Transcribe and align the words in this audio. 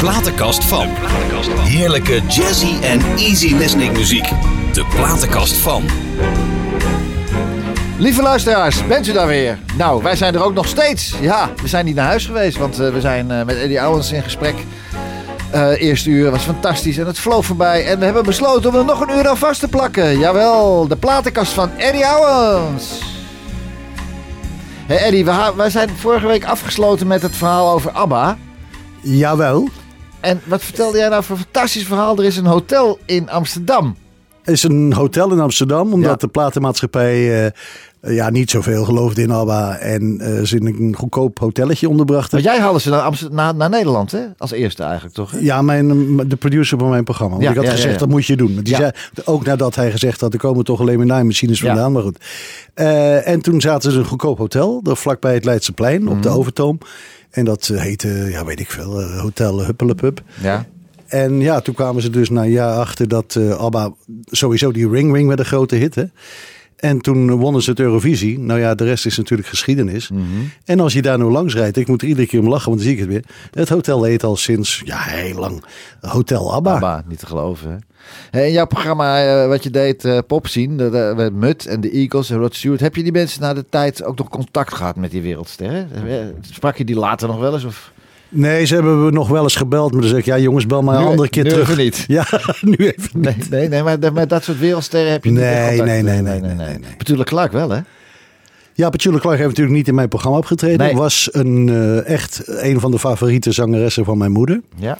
platenkast 0.00 0.64
van. 0.64 0.86
Heerlijke 1.58 2.22
jazzy 2.28 2.82
en 2.82 3.00
easy 3.16 3.54
listening 3.54 3.92
muziek. 3.92 4.28
De 4.72 4.84
platenkast 4.94 5.56
van. 5.56 5.84
Lieve 7.98 8.22
luisteraars, 8.22 8.86
bent 8.86 9.06
u 9.06 9.12
daar 9.12 9.26
weer? 9.26 9.58
Nou, 9.76 10.02
wij 10.02 10.16
zijn 10.16 10.34
er 10.34 10.42
ook 10.42 10.54
nog 10.54 10.66
steeds. 10.66 11.14
Ja, 11.20 11.50
we 11.62 11.68
zijn 11.68 11.84
niet 11.84 11.94
naar 11.94 12.06
huis 12.06 12.26
geweest, 12.26 12.56
want 12.56 12.78
eh, 12.78 12.92
we 12.92 13.00
zijn 13.00 13.30
eh, 13.30 13.44
met 13.44 13.56
Eddie 13.56 13.86
Owens 13.86 14.12
in 14.12 14.22
gesprek. 14.22 14.54
Eh 15.50 15.82
eerste 15.82 16.10
uur 16.10 16.30
was 16.30 16.42
fantastisch 16.42 16.98
en 16.98 17.06
het 17.06 17.18
vloog 17.18 17.44
voorbij. 17.44 17.86
En 17.86 17.98
we 17.98 18.04
hebben 18.04 18.24
besloten 18.24 18.70
om 18.70 18.76
er 18.76 18.84
nog 18.84 19.00
een 19.00 19.16
uur 19.16 19.28
aan 19.28 19.36
vast 19.36 19.60
te 19.60 19.68
plakken. 19.68 20.18
Jawel, 20.18 20.88
de 20.88 20.96
platenkast 20.96 21.52
van 21.52 21.70
Eddie 21.76 22.04
Owens. 22.04 22.98
Hey 24.86 24.98
Eddie, 24.98 25.24
wij 25.56 25.70
zijn 25.70 25.88
vorige 25.88 26.26
week 26.26 26.44
afgesloten 26.44 27.06
met 27.06 27.22
het 27.22 27.36
verhaal 27.36 27.72
over 27.72 27.90
ABBA. 27.90 28.36
Jawel. 29.00 29.68
En 30.20 30.40
wat 30.44 30.62
vertelde 30.62 30.98
jij 30.98 31.08
nou 31.08 31.22
voor 31.24 31.36
een 31.36 31.42
fantastisch 31.42 31.84
verhaal? 31.86 32.18
Er 32.18 32.24
is 32.24 32.36
een 32.36 32.46
hotel 32.46 32.98
in 33.04 33.30
Amsterdam. 33.30 33.96
Het 34.42 34.54
is 34.54 34.62
een 34.62 34.92
hotel 34.92 35.32
in 35.32 35.40
Amsterdam, 35.40 35.92
omdat 35.92 36.10
Ja. 36.10 36.16
de 36.16 36.28
platenmaatschappij 36.28 37.44
eh, 37.46 37.50
ja, 38.16 38.30
niet 38.30 38.50
zoveel 38.50 38.84
geloofde 38.84 39.22
in 39.22 39.30
ABBA. 39.30 39.76
En 39.76 40.20
eh, 40.20 40.42
ze 40.44 40.56
in 40.56 40.66
een 40.66 40.96
goedkoop 40.96 41.38
hotelletje 41.38 41.88
onderbrachten. 41.88 42.30
Want 42.42 42.44
jij 42.54 42.60
haalde 42.64 42.80
ze 42.80 42.90
naar, 42.90 43.00
Amsterdam, 43.00 43.36
naar, 43.36 43.54
naar 43.54 43.70
Nederland, 43.70 44.12
hè? 44.12 44.20
Als 44.38 44.50
eerste 44.50 44.82
eigenlijk, 44.82 45.14
toch? 45.14 45.30
hè? 45.30 45.38
Ja, 45.38 45.62
mijn, 45.62 46.16
de 46.28 46.36
producer 46.36 46.78
van 46.78 46.88
mijn 46.90 47.04
programma. 47.04 47.32
Want 47.32 47.44
Ja, 47.44 47.50
ik 47.50 47.56
had 47.56 47.64
ja, 47.66 47.70
gezegd, 47.70 47.98
dat 47.98 48.08
moet 48.08 48.26
je 48.26 48.36
doen. 48.36 48.60
Die 48.62 48.74
zei, 48.76 48.90
ook 49.24 49.44
nadat 49.44 49.74
hij 49.74 49.90
gezegd 49.90 50.20
had, 50.20 50.32
er 50.32 50.38
komen 50.38 50.64
toch 50.64 50.80
alleen 50.80 50.96
maar 50.96 51.06
naaimachines 51.06 51.60
vandaan. 51.60 51.92
Maar 51.92 52.02
goed. 52.02 52.24
Eh, 52.74 53.28
en 53.28 53.40
toen 53.40 53.60
zaten 53.60 53.90
ze 53.90 53.96
in 53.96 54.02
een 54.02 54.08
goedkoop 54.08 54.38
hotel, 54.38 54.80
vlakbij 54.84 55.34
het 55.34 55.44
Leidseplein, 55.44 56.08
op 56.08 56.22
de 56.22 56.28
Mhm. 56.28 56.38
Overtoom. 56.38 56.78
En 57.30 57.44
dat 57.44 57.68
eh, 57.68 57.80
heette, 57.80 58.08
ja 58.08 58.44
weet 58.44 58.60
ik 58.60 58.70
veel, 58.70 59.00
eh, 59.00 59.20
Hotel 59.20 59.64
Huppelepup. 59.64 60.22
Ja. 60.42 60.66
En 61.06 61.40
ja, 61.40 61.60
toen 61.60 61.74
kwamen 61.74 62.02
ze 62.02 62.10
dus 62.10 62.30
na 62.30 62.42
een 62.42 62.50
jaar 62.50 62.78
achter 62.78 63.08
dat 63.08 63.36
eh 63.36 63.58
ABBA 63.58 63.92
sowieso 64.24 64.72
die 64.72 64.88
Ring 64.88 65.14
Ring 65.14 65.28
werd 65.28 65.38
een 65.38 65.44
grote 65.44 65.76
hit. 65.76 65.94
Hè? 65.94 66.04
En 66.80 67.00
toen 67.00 67.30
wonnen 67.30 67.62
ze 67.62 67.70
het 67.70 67.80
Eurovisie. 67.80 68.38
Nou 68.38 68.60
ja, 68.60 68.74
de 68.74 68.84
rest 68.84 69.06
is 69.06 69.16
natuurlijk 69.16 69.48
geschiedenis. 69.48 70.10
Mhm. 70.10 70.22
En 70.64 70.80
als 70.80 70.92
je 70.92 71.02
daar 71.02 71.18
nu 71.18 71.24
langs 71.24 71.54
rijdt, 71.54 71.76
ik 71.76 71.88
moet 71.88 72.02
er 72.02 72.08
iedere 72.08 72.26
keer 72.26 72.40
om 72.40 72.48
lachen, 72.48 72.68
want 72.68 72.76
dan 72.76 72.86
zie 72.86 72.92
ik 72.92 73.00
het 73.00 73.08
weer. 73.08 73.24
Het 73.50 73.68
hotel 73.68 74.02
heet 74.02 74.24
al 74.24 74.36
sinds, 74.36 74.82
ja, 74.84 74.98
heel 74.98 75.38
lang 75.38 75.64
Hotel 76.00 76.52
ABBA. 76.52 76.72
ABBA, 76.72 77.04
niet 77.06 77.18
te 77.18 77.26
geloven. 77.26 77.80
Hè? 78.30 78.44
In 78.44 78.52
jouw 78.52 78.66
programma, 78.66 79.24
eh, 79.24 79.48
wat 79.48 79.62
je 79.62 79.70
deed, 79.70 80.04
eh 80.04 80.18
Pop 80.26 80.46
zien, 80.46 80.76
met 81.16 81.32
Mut 81.32 81.66
en 81.66 81.80
de 81.80 81.90
Eagles 81.90 82.30
en 82.30 82.38
Rod 82.38 82.54
Stewart. 82.54 82.80
Heb 82.80 82.96
je 82.96 83.02
die 83.02 83.12
mensen 83.12 83.40
na 83.40 83.54
de 83.54 83.64
tijd 83.68 84.04
ook 84.04 84.18
nog 84.18 84.28
contact 84.28 84.74
gehad 84.74 84.96
met 84.96 85.10
die 85.10 85.22
wereldsterren? 85.22 85.88
Eh, 86.08 86.14
Sprak 86.40 86.76
je 86.76 86.84
die 86.84 86.96
later 86.96 87.28
nog 87.28 87.38
wel 87.38 87.52
eens? 87.54 87.64
Of? 87.64 87.92
Nee, 88.32 88.64
ze 88.64 88.74
hebben 88.74 89.04
we 89.04 89.10
nog 89.10 89.28
wel 89.28 89.42
eens 89.42 89.56
gebeld. 89.56 89.92
Maar 89.92 90.00
dan 90.00 90.10
zeg 90.10 90.18
ik, 90.18 90.24
ja 90.24 90.38
jongens, 90.38 90.66
bel 90.66 90.82
maar 90.82 90.94
een 90.96 91.02
Nu- 91.02 91.08
andere 91.08 91.28
keer 91.28 91.44
nu 91.44 91.50
terug. 91.50 91.68
even 91.70 91.82
niet. 91.84 92.04
Ja, 92.16 92.26
nu 92.60 92.74
even 92.76 93.20
Nee, 93.20 93.36
nee, 93.50 93.68
nee 93.68 93.82
maar 93.82 94.12
met 94.12 94.28
dat 94.28 94.44
soort 94.44 94.58
wereldsterren 94.58 95.12
heb 95.12 95.24
je 95.24 95.30
niet 95.30 95.38
Nee, 95.40 95.68
contact. 95.68 95.88
nee, 95.88 96.02
nee, 96.02 96.20
nee, 96.22 96.40
nee, 96.40 96.54
nee, 96.54 96.66
nee. 96.78 96.94
Petula 96.96 97.22
Clark 97.22 97.52
wel, 97.52 97.70
hè? 97.70 97.80
Ja, 98.74 98.90
Petula 98.90 99.18
Clark 99.18 99.36
heeft 99.36 99.48
natuurlijk 99.48 99.76
niet 99.76 99.88
in 99.88 99.94
mijn 99.94 100.08
programma 100.08 100.36
opgetreden. 100.38 100.78
Nee. 100.78 100.94
Was 100.96 101.28
een, 101.32 101.68
eh, 101.68 102.06
echt 102.14 102.42
een 102.46 102.80
van 102.80 102.90
de 102.90 102.98
favoriete 102.98 103.52
zangeressen 103.52 104.04
van 104.04 104.18
mijn 104.18 104.32
moeder. 104.32 104.60
Ja. 104.76 104.98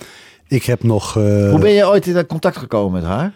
Ik 0.48 0.64
heb 0.64 0.83
nog... 0.83 1.17
eh, 1.17 1.23
Hoe 1.51 1.58
ben 1.61 1.70
je 1.70 1.86
ooit 1.89 2.06
in 2.06 2.27
contact 2.27 2.56
gekomen 2.56 3.01
met 3.01 3.11
haar? 3.11 3.33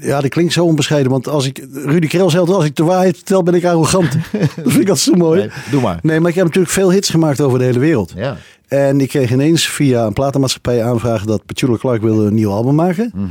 Ja, 0.00 0.20
dat 0.20 0.30
klinkt 0.30 0.52
zo 0.52 0.64
onbescheiden. 0.64 1.10
Want 1.12 1.28
als 1.28 1.46
ik... 1.46 1.66
Rudy 1.72 2.06
Krell 2.06 2.30
zegt, 2.30 2.48
als 2.48 2.64
ik 2.64 2.76
de 2.76 2.84
waarheid 2.84 3.16
vertel, 3.16 3.42
ben 3.42 3.54
ik 3.54 3.64
arrogant. 3.64 4.12
dat 4.32 4.50
vind 4.54 4.72
ik 4.72 4.88
altijd 4.88 4.98
zo 4.98 5.14
mooi. 5.14 5.40
Nee, 5.40 5.50
doe 5.70 5.80
maar. 5.80 5.98
Nee, 6.02 6.20
maar 6.20 6.30
ik 6.30 6.36
heb 6.36 6.44
natuurlijk 6.44 6.72
veel 6.72 6.92
hits 6.92 7.08
gemaakt 7.10 7.40
over 7.40 7.58
de 7.58 7.64
hele 7.64 7.78
wereld. 7.78 8.12
Ja. 8.16 8.36
En 8.68 9.00
ik 9.00 9.08
kreeg 9.08 9.30
ineens 9.32 9.66
via 9.68 10.06
een 10.06 10.12
platenmaatschappij 10.12 10.84
aanvragen 10.84 11.26
dat 11.26 11.46
Petula 11.46 11.76
Clark 11.76 12.02
wilde 12.02 12.26
een 12.26 12.34
nieuw 12.34 12.50
album 12.50 12.74
maken. 12.74 13.10
Mhm. 13.14 13.28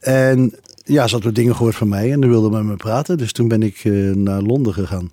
En 0.00 0.54
ja, 0.84 1.06
ze 1.06 1.14
had 1.14 1.24
wat 1.24 1.34
dingen 1.34 1.56
gehoord 1.56 1.74
van 1.76 1.88
mij 1.88 2.12
en 2.12 2.22
ze 2.22 2.28
wilde 2.28 2.50
met 2.50 2.62
me 2.64 2.76
praten. 2.76 3.18
Dus 3.18 3.32
toen 3.32 3.48
ben 3.48 3.62
ik 3.62 3.80
eh, 3.84 3.92
naar 4.14 4.40
Londen 4.42 4.72
gegaan. 4.72 5.10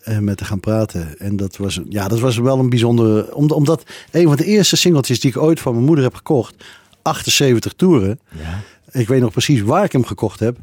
eh, 0.00 0.18
met 0.18 0.36
te 0.36 0.44
gaan 0.44 0.60
praten. 0.60 1.18
En 1.18 1.36
dat 1.36 1.56
was, 1.56 1.80
ja, 1.88 2.08
dat 2.08 2.20
was 2.20 2.38
wel 2.38 2.58
een 2.58 2.68
bijzondere... 2.70 3.34
om- 3.34 3.50
Omdat 3.50 3.82
een 4.10 4.26
van 4.28 4.36
de 4.36 4.44
eerste 4.44 4.76
singeltjes 4.76 5.20
die 5.20 5.30
ik 5.30 5.36
ooit 5.36 5.60
van 5.60 5.72
mijn 5.72 5.84
moeder 5.86 6.04
heb 6.04 6.14
gekocht... 6.14 6.54
78 7.02 7.72
toeren. 7.72 8.18
Ja. 8.30 8.60
Ik 8.94 9.08
weet 9.08 9.20
nog 9.20 9.32
precies 9.32 9.60
waar 9.60 9.84
ik 9.84 9.92
hem 9.92 10.04
gekocht 10.04 10.40
heb. 10.40 10.56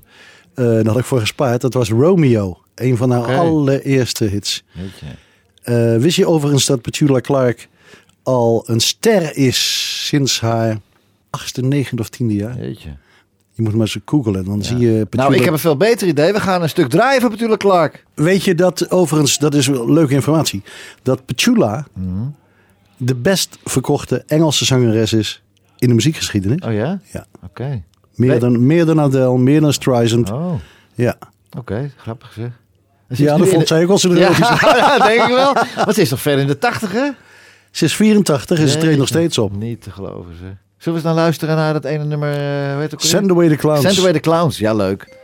Eh 0.54 0.66
daar 0.66 0.86
had 0.88 0.98
ik 0.98 1.06
voor 1.06 1.20
gespaard. 1.20 1.62
Dat 1.62 1.74
was 1.74 1.90
Romeo. 1.90 2.58
Een 2.76 2.98
van 2.98 3.12
haar 3.12 3.38
allereerste 3.38 4.26
hits. 4.26 4.64
Eh, 5.64 5.96
wist 5.98 6.16
je 6.18 6.28
overigens 6.28 6.66
dat 6.66 6.82
Petula 6.82 7.22
Clark 7.22 7.68
al 8.24 8.64
een 8.68 8.80
ster 8.80 9.36
is 9.38 10.08
sinds 10.08 10.40
haar 10.42 10.78
achtste, 11.30 11.62
negende 11.62 12.02
of 12.02 12.10
tiende 12.10 12.34
jaar? 12.36 12.56
Weet 12.58 12.82
je. 12.82 12.90
Je 13.54 13.62
moet 13.62 13.72
maar 13.72 13.82
eens 13.82 13.98
googlen, 14.06 14.46
dan 14.46 14.64
zie 14.64 14.78
je 14.78 15.06
Petula... 15.06 15.24
Nou, 15.24 15.36
ik 15.36 15.44
heb 15.44 15.54
een 15.54 15.60
veel 15.60 15.78
beter 15.78 16.08
idee. 16.08 16.34
We 16.34 16.40
gaan 16.40 16.62
een 16.62 16.70
stuk 16.70 16.90
draaien 16.90 17.22
van 17.22 17.30
Petula 17.30 17.58
Clark. 17.58 18.06
Weet 18.14 18.44
je 18.44 18.56
dat 18.56 18.92
overigens, 18.92 19.38
dat 19.38 19.54
is 19.54 19.68
wel 19.68 19.92
leuke 19.92 20.14
informatie, 20.14 20.64
dat 21.04 21.26
Petula 21.26 21.88
Mhm. 21.94 22.28
de 22.98 23.16
best 23.16 23.58
verkochte 23.64 24.24
Engelse 24.28 24.66
zangeres 24.66 25.14
is 25.14 25.44
in 25.78 25.88
de 25.88 25.94
muziekgeschiedenis? 25.94 26.62
Oh 26.62 26.74
ja? 26.74 27.00
Ja. 27.12 27.26
Oké. 27.44 27.84
Meer, 28.22 28.30
Nee. 28.30 28.40
dan, 28.40 28.66
meer 28.66 28.86
dan 28.86 29.00
Adele, 29.00 29.38
meer 29.38 29.62
dan 29.62 29.74
Streisand. 29.74 30.32
Oh, 30.32 30.54
Ja. 30.96 31.16
oké. 31.58 31.92
Grappig 31.98 32.32
zeg. 32.36 32.50
Ze 33.10 33.24
ja, 33.24 33.38
dat 33.38 33.48
vond 33.48 33.62
de- 33.62 33.68
zij 33.68 33.86
ook 33.88 34.00
Ja, 34.00 34.10
erotisch. 34.10 34.62
ja, 34.62 34.98
denk 35.08 35.22
ik 35.22 35.28
wel. 35.36 35.54
Want 35.76 35.96
ze 35.96 36.02
is 36.02 36.10
toch 36.10 36.22
ver 36.22 36.38
in 36.38 36.48
de 36.48 36.58
tachtig, 36.58 36.92
hè? 36.92 37.10
Ze 37.72 37.86
is 37.86 37.96
84 37.96 38.60
en 38.60 38.68
ze 38.68 38.78
treedt 38.78 38.98
nog 38.98 39.08
steeds 39.08 39.38
op. 39.38 39.56
Niet 39.56 39.82
te 39.82 39.92
geloven, 39.92 40.36
ze. 40.36 40.44
Zullen 40.44 40.56
we 40.78 40.92
eens 40.92 41.04
naar 41.04 41.14
luisteren 41.14 41.56
naar 41.56 41.74
dat 41.74 41.86
ene 41.86 42.04
nummer, 42.04 42.30
eh 42.34 42.78
weet 42.78 42.94
ook 42.94 43.00
alweer? 43.00 43.10
Send 43.18 43.32
Away 43.32 43.48
the 43.50 43.56
Clowns. 43.56 43.82
Send 43.82 44.00
Away 44.00 44.12
the 44.14 44.20
Clowns. 44.20 44.58
Ja, 44.58 44.74
leuk. 44.74 45.16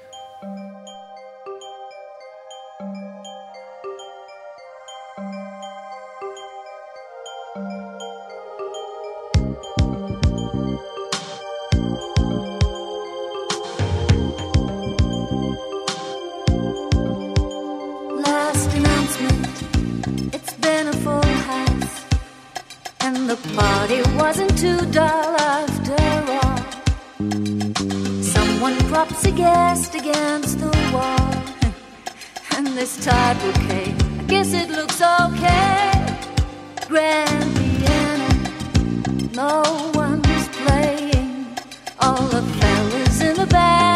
The 23.48 23.56
party 23.56 24.02
wasn't 24.18 24.58
too 24.58 24.80
dull 24.92 25.36
after 25.40 25.96
all. 26.40 26.58
Someone 28.22 28.78
props 28.90 29.26
a 29.26 29.32
guest 29.32 29.96
against 29.96 30.60
the 30.60 30.72
wall, 30.94 31.34
and 32.56 32.68
this 32.68 33.04
tide 33.04 33.38
bouquet, 33.42 33.94
I 34.20 34.24
guess 34.28 34.54
it 34.54 34.70
looks 34.70 35.02
okay. 35.02 35.92
Grand 36.88 37.56
piano, 37.58 38.30
no 39.34 39.92
one's 39.94 40.48
playing. 40.50 41.48
All 42.00 42.28
the 42.28 42.42
fellas 42.42 43.22
in 43.22 43.36
the 43.36 43.48
band 43.48 43.87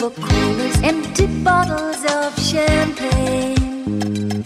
silver 0.00 0.20
coolers, 0.22 0.76
empty 0.82 1.26
bottles 1.44 2.02
of 2.18 2.28
champagne. 2.38 4.42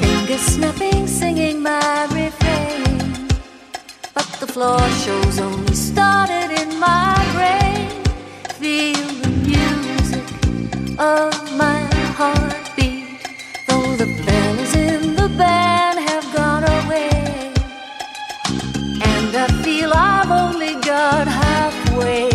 Fingers 0.00 0.44
snapping, 0.54 1.06
singing 1.06 1.62
my 1.62 2.06
refrain. 2.10 3.28
But 4.14 4.28
the 4.40 4.48
floor 4.54 4.82
shows 5.04 5.38
only 5.38 5.74
started 5.74 6.50
in 6.62 6.80
my 6.80 7.14
brain. 7.36 7.88
Feel 8.60 9.06
the 9.22 9.30
music 9.46 10.26
of 10.98 11.32
my 11.56 11.80
heartbeat, 12.18 13.20
though 13.68 13.94
the 14.02 14.08
fellas 14.24 14.74
in 14.74 15.14
the 15.14 15.28
band 15.38 15.98
have 16.10 16.26
gone 16.34 16.64
away. 16.78 17.52
And 19.12 19.30
I 19.44 19.46
feel 19.62 19.92
I've 19.94 20.32
only 20.42 20.74
got 20.92 21.28
halfway. 21.28 22.27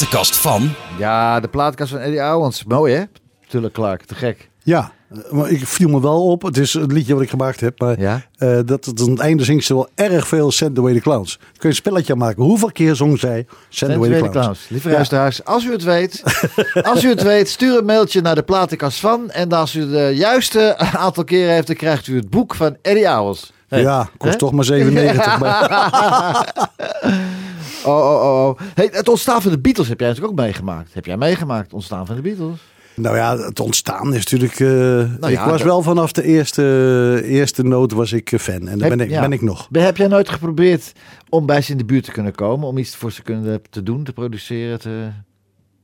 Platenkast 0.00 0.36
van. 0.36 0.70
Ja, 0.98 1.40
de 1.40 1.48
plaatkast 1.48 1.90
van 1.90 2.00
Eddie 2.00 2.20
Owens. 2.34 2.64
Mooi 2.64 2.94
hè? 2.94 3.02
Tuurlijk 3.48 3.74
Clark, 3.74 4.04
te 4.04 4.14
gek. 4.14 4.48
Ja, 4.62 4.92
maar 5.30 5.50
ik 5.50 5.66
viel 5.66 5.88
me 5.88 6.00
wel 6.00 6.26
op. 6.26 6.42
Het 6.42 6.56
is 6.56 6.74
een 6.74 6.92
liedje 6.92 7.14
wat 7.14 7.22
ik 7.22 7.30
gemaakt 7.30 7.60
heb. 7.60 7.80
Maar 7.80 8.00
Ja? 8.00 8.22
eh, 8.36 8.58
dat 8.64 8.84
het 8.84 9.00
aan 9.00 9.10
het 9.10 9.18
einde 9.18 9.44
zingt 9.44 9.64
ze 9.64 9.74
wel 9.74 9.88
erg 9.94 10.28
veel 10.28 10.50
Send 10.50 10.78
Away 10.78 10.92
the 10.94 11.00
Clowns. 11.00 11.36
Kun 11.36 11.46
je 11.58 11.68
een 11.68 11.74
spelletje 11.74 12.12
aan 12.12 12.18
maken. 12.18 12.42
Hoeveel 12.42 12.72
keer 12.72 12.94
zong 12.96 13.18
zij 13.18 13.46
Send 13.68 13.92
Away 13.92 14.08
the 14.10 14.14
Clowns? 14.16 14.32
Klaus. 14.36 14.66
Lieve 14.68 14.88
Ja. 14.88 14.94
luisteraars, 14.94 15.44
als 15.44 15.64
u 15.64 15.72
het 15.72 15.82
weet, 15.82 16.22
als 16.92 17.04
u 17.04 17.08
het 17.08 17.22
weet, 17.22 17.48
stuur 17.48 17.78
een 17.78 17.84
mailtje 17.84 18.20
naar 18.20 18.34
de 18.34 18.42
platenkast 18.42 19.00
van. 19.00 19.30
En 19.30 19.52
als 19.52 19.74
u 19.74 19.90
de 19.90 20.10
juiste 20.14 20.76
aantal 20.78 21.24
keren 21.24 21.52
heeft, 21.54 21.66
dan 21.66 21.76
krijgt 21.76 22.06
u 22.06 22.16
het 22.16 22.30
boek 22.30 22.54
van 22.54 22.76
Eddie 22.82 23.08
Owens. 23.18 23.52
Hey. 23.68 23.80
Ja, 23.80 24.08
kost 24.18 24.38
toch 24.38 24.52
maar 24.52 24.64
97. 24.64 25.38
maar, 25.38 25.68
Oh, 27.84 27.94
oh, 27.96 28.22
oh, 28.22 28.46
oh. 28.48 28.58
Hey, 28.74 28.88
het 28.92 29.08
ontstaan 29.08 29.42
van 29.42 29.50
de 29.50 29.58
Beatles 29.60 29.88
heb 29.88 29.98
jij 30.00 30.08
natuurlijk 30.08 30.34
ook 30.38 30.44
meegemaakt. 30.44 30.94
Heb 30.94 31.04
jij 31.06 31.16
meegemaakt, 31.16 31.64
het 31.64 31.72
ontstaan 31.72 32.06
van 32.06 32.16
de 32.16 32.22
Beatles? 32.22 32.58
nou 32.94 33.16
ja, 33.16 33.36
het 33.38 33.60
ontstaan 33.60 34.14
is 34.14 34.26
natuurlijk... 34.26 34.60
eh, 34.60 34.68
Nou 35.20 35.32
ik 35.32 35.38
was 35.38 35.48
dat- 35.50 35.62
wel 35.62 35.82
vanaf 35.82 36.12
de 36.12 36.22
eerste, 36.24 37.22
eerste 37.24 37.62
noot 37.62 37.92
was 37.92 38.12
ik 38.12 38.32
eh, 38.32 38.38
fan. 38.38 38.54
En 38.68 38.78
daar 38.78 38.88
Heb- 38.88 38.98
ben 38.98 39.00
ik, 39.06 39.10
ja. 39.12 39.20
ben 39.20 39.32
ik 39.32 39.42
nog. 39.42 39.68
Heb 39.72 39.96
jij 39.96 40.06
nooit 40.06 40.28
geprobeerd 40.28 40.92
om 41.28 41.46
bij 41.46 41.62
ze 41.62 41.70
in 41.72 41.78
de 41.78 41.84
buurt 41.84 42.04
te 42.04 42.10
kunnen 42.12 42.34
komen? 42.34 42.68
Om 42.68 42.78
iets 42.78 42.96
voor 42.96 43.12
ze 43.12 43.22
kunnen, 43.22 43.62
te 43.70 43.82
doen, 43.82 44.04
te 44.04 44.12
produceren? 44.12 44.78
Te... 44.80 45.08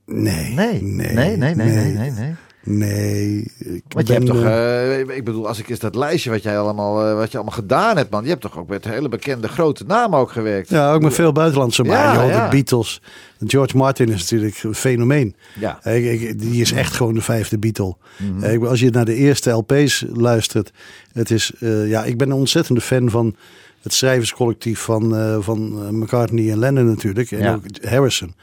Nee. 0.05 0.53
Nee. 0.53 0.81
Nee, 0.81 1.13
nee, 1.13 1.37
nee, 1.37 1.55
nee, 1.55 1.55
nee. 1.55 1.93
nee. 1.93 2.11
Nee, 2.11 2.35
ik 2.67 3.81
Want 3.87 4.07
je 4.07 4.13
hebt 4.13 4.25
ben, 4.25 4.35
toch, 4.35 4.43
eh, 4.43 4.99
eh, 5.01 5.07
ik 5.17 5.23
bedoel, 5.23 5.47
als 5.47 5.59
ik 5.59 5.69
eens 5.69 5.79
dat 5.79 5.95
lijstje 5.95 6.29
wat 6.29 6.43
jij 6.43 6.59
allemaal, 6.59 7.05
eh, 7.07 7.15
wat 7.15 7.31
je 7.31 7.37
allemaal 7.37 7.55
gedaan 7.55 7.97
hebt, 7.97 8.09
man. 8.11 8.23
Je 8.23 8.29
hebt 8.29 8.41
toch 8.41 8.57
ook 8.57 8.67
met 8.67 8.85
hele 8.85 9.09
bekende 9.09 9.47
grote 9.47 9.83
namen 9.87 10.19
ook 10.19 10.31
gewerkt. 10.31 10.69
ja, 10.69 10.93
ook 10.93 11.01
met 11.01 11.13
veel 11.13 11.31
buitenlandse. 11.31 11.83
Maar 11.83 11.97
Ja, 11.97 12.13
joh, 12.21 12.29
ja. 12.29 12.43
de 12.43 12.49
Beatles. 12.55 13.01
George 13.39 13.77
Martin 13.77 14.09
is 14.09 14.19
natuurlijk 14.21 14.63
een 14.63 14.75
fenomeen. 14.75 15.35
Ja. 15.59 15.85
Ik- 15.85 16.21
ik- 16.21 16.39
die 16.39 16.61
is 16.61 16.71
echt 16.71 16.93
gewoon 16.93 17.13
de 17.13 17.21
vijfde 17.21 17.57
Beatle. 17.57 17.95
Ik- 18.41 18.63
Als 18.65 18.79
je 18.79 18.89
naar 18.89 19.05
de 19.05 19.15
eerste 19.15 19.49
LP's 19.49 20.05
luistert. 20.13 20.71
Het 21.13 21.31
is, 21.31 21.51
ja, 21.85 22.03
ik 22.03 22.17
ben 22.17 22.27
een 22.29 22.37
ontzettende 22.37 22.81
fan 22.81 23.09
van 23.09 23.35
het 23.81 23.93
schrijverscollectief 23.93 24.79
van, 24.79 25.15
van 25.43 25.59
McCartney 25.99 26.51
en 26.51 26.59
Lennon 26.59 26.85
natuurlijk. 26.85 27.31
En 27.31 27.39
Ja. 27.39 27.53
ook 27.53 27.63
Harrison. 27.89 28.33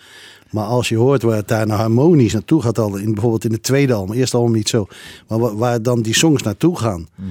Maar 0.50 0.64
als 0.64 0.88
je 0.88 0.96
hoort 0.96 1.22
waar 1.22 1.36
het 1.36 1.48
daar 1.48 1.66
naar 1.66 1.78
harmonisch 1.78 2.32
naartoe 2.32 2.62
gaat, 2.62 2.78
al 2.78 2.96
in, 2.96 3.12
bijvoorbeeld 3.12 3.44
in 3.44 3.52
het 3.52 3.62
tweede 3.62 3.92
album, 3.92 4.14
eerste 4.16 4.36
album 4.36 4.52
niet 4.52 4.68
zo, 4.68 4.86
maar 5.28 5.38
waar, 5.38 5.56
waar 5.56 5.82
dan 5.82 6.02
die 6.02 6.14
songs 6.14 6.42
naartoe 6.42 6.78
gaan, 6.78 7.08
Mhm. 7.14 7.28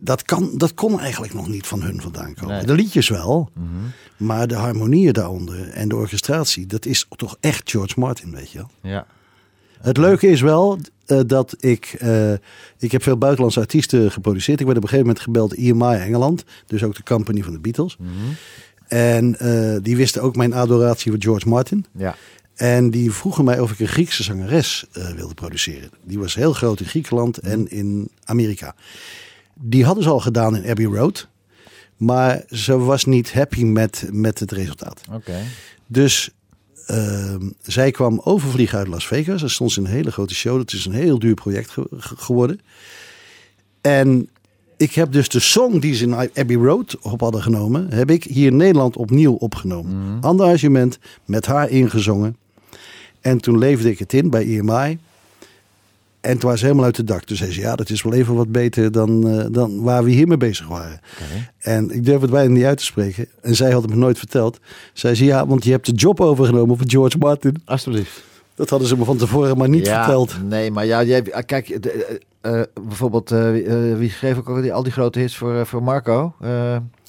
dat, 0.00 0.22
kan, 0.22 0.50
dat 0.54 0.74
kon 0.74 1.00
eigenlijk 1.00 1.34
nog 1.34 1.48
niet 1.48 1.66
van 1.66 1.82
hun 1.82 2.00
vandaan 2.00 2.34
komen. 2.34 2.54
Nee. 2.56 2.66
De 2.66 2.74
liedjes 2.74 3.08
wel, 3.08 3.50
Mhm. 3.54 3.66
maar 4.16 4.46
de 4.48 4.54
harmonieën 4.54 5.12
daaronder 5.12 5.68
en 5.68 5.88
de 5.88 5.96
orchestratie, 5.96 6.66
dat 6.66 6.86
is 6.86 7.06
toch 7.16 7.36
echt 7.40 7.70
George 7.70 8.00
Martin, 8.00 8.30
weet 8.30 8.50
je 8.50 8.58
wel. 8.58 8.70
Ja. 8.92 9.06
Het 9.80 9.96
leuke 9.96 10.26
is 10.28 10.40
wel 10.40 10.78
eh, 11.06 11.20
dat 11.26 11.56
ik, 11.58 11.96
eh, 11.98 12.32
ik 12.78 12.92
heb 12.92 13.02
veel 13.02 13.16
buitenlandse 13.18 13.60
artiesten 13.60 14.10
geproduceerd. 14.10 14.60
Ik 14.60 14.66
werd 14.66 14.78
op 14.78 14.82
een 14.84 14.88
gegeven 14.88 15.08
moment 15.08 15.24
gebeld 15.24 15.54
EMI 15.54 15.94
Engeland, 15.96 16.44
dus 16.66 16.82
ook 16.82 16.94
de 16.96 17.02
company 17.02 17.42
van 17.42 17.52
de 17.52 17.58
Beatles. 17.60 17.96
Mhm. 17.96 18.10
En 18.90 19.38
eh, 19.38 19.76
die 19.82 19.96
wisten 19.96 20.22
ook 20.22 20.36
mijn 20.36 20.54
adoratie 20.54 21.10
voor 21.10 21.20
George 21.22 21.48
Martin. 21.48 21.86
Ja. 21.96 22.16
En 22.54 22.90
die 22.90 23.12
vroegen 23.12 23.44
mij 23.44 23.60
of 23.60 23.70
ik 23.72 23.78
een 23.80 23.88
Griekse 23.88 24.22
zangeres 24.22 24.84
eh, 24.92 25.10
wilde 25.10 25.34
produceren. 25.34 25.90
Die 26.04 26.18
was 26.18 26.34
heel 26.34 26.52
groot 26.52 26.80
in 26.80 26.86
Griekenland 26.86 27.38
en 27.38 27.70
in 27.70 28.10
Amerika. 28.24 28.74
Die 29.54 29.84
hadden 29.84 30.02
ze 30.04 30.10
al 30.10 30.20
gedaan 30.20 30.56
in 30.56 30.70
Abbey 30.70 30.84
Road. 30.84 31.28
Maar 31.96 32.42
ze 32.48 32.78
was 32.78 33.04
niet 33.04 33.32
happy 33.32 33.64
met, 33.64 34.04
met 34.12 34.38
het 34.38 34.52
resultaat. 34.52 35.00
Oké. 35.12 35.36
Dus 35.86 36.30
ehm, 36.86 37.48
zij 37.62 37.90
kwam 37.90 38.20
overvliegen 38.24 38.78
uit 38.78 38.88
Las 38.88 39.06
Vegas. 39.06 39.42
Er 39.42 39.50
stond 39.50 39.72
ze 39.72 39.80
in 39.80 39.86
een 39.86 39.92
hele 39.92 40.12
grote 40.12 40.34
show. 40.34 40.56
Dat 40.56 40.72
is 40.72 40.84
een 40.84 40.92
heel 40.92 41.18
duur 41.18 41.34
project 41.34 41.70
ge- 41.70 41.86
ge- 41.96 42.16
geworden. 42.16 42.60
En 43.80 44.28
ik 44.80 44.92
heb 44.92 45.12
dus 45.12 45.28
de 45.28 45.40
song 45.40 45.78
die 45.78 45.94
ze 45.94 46.04
in 46.04 46.14
Abbey 46.14 46.56
Road 46.56 46.96
op 47.00 47.20
hadden 47.20 47.42
genomen... 47.42 47.92
heb 47.92 48.10
ik 48.10 48.24
hier 48.24 48.46
in 48.46 48.56
Nederland 48.56 48.96
opnieuw 48.96 49.32
opgenomen. 49.32 50.18
Ander 50.20 50.46
arrangement, 50.46 50.98
met 51.24 51.46
haar 51.46 51.70
ingezongen. 51.70 52.36
En 53.20 53.40
toen 53.40 53.58
leefde 53.58 53.90
ik 53.90 53.98
het 53.98 54.12
in 54.12 54.30
bij 54.30 54.42
EMI. 54.44 54.98
En 56.20 56.38
toen 56.38 56.50
was 56.50 56.58
ze 56.58 56.64
helemaal 56.64 56.84
uit 56.84 56.96
de 56.96 57.04
dak. 57.04 57.24
Toen 57.24 57.36
zei 57.36 57.52
ze, 57.52 57.60
ja, 57.60 57.76
dat 57.76 57.90
is 57.90 58.02
wel 58.02 58.12
even 58.12 58.34
wat 58.34 58.52
beter 58.52 58.92
dan, 58.92 59.28
eh, 59.28 59.46
dan 59.50 59.82
waar 59.82 60.04
we 60.04 60.10
hier 60.10 60.28
mee 60.28 60.36
bezig 60.36 60.68
waren. 60.68 61.00
En 61.58 61.90
ik 61.90 62.04
durf 62.04 62.20
het 62.20 62.30
bijna 62.30 62.52
niet 62.52 62.64
uit 62.64 62.78
te 62.78 62.84
spreken. 62.84 63.26
En 63.40 63.54
zij 63.54 63.70
had 63.70 63.82
het 63.82 63.90
me 63.90 63.96
nooit 63.96 64.18
verteld. 64.18 64.58
Zij 64.92 65.14
zei, 65.14 65.28
ja, 65.28 65.46
want 65.46 65.64
je 65.64 65.70
hebt 65.70 65.86
de 65.86 65.92
job 65.92 66.20
overgenomen 66.20 66.76
van 66.76 66.90
George 66.90 67.18
Martin. 67.18 67.62
Alsjeblieft. 67.64 68.22
Dat 68.54 68.70
hadden 68.70 68.88
ze 68.88 68.96
me 68.96 69.04
van 69.04 69.16
tevoren 69.16 69.56
maar 69.56 69.68
niet 69.68 69.86
ja, 69.86 70.04
verteld. 70.04 70.36
Nee, 70.48 70.70
maar 70.70 70.86
ja, 70.86 71.04
jij, 71.04 71.22
kijk, 71.22 71.78
eh, 72.40 72.60
bijvoorbeeld, 72.86 73.30
eh, 73.30 73.50
wie- 73.96 74.10
schreef 74.10 74.38
ook 74.38 74.48
al 74.48 74.60
die, 74.62 74.72
al 74.72 74.82
die 74.82 74.92
grote 74.92 75.18
hits 75.18 75.36
voor, 75.36 75.66
voor 75.66 75.82
Marco? 75.82 76.34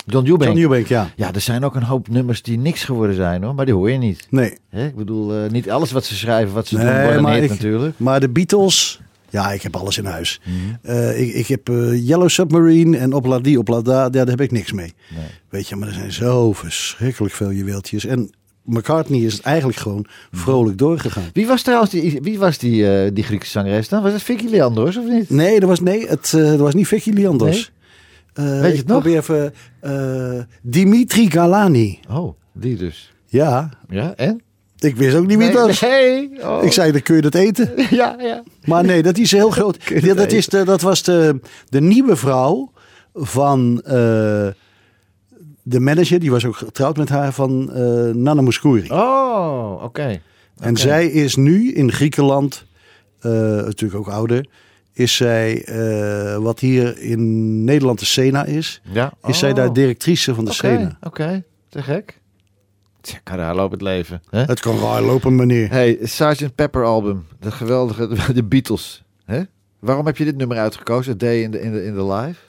John 0.06 0.28
Eubank. 0.28 0.44
John 0.50 0.58
Eubank, 0.62 0.88
ja. 0.88 1.10
Ja, 1.16 1.34
er 1.34 1.42
zijn 1.42 1.64
ook 1.64 1.76
een 1.76 1.84
hoop 1.84 2.08
nummers 2.10 2.42
die 2.42 2.58
niks 2.58 2.84
geworden 2.84 3.16
zijn 3.16 3.44
hoor, 3.44 3.56
maar 3.56 3.66
die 3.66 3.74
hoor 3.74 3.92
je 3.92 3.98
niet. 3.98 4.28
Nee. 4.30 4.58
Hè? 4.70 4.86
Ik 4.88 4.96
bedoel, 4.96 5.50
niet 5.50 5.70
alles 5.72 5.92
wat 5.92 6.06
ze 6.06 6.16
schrijven, 6.16 6.54
wat 6.54 6.68
ze 6.68 6.76
doen, 6.76 6.86
Nee, 6.86 7.02
wordt 7.02 7.16
een 7.18 7.24
maar 7.24 7.34
hit 7.34 7.44
ik- 7.44 7.50
natuurlijk. 7.50 8.00
Maar 8.00 8.20
de 8.20 8.30
Beatles, 8.30 9.02
ja, 9.30 9.52
ik 9.52 9.62
heb 9.62 9.76
alles 9.76 9.98
in 9.98 10.06
huis. 10.06 10.42
Mhm. 10.84 11.10
Ik, 11.16 11.34
ik 11.34 11.48
heb 11.48 11.68
Yellow 11.94 12.30
Submarine 12.30 12.98
en 12.98 13.14
Opladi, 13.14 13.58
Oplada, 13.58 14.02
ja, 14.04 14.10
daar 14.10 14.28
heb 14.28 14.42
ik 14.42 14.52
niks 14.52 14.72
mee. 14.72 14.94
Nee. 15.16 15.26
Weet 15.50 15.68
je, 15.68 15.76
maar 15.76 15.88
er 15.88 15.94
zijn 15.94 16.12
zo 16.14 16.54
verschrikkelijk 16.54 17.34
veel 17.34 17.52
juweeltjes. 17.52 18.06
En 18.06 18.32
McCartney 18.64 19.20
is 19.20 19.34
het 19.34 19.42
eigenlijk 19.42 19.78
gewoon 19.78 20.06
vrolijk 20.32 20.78
doorgegaan. 20.78 21.30
Wie 21.34 21.48
was 21.48 21.62
trouwens 21.62 21.92
die, 21.92 22.20
wie 22.22 22.40
was 22.40 22.58
die, 22.58 22.90
eh, 22.90 23.12
die 23.14 23.24
Griekse 23.24 23.52
zangeres 23.52 23.90
dan? 23.90 24.04
Was 24.04 24.12
het 24.14 24.24
Vicky 24.24 24.48
Leandros 24.48 24.98
of 24.98 25.06
niet? 25.08 25.30
Nee, 25.30 25.60
dat 25.60 25.70
was, 25.70 25.80
nee 25.80 26.08
het, 26.08 26.34
eh, 26.34 26.44
dat 26.44 26.60
was 26.60 26.74
niet 26.74 26.88
Vicky 26.88 27.12
Leandros. 27.12 27.72
Eh, 28.34 28.46
Weet 28.46 28.62
je 28.64 28.68
ik 28.72 28.78
het 28.78 28.88
nog? 28.88 29.02
probeer 29.02 29.18
even. 29.18 30.46
Dimitri 30.62 31.32
Galani. 31.32 32.00
Oh, 32.10 32.34
die 32.54 32.76
dus. 32.78 33.14
Ja, 33.26 33.70
Ja, 33.90 34.14
en? 34.16 34.42
ik 34.80 34.96
wist 34.96 35.16
ook 35.16 35.26
niet 35.28 35.38
wie 35.38 35.48
het 35.48 35.56
was. 35.56 35.82
Nee. 35.82 36.30
Oh. 36.44 36.64
Ik 36.64 36.72
zei, 36.72 36.92
dan 36.92 37.02
kun 37.02 37.16
je 37.16 37.22
dat 37.22 37.36
eten. 37.36 37.70
Ja, 37.90 38.16
ja. 38.20 38.44
Maar 38.66 38.84
nee, 38.84 39.04
dat 39.04 39.18
is 39.18 39.32
heel 39.32 39.50
groot. 39.50 39.78
Ja, 40.02 40.14
dat, 40.14 40.32
is 40.32 40.48
de, 40.48 40.64
dat 40.64 40.82
was 40.82 41.04
de, 41.04 41.40
de 41.70 41.82
nieuwe 41.82 42.16
vrouw 42.16 42.72
van 43.14 43.82
de 45.64 45.80
manager. 45.80 46.20
Die 46.20 46.32
was 46.32 46.46
ook 46.46 46.56
getrouwd 46.56 46.98
met 46.98 47.10
haar 47.10 47.34
van 47.34 47.72
eh 47.74 47.84
Nana 48.16 48.42
Mouskouri. 48.42 48.90
Oh, 48.90 49.84
oké. 49.84 50.22
En 50.60 50.78
zij 50.78 51.08
is 51.08 51.36
nu 51.36 51.74
in 51.74 51.92
Griekenland, 51.92 52.66
eh, 53.20 53.32
natuurlijk 53.32 54.00
ook 54.00 54.08
ouder, 54.14 54.46
is 54.94 55.16
zij 55.16 55.64
eh, 55.66 56.38
wat 56.38 56.60
hier 56.60 56.98
in 57.02 57.64
Nederland 57.64 58.00
de 58.00 58.06
Sena 58.06 58.46
is. 58.46 58.82
Ja. 58.94 59.14
Is 59.26 59.40
zij 59.40 59.50
Oh. 59.50 59.56
daar 59.56 59.74
directrice 59.74 60.36
van 60.36 60.46
de 60.46 60.54
Sena. 60.54 60.98
Oké, 61.02 61.44
te 61.70 61.82
gek. 61.84 62.20
Tja, 63.02 63.18
kan 63.24 63.38
daar 63.38 63.56
loopt 63.56 63.72
het 63.72 63.82
leven. 63.82 64.22
Hè? 64.30 64.44
Het 64.44 64.60
kan 64.60 64.80
raar 64.80 65.02
lopen, 65.02 65.36
meneer. 65.36 65.70
Hey, 65.70 65.98
Sgt. 66.02 66.56
Pepper 66.56 66.84
album. 66.86 67.26
Dat 67.40 67.54
geweldige, 67.54 68.10
de 68.34 68.44
Beatles. 68.44 69.04
Hè? 69.26 69.42
Waarom 69.80 70.06
heb 70.06 70.18
je 70.18 70.24
dit 70.24 70.38
nummer 70.38 70.58
uitgekozen? 70.58 71.14
A 71.14 71.18
Day 71.18 71.42
in 71.42 71.52
the, 71.52 71.62
in 71.62 71.72
the, 71.72 71.86
in 71.86 71.94
the 71.94 72.06
Life? 72.06 72.40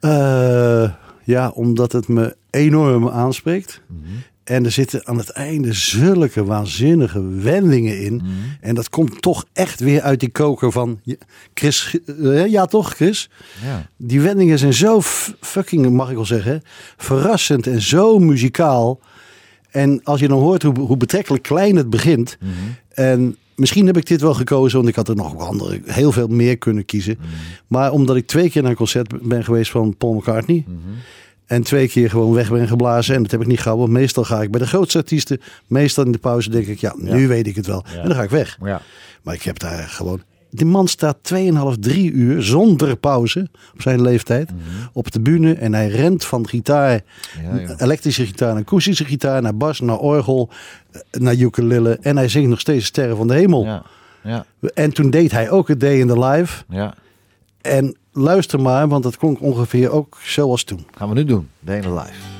Eh, 0.00 0.92
ja, 1.30 1.48
omdat 1.48 1.92
het 1.92 2.08
me 2.08 2.36
enorm 2.50 3.08
aanspreekt. 3.08 3.80
Mhm. 3.86 4.00
En 4.44 4.64
er 4.64 4.70
zitten 4.70 5.06
aan 5.06 5.18
het 5.18 5.30
einde 5.30 5.72
zulke 5.72 6.44
waanzinnige 6.44 7.28
wendingen 7.28 8.00
in. 8.00 8.14
Mhm. 8.14 8.26
En 8.60 8.74
dat 8.74 8.88
komt 8.88 9.22
toch 9.22 9.44
echt 9.52 9.80
weer 9.80 10.02
uit 10.02 10.20
die 10.20 10.30
koker 10.30 10.72
van 10.72 11.00
Chris. 11.54 11.98
eh, 12.06 12.46
ja, 12.46 12.66
toch, 12.66 12.94
Chris? 12.94 13.30
Ja. 13.64 13.86
Die 13.96 14.20
wendingen 14.20 14.58
zijn 14.58 14.74
zo 14.74 15.00
fucking, 15.40 15.90
mag 15.90 16.08
ik 16.08 16.14
wel 16.14 16.24
zeggen, 16.24 16.62
verrassend 16.96 17.66
en 17.66 17.80
zo 17.82 18.18
muzikaal. 18.18 19.00
En 19.70 20.00
als 20.04 20.20
je 20.20 20.28
dan 20.28 20.38
hoort 20.38 20.62
hoe, 20.62 20.78
hoe 20.78 20.96
betrekkelijk 20.96 21.42
klein 21.42 21.76
het 21.76 21.90
begint. 21.90 22.36
Mhm. 22.40 22.50
En 22.90 23.36
misschien 23.54 23.86
heb 23.86 23.96
ik 23.96 24.06
dit 24.06 24.20
wel 24.20 24.34
gekozen, 24.34 24.76
want 24.76 24.88
ik 24.88 24.94
had 24.96 25.08
er 25.08 25.16
nog 25.16 25.38
andere, 25.38 25.80
heel 25.84 26.12
veel 26.12 26.28
meer 26.28 26.58
kunnen 26.58 26.84
kiezen. 26.84 27.16
Mhm. 27.18 27.28
Maar 27.66 27.92
omdat 27.92 28.16
ik 28.16 28.26
twee 28.26 28.50
keer 28.50 28.62
naar 28.62 28.70
een 28.70 28.76
concert 28.76 29.28
ben 29.28 29.44
geweest 29.44 29.70
van 29.70 29.96
Paul 29.96 30.14
McCartney. 30.14 30.64
Mhm. 30.66 30.76
En 31.46 31.62
twee 31.62 31.88
keer 31.88 32.10
gewoon 32.10 32.32
weg 32.32 32.50
ben 32.50 32.68
geblazen. 32.68 33.14
En 33.14 33.22
dat 33.22 33.30
heb 33.30 33.40
ik 33.40 33.46
niet 33.46 33.60
gehouden. 33.60 33.86
Want 33.86 33.98
meestal 33.98 34.24
ga 34.24 34.42
ik 34.42 34.50
bij 34.50 34.60
de 34.60 34.66
grootste 34.66 34.98
artiesten. 34.98 35.40
Meestal 35.66 36.04
in 36.04 36.12
de 36.12 36.18
pauze 36.18 36.50
denk 36.50 36.66
ik, 36.66 36.78
ja, 36.80 36.94
nu 36.96 37.20
Ja. 37.20 37.26
weet 37.26 37.46
ik 37.46 37.56
het 37.56 37.66
wel. 37.66 37.84
Ja. 37.92 38.00
En 38.00 38.06
dan 38.08 38.16
ga 38.16 38.22
ik 38.22 38.30
weg. 38.30 38.58
Ja. 38.64 38.82
Maar 39.22 39.34
ik 39.34 39.42
heb 39.42 39.58
daar 39.58 39.88
gewoon... 39.88 40.22
Die 40.50 40.66
man 40.66 40.88
staat 40.88 41.16
2,5, 41.22 41.78
3 41.80 42.10
uur 42.12 42.42
zonder 42.42 42.96
pauze 42.96 43.48
op 43.74 43.82
zijn 43.82 44.02
leeftijd 44.02 44.50
op 44.92 45.10
de 45.10 45.20
bühne. 45.20 45.54
En 45.54 45.74
hij 45.74 45.88
rent 45.88 46.24
van 46.24 46.48
gitaar, 46.48 47.00
Mhm. 47.44 47.56
Ja, 47.58 47.74
elektrische 47.78 48.26
gitaar 48.26 48.52
naar 48.52 48.62
akoestische 48.62 49.04
gitaar, 49.04 49.42
naar 49.42 49.56
bas, 49.56 49.80
naar 49.80 49.98
orgel, 49.98 50.50
eh, 50.90 51.00
naar 51.20 51.34
ukulele. 51.36 51.98
En 52.00 52.16
hij 52.16 52.28
zingt 52.28 52.48
nog 52.48 52.60
steeds 52.60 52.86
Sterren 52.86 53.16
van 53.16 53.28
de 53.28 53.34
Hemel. 53.34 53.64
Ja. 53.64 53.82
Ja. 54.22 54.44
En 54.74 54.92
toen 54.92 55.10
deed 55.10 55.32
hij 55.32 55.50
ook 55.50 55.68
het 55.68 55.80
Day 55.80 55.98
in 55.98 56.06
the 56.08 56.18
Live. 56.18 56.64
ja. 56.68 56.94
En 57.60 57.96
luister 58.12 58.60
maar, 58.60 58.88
want 58.88 59.02
dat 59.02 59.16
klonk 59.16 59.40
ongeveer 59.40 59.90
ook 59.90 60.18
zoals 60.22 60.64
toen. 60.64 60.86
Gaan 60.96 61.08
we 61.08 61.14
nu 61.14 61.24
doen. 61.24 61.48
Day 61.60 61.76
in 61.76 61.82
the 61.82 61.92
Life. 61.94 62.39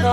He 0.00 0.06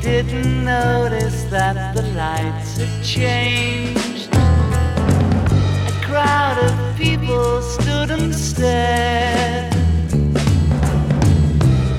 didn't 0.00 0.64
notice 0.64 1.44
that 1.50 1.94
the 1.94 2.00
lights 2.14 2.78
had 2.78 3.04
changed. 3.04 4.30
A 4.32 5.92
crowd 6.02 6.56
of 6.64 6.96
people 6.96 7.60
stood 7.60 8.10
and 8.10 8.34
stared. 8.34 9.70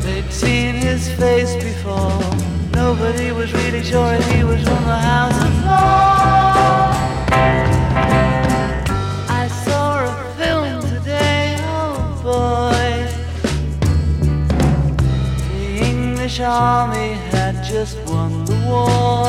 They'd 0.02 0.32
seen 0.32 0.74
his 0.74 1.08
face 1.14 1.54
before. 1.64 2.20
Nobody 2.74 3.32
was 3.32 3.54
really 3.54 3.84
sure 3.84 4.16
he 4.34 4.44
was 4.44 4.64
from 4.64 4.86
the 4.86 4.98
House 4.98 5.40
of 5.40 5.66
Lords. 5.66 6.23
The 16.36 16.46
army 16.46 17.14
had 17.30 17.64
just 17.64 17.96
won 18.08 18.44
the 18.46 18.56
war. 18.68 19.28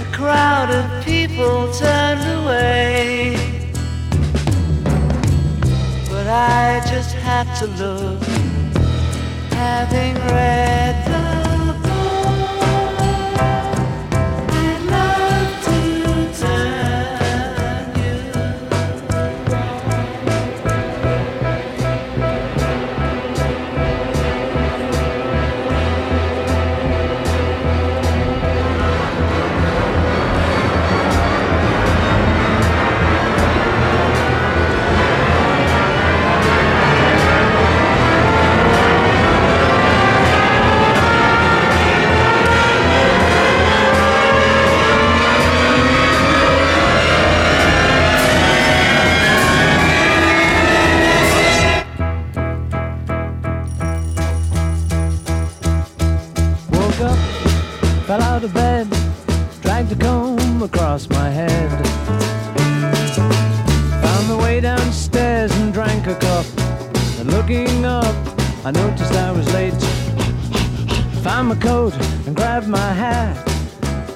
A 0.00 0.16
crowd 0.16 0.70
of 0.70 1.04
people 1.04 1.70
turned 1.74 2.24
away. 2.40 3.36
But 6.08 6.26
I 6.26 6.80
just 6.90 7.14
had 7.16 7.46
to 7.60 7.66
look, 7.66 8.22
having 9.52 10.14
read 10.32 10.91
out 58.42 58.48
of 58.48 58.54
bed, 58.54 58.88
dragged 59.60 59.92
a 59.92 59.96
comb 59.96 60.62
across 60.62 61.08
my 61.08 61.30
head. 61.30 61.70
Found 64.02 64.30
the 64.30 64.36
way 64.36 64.60
downstairs 64.60 65.52
and 65.58 65.72
drank 65.72 66.08
a 66.08 66.14
cup. 66.16 66.46
And 67.20 67.30
looking 67.30 67.84
up, 67.84 68.16
I 68.64 68.72
noticed 68.72 69.12
I 69.12 69.30
was 69.30 69.46
late. 69.54 69.74
Found 71.22 71.50
my 71.50 71.54
coat 71.54 71.94
and 72.26 72.34
grabbed 72.34 72.66
my 72.66 72.92
hat. 72.92 73.36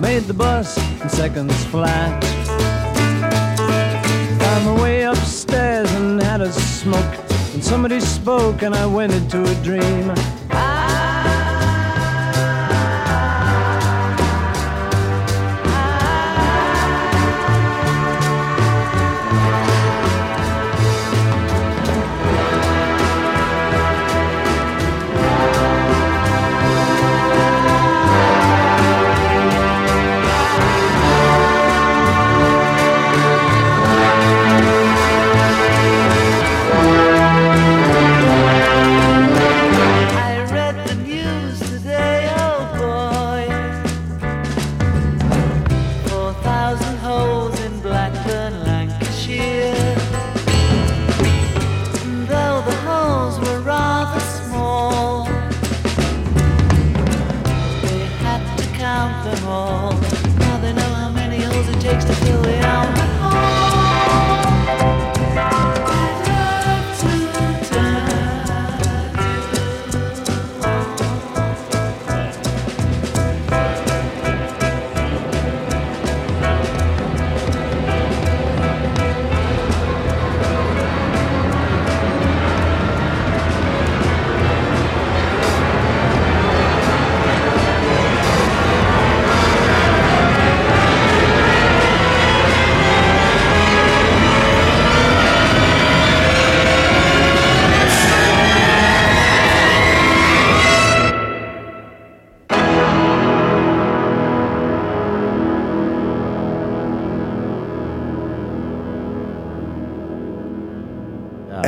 Made 0.01 0.25
the 0.25 0.35
bus 0.35 0.77
in 1.03 1.09
seconds 1.09 1.65
flat. 1.67 2.25
Found 4.41 4.65
my 4.65 4.83
way 4.83 5.03
upstairs 5.03 5.91
and 5.93 6.21
had 6.21 6.41
a 6.41 6.51
smoke, 6.53 7.15
and 7.55 7.63
somebody 7.63 8.01
spoke, 8.01 8.63
and 8.63 8.75
I 8.75 8.87
went 8.87 9.13
into 9.13 9.45
a 9.45 9.55
dream. 9.63 10.13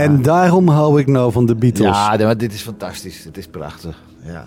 En 0.08 0.22
daarom 0.22 0.68
hou 0.68 1.00
ik 1.00 1.06
nou 1.06 1.32
van 1.32 1.46
de 1.46 1.54
Beatles. 1.54 1.96
Ja, 1.96 2.16
maar 2.18 2.36
dit 2.36 2.52
is 2.52 2.60
fantastisch. 2.62 3.22
Dit 3.22 3.36
is 3.36 3.46
prachtig. 3.46 3.96
Ja. 4.24 4.44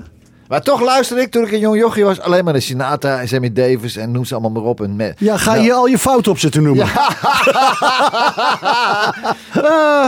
Maar 0.47 0.62
toch 0.62 0.82
luisterde 0.82 1.21
ik 1.21 1.32
toen 1.32 1.43
ik 1.45 1.52
een 1.52 1.60
jong 1.60 1.78
jochie 1.78 2.04
was 2.04 2.19
alleen 2.19 2.43
maar 2.43 2.54
de 2.54 2.60
Sinatra 2.60 3.19
en 3.21 3.28
Sammy 3.28 3.54
Davis 3.54 3.95
en 3.95 4.12
noem 4.12 4.26
ze 4.26 4.34
allemaal 4.34 4.52
maar 4.52 4.63
op. 4.69 4.82
En 4.82 5.13
Ja, 5.17 5.38
ga 5.38 5.54
Nou, 5.54 5.65
je 5.65 5.74
al 5.74 5.86
je 5.88 5.97
fouten 5.97 6.32
op 6.32 6.38
zitten 6.39 6.63
noemen? 6.63 6.88
Eh, 9.54 10.06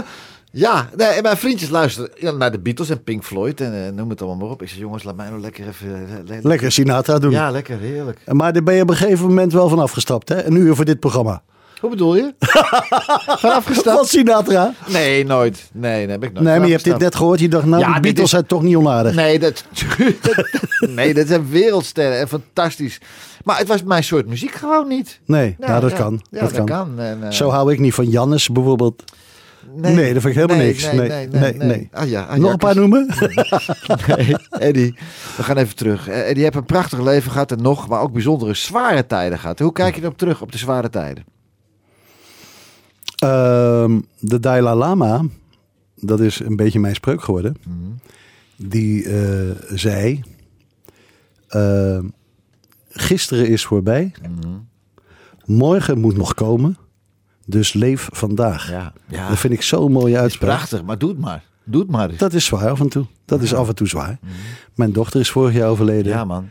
ja, 0.52 0.90
nee, 0.96 1.08
en 1.08 1.24
mijn 1.24 1.38
vriendjes 1.38 1.70
luisteren 1.70 2.10
ja, 2.20 2.32
naar 2.32 2.52
de 2.52 2.60
Beatles 2.60 2.90
en 2.90 3.04
Pink 3.04 3.24
Floyd 3.24 3.62
en 3.62 3.86
eh, 3.86 3.92
noem 3.92 4.10
het 4.10 4.22
allemaal 4.22 4.40
maar 4.40 4.50
op. 4.50 4.62
Ik 4.62 4.70
zei, 4.70 4.80
jongens, 4.82 5.04
laat 5.04 5.16
mij 5.16 5.30
nou 5.30 5.42
lekker 5.42 5.68
even... 5.68 5.88
eh, 5.96 6.16
le- 6.28 6.40
Lekker 6.42 6.72
Sinatra 6.72 7.20
doen. 7.20 7.32
Ja, 7.32 7.50
lekker, 7.52 7.80
heerlijk. 7.80 8.20
Maar 8.32 8.54
daar 8.54 8.64
ben 8.64 8.76
je 8.76 8.82
op 8.82 8.90
een 8.90 8.96
gegeven 8.96 9.28
moment 9.28 9.54
wel 9.54 9.70
van 9.70 9.80
afgestapt, 9.80 10.30
hè? 10.30 10.46
Een 10.46 10.56
uur 10.56 10.76
voor 10.76 10.86
dit 10.86 11.00
programma. 11.00 11.42
Hoe 11.84 11.92
bedoel 11.92 12.16
je? 12.16 12.34
Gestapt? 13.66 14.08
Sinatra? 14.08 14.74
Nee, 14.88 15.26
nooit. 15.26 15.70
Nee, 15.74 15.92
nee, 16.06 16.08
heb 16.10 16.24
ik 16.24 16.34
nooit. 16.34 16.46
Nee, 16.46 16.58
maar 16.58 16.66
je 16.68 16.72
hebt 16.74 16.84
dit 16.84 16.98
net 16.98 17.16
gehoord. 17.16 17.40
Je 17.40 17.48
dacht, 17.50 17.66
nou, 17.66 17.82
Ja, 17.82 17.94
de 17.94 18.00
Beatles 18.00 18.24
is- 18.24 18.30
zijn 18.30 18.46
toch 18.46 18.62
niet 18.62 18.76
onaardig. 18.76 19.14
Nee, 19.16 19.40
dat, 19.40 19.64
nee, 20.96 21.14
dat 21.14 21.28
zijn 21.28 21.50
wereldsterren 21.50 22.20
en 22.20 22.28
fantastisch. 22.28 22.98
Maar 23.44 23.58
het 23.58 23.68
was 23.68 23.84
mijn 23.84 24.04
soort 24.04 24.28
muziek 24.28 24.52
gewoon 24.52 24.88
niet. 24.88 25.20
Nee, 25.26 25.56
nou, 25.60 25.82
dat 25.82 25.92
ja. 25.92 25.98
kan. 25.98 26.22
Ja, 26.32 26.40
dat 26.40 26.56
dat 26.56 26.66
kan. 26.66 27.00
eh, 27.00 27.30
Zo 27.30 27.50
hou 27.50 27.72
ik 27.74 27.80
niet 27.80 27.94
van 27.94 28.10
Jannes 28.10 28.50
bijvoorbeeld. 28.50 29.04
Nee, 29.76 30.14
dat 30.14 30.22
vind 30.22 30.26
ik 30.26 30.42
helemaal 30.42 30.58
nee, 30.58 30.68
niks. 30.68 30.84
Nee, 30.84 30.96
Nee, 30.96 31.08
nee, 31.10 31.28
nee, 31.28 31.42
nee. 31.42 31.54
nee. 31.58 31.68
nee. 31.68 31.90
Ah, 31.92 32.10
ja, 32.10 32.24
ah, 32.24 32.38
Nog 32.38 32.52
een 32.52 32.58
paar 32.58 32.76
noemen? 32.76 33.08
Nee, 34.08 34.36
Eddie, 34.50 34.96
we 35.38 35.44
gaan 35.44 35.58
even 35.58 35.76
terug. 35.76 36.08
Eh, 36.08 36.20
Eddie, 36.22 36.38
je 36.38 36.44
hebt 36.44 36.56
een 36.56 36.66
prachtig 36.66 37.00
leven 37.02 37.32
gehad 37.32 37.52
en 37.52 37.62
nog, 37.62 37.88
maar 37.88 38.02
ook 38.02 38.12
bijzondere 38.12 38.54
zware 38.54 39.06
tijden 39.06 39.40
gehad. 39.40 39.60
Hoe 39.60 39.72
kijk 39.72 39.96
je 39.96 40.02
erop 40.02 40.18
terug, 40.18 40.42
op 40.42 40.52
de 40.52 40.58
zware 40.58 40.90
tijden? 40.90 41.24
Ehm, 43.24 44.00
de 44.20 44.40
Dalai 44.40 44.78
Lama, 44.78 45.26
dat 45.96 46.20
is 46.20 46.40
een 46.40 46.56
beetje 46.56 46.80
mijn 46.80 46.96
spreuk 46.96 47.24
geworden. 47.24 47.58
Die 48.56 49.10
eh, 49.10 49.50
zei: 49.74 50.22
ehm, 51.48 52.06
Gisteren 52.90 53.48
is 53.48 53.66
voorbij, 53.66 54.12
morgen 55.46 56.00
moet 56.00 56.18
nog 56.18 56.34
komen, 56.34 56.78
dus 57.46 57.74
leef 57.74 58.10
vandaag. 58.12 58.70
Ja, 58.70 58.94
ja. 59.08 59.30
Dat 59.30 59.40
vind 59.40 59.54
ik 59.54 59.62
zo'n 59.62 59.92
mooie 59.92 60.18
uitspraak. 60.18 60.56
prachtig, 60.56 60.84
maar 60.84 60.98
doe 60.98 61.10
het 61.10 61.20
maar. 61.20 61.44
Doe 61.64 61.82
het 61.82 61.92
maar 61.92 62.10
eens. 62.10 62.20
Dat 62.20 62.34
is 62.34 62.46
zwaar 62.46 62.70
af 62.70 62.80
en 62.80 62.90
toe. 62.90 63.06
Dat 63.26 63.42
is 63.42 63.54
af 63.54 63.68
en 63.68 63.76
toe 63.76 63.88
zwaar. 63.88 64.20
Mijn 64.76 64.92
dochter 64.92 65.20
is 65.20 65.32
vorig 65.32 65.54
jaar 65.54 65.70
overleden. 65.70 66.12
Ja, 66.12 66.26
man. 66.26 66.48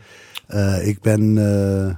Eh, 0.47 0.87
ik 0.87 1.01
ben 1.01 1.37
eh, 1.37 1.95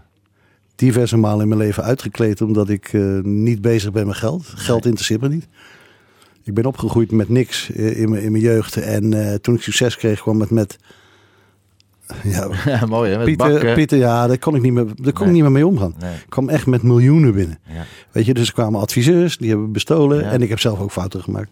diverse 0.75 1.17
malen 1.17 1.41
in 1.41 1.47
mijn 1.47 1.59
leven 1.59 1.83
uitgekleed 1.83 2.41
omdat 2.41 2.69
ik 2.69 2.93
eh, 2.93 3.01
niet 3.23 3.61
bezig 3.61 3.91
ben 3.91 4.07
met 4.07 4.15
geld. 4.15 4.45
Geld 4.55 4.85
interesseert 4.85 5.21
me 5.21 5.27
niet. 5.29 5.47
Ik 6.43 6.53
ben 6.53 6.65
opgegroeid 6.65 7.11
met 7.11 7.29
niks 7.29 7.69
in 7.69 8.09
mijn, 8.09 8.23
in 8.23 8.31
mijn 8.31 8.43
jeugd. 8.43 8.77
En 8.77 9.13
eh, 9.29 9.33
toen 9.35 9.55
ik 9.55 9.61
succes 9.61 9.97
kreeg, 9.97 10.21
kwam 10.21 10.39
het 10.39 10.49
met. 10.49 10.77
Ja, 12.23 12.47
Ja, 12.65 12.85
mooi 12.85 13.11
hè, 13.11 13.17
met 13.17 13.25
Pieter, 13.25 13.51
bakken. 13.51 13.73
Pieter, 13.73 13.97
ja, 13.97 14.27
daar 14.27 14.37
kon 14.37 14.55
ik 14.55 14.61
niet 14.61 14.73
meer, 14.73 14.85
daar 14.85 15.13
kon 15.13 15.13
Nee. 15.13 15.27
ik 15.27 15.31
niet 15.31 15.41
meer 15.41 15.51
mee 15.51 15.67
omgaan. 15.67 15.95
Nee. 15.99 16.13
Ik 16.13 16.25
kwam 16.29 16.49
echt 16.49 16.65
met 16.65 16.83
miljoenen 16.83 17.33
binnen. 17.33 17.59
Ja. 17.63 17.85
Weet 18.11 18.25
je, 18.25 18.33
dus 18.33 18.47
er 18.47 18.53
kwamen 18.53 18.79
adviseurs, 18.79 19.37
die 19.37 19.49
hebben 19.49 19.71
bestolen. 19.71 20.17
Ja. 20.17 20.23
Mhm. 20.25 20.33
En 20.33 20.41
ik 20.41 20.49
heb 20.49 20.59
zelf 20.59 20.79
ook 20.79 20.91
fouten 20.91 21.23
gemaakt. 21.23 21.49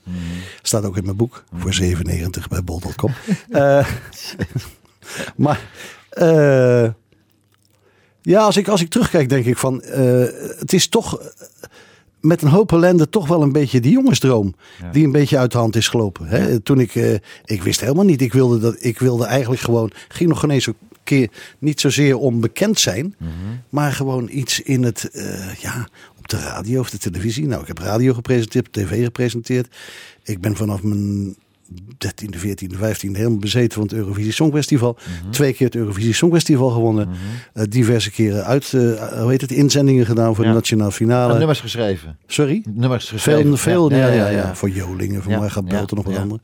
Staat 0.61 0.85
ook 0.85 0.97
in 0.97 1.03
mijn 1.03 1.15
boek. 1.17 1.43
Voor 1.55 1.73
97 1.73 2.47
bij 2.47 2.63
bol.com. 2.63 3.11
Eh, 3.49 3.87
maar 5.35 5.59
ja, 8.23 8.41
als 8.41 8.57
ik, 8.57 8.67
als 8.67 8.81
ik 8.81 8.89
terugkijk, 8.89 9.29
denk 9.29 9.45
ik 9.45 9.57
van... 9.57 9.81
eh, 9.81 10.25
het 10.59 10.73
is 10.73 10.87
toch 10.87 11.19
eh, 11.19 11.27
met 12.21 12.41
een 12.41 12.47
hoop 12.47 12.71
ellende 12.71 13.09
toch 13.09 13.27
wel 13.27 13.41
een 13.41 13.51
beetje 13.51 13.79
die 13.79 13.91
jongensdroom. 13.91 14.55
Die 14.91 15.05
een 15.05 15.11
beetje 15.11 15.37
uit 15.37 15.51
de 15.51 15.57
hand 15.57 15.75
is 15.75 15.87
gelopen. 15.87 16.27
Hè? 16.27 16.59
Toen 16.59 16.79
ik... 16.79 16.95
eh, 16.95 17.13
ik 17.45 17.63
wist 17.63 17.79
helemaal 17.79 18.05
niet. 18.05 18.21
Ik 18.21 18.33
wilde, 18.33 18.59
dat, 18.59 18.75
ik 18.79 18.99
wilde 18.99 19.25
eigenlijk 19.25 19.61
gewoon... 19.61 19.91
Ging 20.07 20.29
nog 20.29 20.39
geen 20.39 20.49
eens 20.49 20.67
een 20.67 20.75
keer 21.03 21.29
niet 21.59 21.79
zozeer 21.79 22.17
om 22.17 22.39
bekend 22.39 22.79
zijn. 22.79 23.15
Maar 23.69 23.91
gewoon 23.91 24.29
iets 24.31 24.61
in 24.61 24.83
het... 24.83 25.09
ja, 25.59 25.87
op 26.17 26.27
de 26.27 26.37
radio 26.37 26.79
of 26.79 26.89
de 26.89 26.97
televisie. 26.97 27.47
Nou, 27.47 27.61
ik 27.61 27.67
heb 27.67 27.77
radio 27.77 28.13
gepresenteerd, 28.13 28.73
tv 28.73 29.03
gepresenteerd. 29.03 29.75
Ik 30.23 30.41
ben 30.41 30.55
vanaf 30.55 30.83
mijn 30.83 31.35
13e, 31.71 32.39
14e, 32.39 32.75
15e 32.75 33.11
helemaal 33.11 33.37
bezeten 33.37 33.73
van 33.73 33.83
het 33.83 33.93
Eurovisie 33.93 34.31
Songfestival. 34.31 34.97
Twee 35.29 35.53
keer 35.53 35.67
het 35.67 35.75
Eurovisie 35.75 36.13
Songfestival 36.13 36.69
gewonnen. 36.69 37.09
Eh, 37.53 37.63
diverse 37.69 38.11
keren 38.11 38.45
uit, 38.45 38.73
eh, 38.73 38.81
hoe 39.21 39.29
heet 39.29 39.41
het, 39.41 39.51
inzendingen 39.51 40.05
gedaan 40.05 40.35
voor 40.35 40.43
Ja. 40.43 40.49
de 40.49 40.55
nationale 40.55 40.91
finale. 40.91 41.31
En 41.31 41.37
nummers 41.37 41.59
geschreven. 41.59 42.17
Sorry? 42.27 42.63
Nummers 42.73 43.09
geschreven. 43.09 43.43
Veel, 43.43 43.57
veel 43.57 43.91
ja, 43.91 44.07
ja, 44.07 44.27
ja, 44.29 44.55
voor 44.55 44.69
Jolingen, 44.69 45.23
voor 45.23 45.39
mij 45.39 45.49
gaat 45.49 45.65
Belt 45.65 45.89
en 45.89 45.95
nog 45.95 46.05
wat 46.05 46.17
andere. 46.17 46.39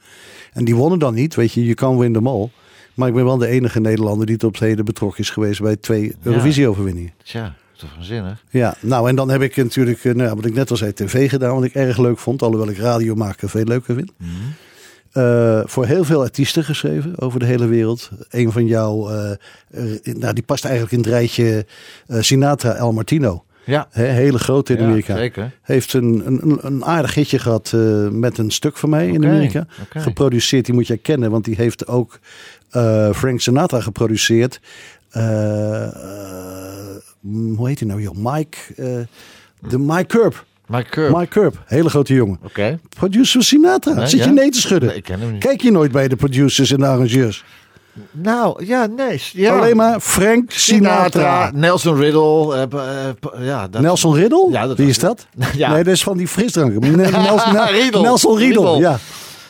En 0.53 0.65
die 0.65 0.75
wonnen 0.75 0.99
dan 0.99 1.13
niet, 1.13 1.35
weet 1.35 1.51
je, 1.53 1.65
je 1.65 1.73
kan 1.73 1.97
win 1.97 2.13
de 2.13 2.21
mal. 2.21 2.51
Maar 2.93 3.07
ik 3.07 3.13
ben 3.13 3.25
wel 3.25 3.37
de 3.37 3.47
enige 3.47 3.79
Nederlander 3.79 4.25
die 4.25 4.37
tot 4.37 4.49
op 4.49 4.59
heden 4.59 4.85
betrokken 4.85 5.19
is 5.19 5.29
geweest 5.29 5.61
bij 5.61 5.75
twee 5.75 6.15
Eurovisie-overwinningen. 6.23 7.11
Tja, 7.23 7.55
toch 7.77 7.95
waanzinnig. 7.95 8.43
Ja, 8.49 8.75
nou 8.81 9.09
en 9.09 9.15
dan 9.15 9.29
heb 9.29 9.41
ik 9.41 9.55
natuurlijk, 9.55 10.03
eh, 10.03 10.13
nou, 10.13 10.35
wat 10.35 10.45
ik 10.45 10.53
net 10.53 10.71
al 10.71 10.77
zei, 10.77 10.93
tv 10.93 11.29
gedaan, 11.29 11.55
wat 11.55 11.63
ik 11.63 11.73
erg 11.73 11.97
leuk 11.97 12.17
vond. 12.17 12.41
Alhoewel 12.41 12.69
ik 12.69 12.77
radio 12.77 13.15
maken 13.15 13.49
veel 13.49 13.63
leuker 13.63 13.95
vind. 13.95 14.11
Eh, 15.11 15.61
voor 15.65 15.85
heel 15.85 16.03
veel 16.03 16.21
artiesten 16.21 16.63
geschreven 16.63 17.19
over 17.19 17.39
de 17.39 17.45
hele 17.45 17.67
wereld. 17.67 18.09
Een 18.29 18.51
van 18.51 18.65
jou, 18.65 19.13
eh, 19.13 19.31
nou, 20.03 20.33
die 20.33 20.43
past 20.43 20.63
eigenlijk 20.63 20.93
in 20.93 20.99
het 20.99 21.07
rijtje 21.07 21.65
eh, 22.07 22.21
Sinatra 22.21 22.73
El 22.75 22.93
Martino. 22.93 23.43
Ja, 23.65 23.87
hele 23.91 24.39
grote 24.39 24.73
in 24.73 24.79
Ja, 24.79 24.85
Amerika. 24.85 25.15
zeker. 25.15 25.51
Heeft 25.61 25.93
een, 25.93 26.21
een, 26.25 26.57
een 26.61 26.85
aardig 26.85 27.13
hitje 27.13 27.39
gehad 27.39 27.71
eh, 27.75 28.07
met 28.07 28.37
een 28.37 28.51
stuk 28.51 28.77
van 28.77 28.89
mij 28.89 29.07
in 29.07 29.25
Amerika. 29.25 29.65
Geproduceerd, 29.89 30.65
die 30.65 30.73
moet 30.73 30.87
jij 30.87 30.97
kennen, 30.97 31.31
want 31.31 31.45
die 31.45 31.55
heeft 31.55 31.87
ook 31.87 32.19
Frank 33.13 33.39
Sinatra 33.41 33.81
geproduceerd. 33.81 34.59
Hoe 37.55 37.67
heet 37.67 37.79
hij 37.79 37.87
nou 37.87 38.01
joh? 38.01 38.15
Mike, 38.15 38.57
de 39.69 39.79
Mike 39.79 40.05
Curb. 40.05 40.45
Mike 40.69 40.89
Curb. 40.89 41.15
Mike 41.15 41.27
Curb, 41.27 41.55
hele 41.65 41.89
grote 41.89 42.13
jongen. 42.13 42.39
Oké. 42.43 42.79
Producer 42.97 43.43
Sinatra. 43.43 43.93
Nee, 43.93 44.07
Zit 44.07 44.23
je 44.23 44.29
nee 44.29 44.49
te 44.49 44.59
schudden? 44.59 44.89
Nee, 44.89 44.97
ik 44.97 45.03
ken 45.03 45.19
hem 45.19 45.31
niet. 45.31 45.43
Kijk 45.43 45.61
je 45.61 45.71
nooit 45.71 45.91
bij 45.91 46.07
de 46.07 46.15
producers 46.15 46.71
en 46.71 46.79
de 46.79 46.85
arrangeurs? 46.87 47.43
Nou, 48.11 48.65
ja, 48.65 48.85
nee. 48.85 49.21
Ja. 49.33 49.57
Alleen 49.57 49.75
maar 49.75 49.99
Frank 49.99 50.51
Sinatra. 50.51 51.51
Nelson 51.53 51.95
Riddle. 51.97 52.55
eh, 52.55 52.61
eh, 52.61 53.13
p- 53.19 53.35
ja, 53.39 53.67
dat, 53.67 53.81
Nelson 53.81 54.15
Riddle? 54.15 54.47
Ja, 54.51 54.67
dat 54.67 54.77
Wie 54.77 54.87
is 54.87 54.99
dat? 54.99 55.25
Ja. 55.55 55.73
Nee, 55.73 55.83
dat 55.83 55.93
is 55.93 56.03
van 56.03 56.17
die 56.17 56.27
frisdranken. 56.27 56.81
Ne- 56.97 57.09
Nelson, 57.27 57.53
Nel- 57.53 57.65
Riedel. 57.71 58.01
Nelson. 58.01 58.37
Riedel. 58.37 58.79
Ja. 58.79 58.97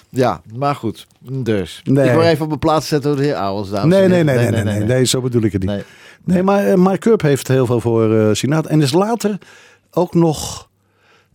Ja, 0.10 0.42
maar 0.56 0.76
goed. 0.76 1.08
Dus. 1.20 1.82
Nee. 1.84 2.06
Ik 2.08 2.12
wil 2.14 2.22
even 2.22 2.42
op 2.42 2.48
mijn 2.48 2.60
plaats 2.60 2.88
zetten 2.88 3.10
door 3.12 3.20
de 3.20 3.26
heer 3.26 3.36
Ouwels. 3.36 3.70
dames 3.70 3.96
Nee, 3.98 4.08
nee, 4.08 4.24
nee, 4.24 4.36
nee, 4.38 4.50
nee, 4.52 4.64
nee, 4.64 4.80
nee, 4.84 5.06
zo 5.06 5.22
bedoel 5.22 5.42
ik 5.44 5.52
het 5.52 5.62
niet. 5.66 5.84
Nee. 6.26 6.44
Maar 6.44 6.68
uh, 6.68 6.74
Mike 6.76 6.98
Curb 6.98 7.22
heeft 7.22 7.48
heel 7.48 7.66
veel 7.66 7.80
voor 7.82 8.36
Sinatra. 8.36 8.72
En 8.72 8.82
is 8.82 8.92
later 8.92 9.38
ook 9.92 10.14
nog 10.14 10.69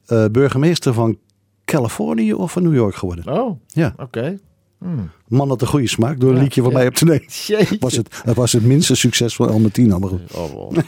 eh, 0.06 0.24
burgemeester 0.32 0.92
van 0.94 1.18
Californië 1.64 2.34
of 2.34 2.52
van 2.52 2.62
New 2.62 2.74
York 2.74 2.94
geworden. 2.94 3.40
Oh, 3.40 3.58
Ja, 3.66 3.94
oké. 3.96 4.38
Hmm. 4.78 5.10
man 5.28 5.48
had 5.48 5.60
een 5.60 5.66
goede 5.66 5.88
smaak 5.88 6.20
door 6.20 6.30
een 6.30 6.36
Ja, 6.36 6.42
liedje 6.42 6.62
van 6.62 6.70
ja. 6.70 6.76
mij 6.76 6.86
op 6.86 6.94
te 6.94 7.04
nemen. 7.04 7.78
Was 7.80 7.96
het, 7.96 8.20
het 8.24 8.36
was 8.36 8.52
het 8.52 8.64
minste 8.64 8.94
succes 8.94 9.34
van 9.34 9.48
Albertino, 9.48 9.98
maar 9.98 10.08
goed. 10.08 10.32
Oh, 10.34 10.50
wow. 10.52 10.76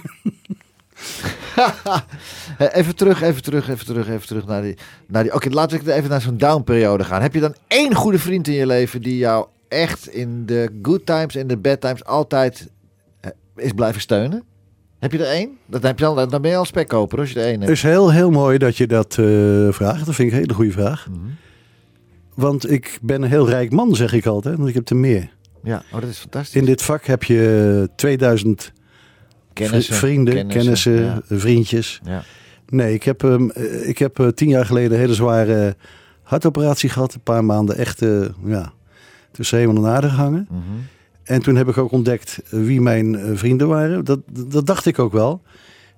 Even 2.59 2.97
terug, 2.97 3.23
even 3.23 3.43
terug, 3.43 3.69
even 3.69 3.87
terug, 3.87 4.09
even 4.09 4.27
terug 4.27 4.47
naar 4.47 4.63
die... 4.63 4.77
Naar 5.09 5.23
die 5.23 5.35
Oké, 5.35 5.49
laten 5.51 5.85
we 5.85 5.93
even 5.93 6.11
naar 6.11 6.21
zo'n 6.21 6.37
down-periode 6.37 7.05
gaan. 7.05 7.23
Heb 7.23 7.35
je 7.35 7.41
dan 7.41 7.55
één 7.67 7.95
goede 7.95 8.19
vriend 8.19 8.49
in 8.49 8.55
je 8.55 8.67
leven 8.67 9.03
die 9.03 9.17
jou 9.17 9.47
echt 9.69 10.09
in 10.09 10.47
de 10.47 10.79
good 10.83 11.07
times 11.07 11.35
en 11.37 11.47
de 11.47 11.57
bad 11.57 11.81
times 11.81 12.05
altijd 12.05 12.71
eh, 13.21 13.31
is 13.57 13.73
blijven 13.73 14.01
steunen? 14.01 14.43
Heb 14.99 15.13
je 15.13 15.19
er 15.19 15.31
één? 15.33 15.51
Dat 15.67 15.83
heb 15.83 15.99
je 15.99 16.05
al, 16.05 16.29
dan 16.29 16.43
ben 16.43 16.51
je 16.51 16.57
al 16.57 16.65
spekkoper 16.65 17.19
als 17.19 17.31
je 17.33 17.39
er 17.39 17.45
één 17.45 17.53
Het 17.53 17.61
hebt. 17.63 17.73
is 17.73 17.83
heel, 17.83 18.13
heel 18.13 18.31
mooi 18.31 18.59
dat 18.59 18.77
je 18.77 18.87
dat 18.87 19.19
eh, 19.19 19.27
vraagt. 19.71 20.07
Dat 20.07 20.15
vind 20.15 20.29
ik 20.29 20.35
een 20.35 20.41
hele 20.41 20.55
goede 20.55 20.71
vraag. 20.73 21.07
Mhm. 21.11 21.19
Want 22.35 22.71
ik 22.71 22.99
ben 23.03 23.23
een 23.23 23.29
heel 23.29 23.49
rijk 23.49 23.73
man, 23.73 23.95
zeg 23.95 24.13
ik 24.13 24.27
altijd. 24.27 24.57
Want 24.57 24.69
ik 24.69 24.75
heb 24.75 24.89
er 24.89 24.97
meer. 24.97 25.29
Ja, 25.63 25.83
oh, 25.93 26.01
dat 26.01 26.11
is 26.11 26.19
fantastisch. 26.19 26.61
In 26.61 26.65
dit 26.67 26.83
vak 26.83 27.05
heb 27.05 27.23
je 27.23 27.89
2000 27.97 28.73
Kennissen, 29.53 29.95
vri- 29.95 30.07
vrienden, 30.07 30.47
kennissen, 30.47 30.93
ja. 31.05 31.21
vriendjes. 31.29 32.01
Ja. 32.05 32.23
Nee, 32.69 32.95
ik 32.95 33.03
heb, 33.03 33.25
ehm, 33.25 33.49
eh, 33.51 33.89
ik 33.89 33.99
heb 33.99 34.19
eh, 34.19 34.27
tien 34.29 34.49
jaar 34.49 34.67
geleden 34.67 34.93
een 34.93 34.99
hele 34.99 35.15
zware 35.15 35.77
hartoperatie 36.23 36.89
gehad. 36.89 37.15
Een 37.15 37.21
paar 37.21 37.45
maanden 37.45 37.77
echt 37.77 38.03
eh, 38.03 38.21
ja, 38.45 38.73
tussen 39.33 39.59
hemel 39.59 39.77
en 39.77 39.91
aarde 39.91 40.09
gehangen. 40.09 40.49
Mhm. 40.51 40.61
En 41.27 41.43
toen 41.43 41.57
heb 41.57 41.69
ik 41.69 41.79
ook 41.79 41.93
ontdekt 41.93 42.41
wie 42.51 42.81
mijn 42.81 43.17
eh, 43.17 43.31
vrienden 43.35 43.69
waren. 43.69 44.05
Dat, 44.05 44.21
dat 44.27 44.67
dacht 44.67 44.87
ik 44.87 44.99
ook 44.99 45.13
wel. 45.13 45.43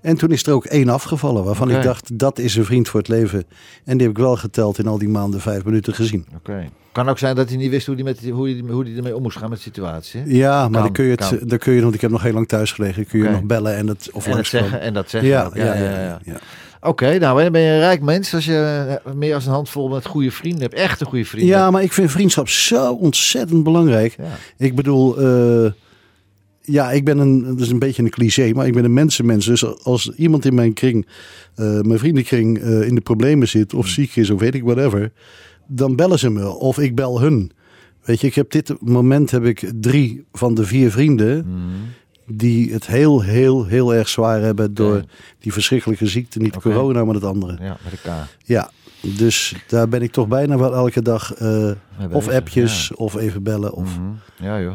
En 0.00 0.16
toen 0.16 0.30
is 0.30 0.46
er 0.46 0.52
ook 0.52 0.64
één 0.64 0.88
afgevallen 0.88 1.44
waarvan 1.44 1.70
ik 1.70 1.82
dacht, 1.82 2.18
dat 2.18 2.38
is 2.38 2.56
een 2.56 2.64
vriend 2.64 2.88
voor 2.88 3.00
het 3.00 3.08
leven. 3.08 3.44
En 3.84 3.96
die 3.96 4.06
heb 4.06 4.16
ik 4.16 4.22
wel 4.22 4.36
geteld 4.36 4.78
in 4.78 4.86
al 4.86 4.98
die 4.98 5.08
maanden 5.08 5.40
vijf 5.40 5.64
minuten 5.64 5.94
gezien. 5.94 6.26
Oké. 6.36 6.68
Kan 6.92 7.08
ook 7.08 7.18
zijn 7.18 7.34
dat 7.36 7.48
hij 7.48 7.58
niet 7.58 7.70
wist 7.70 7.86
hoe 7.86 7.94
hij, 7.94 8.04
met 8.04 8.20
hoe 8.30 8.48
hij, 8.48 8.62
hoe 8.68 8.84
hij 8.84 8.96
ermee 8.96 9.16
om 9.16 9.22
moest 9.22 9.36
gaan 9.38 9.48
met 9.48 9.58
de 9.58 9.64
situatie. 9.64 10.22
Ja, 10.26 10.60
maar 10.60 10.70
Kan, 10.70 10.82
dan 10.82 10.92
kun 10.92 11.04
je 11.04 11.14
kan. 11.14 11.28
het, 11.28 11.48
dan 11.48 11.58
kun 11.58 11.72
je, 11.72 11.82
want 11.82 11.94
ik 11.94 12.00
heb 12.00 12.10
nog 12.10 12.22
heel 12.22 12.32
lang 12.32 12.48
thuis 12.48 12.72
gelegen, 12.72 13.06
kun 13.06 13.22
je 13.22 13.28
nog 13.28 13.42
bellen 13.42 13.76
en 13.76 13.86
het 13.86 14.10
of 14.12 14.26
en, 14.26 14.32
langskomen. 14.32 14.68
zeggen, 14.68 14.86
en 14.86 14.94
dat 14.94 15.10
zeggen. 15.10 15.30
Ja, 15.30 15.50
ja, 15.54 15.74
ja, 15.74 16.18
ja. 16.24 16.38
Oké, 16.80 17.18
nou 17.18 17.42
dan 17.42 17.52
ben 17.52 17.60
je 17.60 17.70
een 17.70 17.78
rijk 17.78 18.02
mens 18.02 18.34
als 18.34 18.44
je 18.44 18.98
eh, 19.04 19.12
meer 19.12 19.34
als 19.34 19.46
een 19.46 19.52
handvol 19.52 19.88
met 19.88 20.06
goede 20.06 20.30
vrienden 20.30 20.60
hebt. 20.60 20.74
Echte 20.74 21.04
goede 21.04 21.24
vrienden. 21.24 21.48
Ja, 21.48 21.70
maar 21.70 21.82
ik 21.82 21.92
vind 21.92 22.10
vriendschap 22.10 22.48
zo 22.48 22.92
ontzettend 22.92 23.64
belangrijk. 23.64 24.16
Ja. 24.18 24.24
Ik 24.56 24.74
bedoel, 24.74 25.18
eh, 25.18 25.70
ja, 26.60 26.90
ik 26.90 27.04
ben 27.04 27.18
een, 27.18 27.44
dat 27.44 27.60
is 27.60 27.70
een 27.70 27.78
beetje 27.78 28.02
een 28.02 28.10
cliché, 28.10 28.52
maar 28.52 28.66
ik 28.66 28.72
ben 28.72 28.84
een 28.84 28.92
mensenmens. 28.92 29.46
Dus 29.46 29.84
als 29.84 30.10
iemand 30.16 30.44
in 30.44 30.54
mijn 30.54 30.72
kring, 30.72 31.06
eh, 31.54 31.80
mijn 31.80 31.98
vriendenkring, 31.98 32.58
in 32.58 32.94
de 32.94 33.00
problemen 33.00 33.48
zit 33.48 33.74
of 33.74 33.86
ziek 33.86 34.16
is 34.16 34.30
of 34.30 34.40
weet 34.40 34.54
ik 34.54 34.62
whatever, 34.62 35.12
dan 35.66 35.96
bellen 35.96 36.18
ze 36.18 36.30
me 36.30 36.48
of 36.48 36.78
ik 36.78 36.94
bel 36.94 37.20
hun. 37.20 37.52
Weet 38.04 38.20
je, 38.20 38.26
ik 38.26 38.34
heb 38.34 38.50
dit 38.50 38.74
moment 38.80 39.30
heb 39.30 39.44
ik 39.44 39.72
drie 39.80 40.24
van 40.32 40.54
de 40.54 40.64
vier 40.64 40.90
vrienden 40.90 41.46
Mhm. 41.46 41.56
Die 42.30 42.72
het 42.72 42.86
heel, 42.86 43.22
heel, 43.22 43.64
heel 43.64 43.94
erg 43.94 44.08
zwaar 44.08 44.40
hebben 44.40 44.74
door 44.74 45.04
die 45.38 45.52
verschrikkelijke 45.52 46.06
ziekte. 46.06 46.38
Niet 46.38 46.56
corona, 46.56 47.04
maar 47.04 47.14
het 47.14 47.24
andere. 47.24 47.56
Ja, 47.60 47.76
met 47.84 47.92
elkaar. 47.92 48.28
Ja, 48.44 48.70
dus 49.00 49.54
daar 49.68 49.88
ben 49.88 50.02
ik 50.02 50.12
toch 50.12 50.28
bijna 50.28 50.58
wel 50.58 50.74
elke 50.74 51.02
dag 51.02 51.34
eh, 51.34 51.70
of 52.10 52.28
appjes 52.28 52.88
ja. 52.88 52.94
of 53.04 53.16
even 53.16 53.42
bellen. 53.42 53.72
Of... 53.72 53.98
Mhm. 53.98 54.10
Ja, 54.46 54.60
joh. 54.60 54.74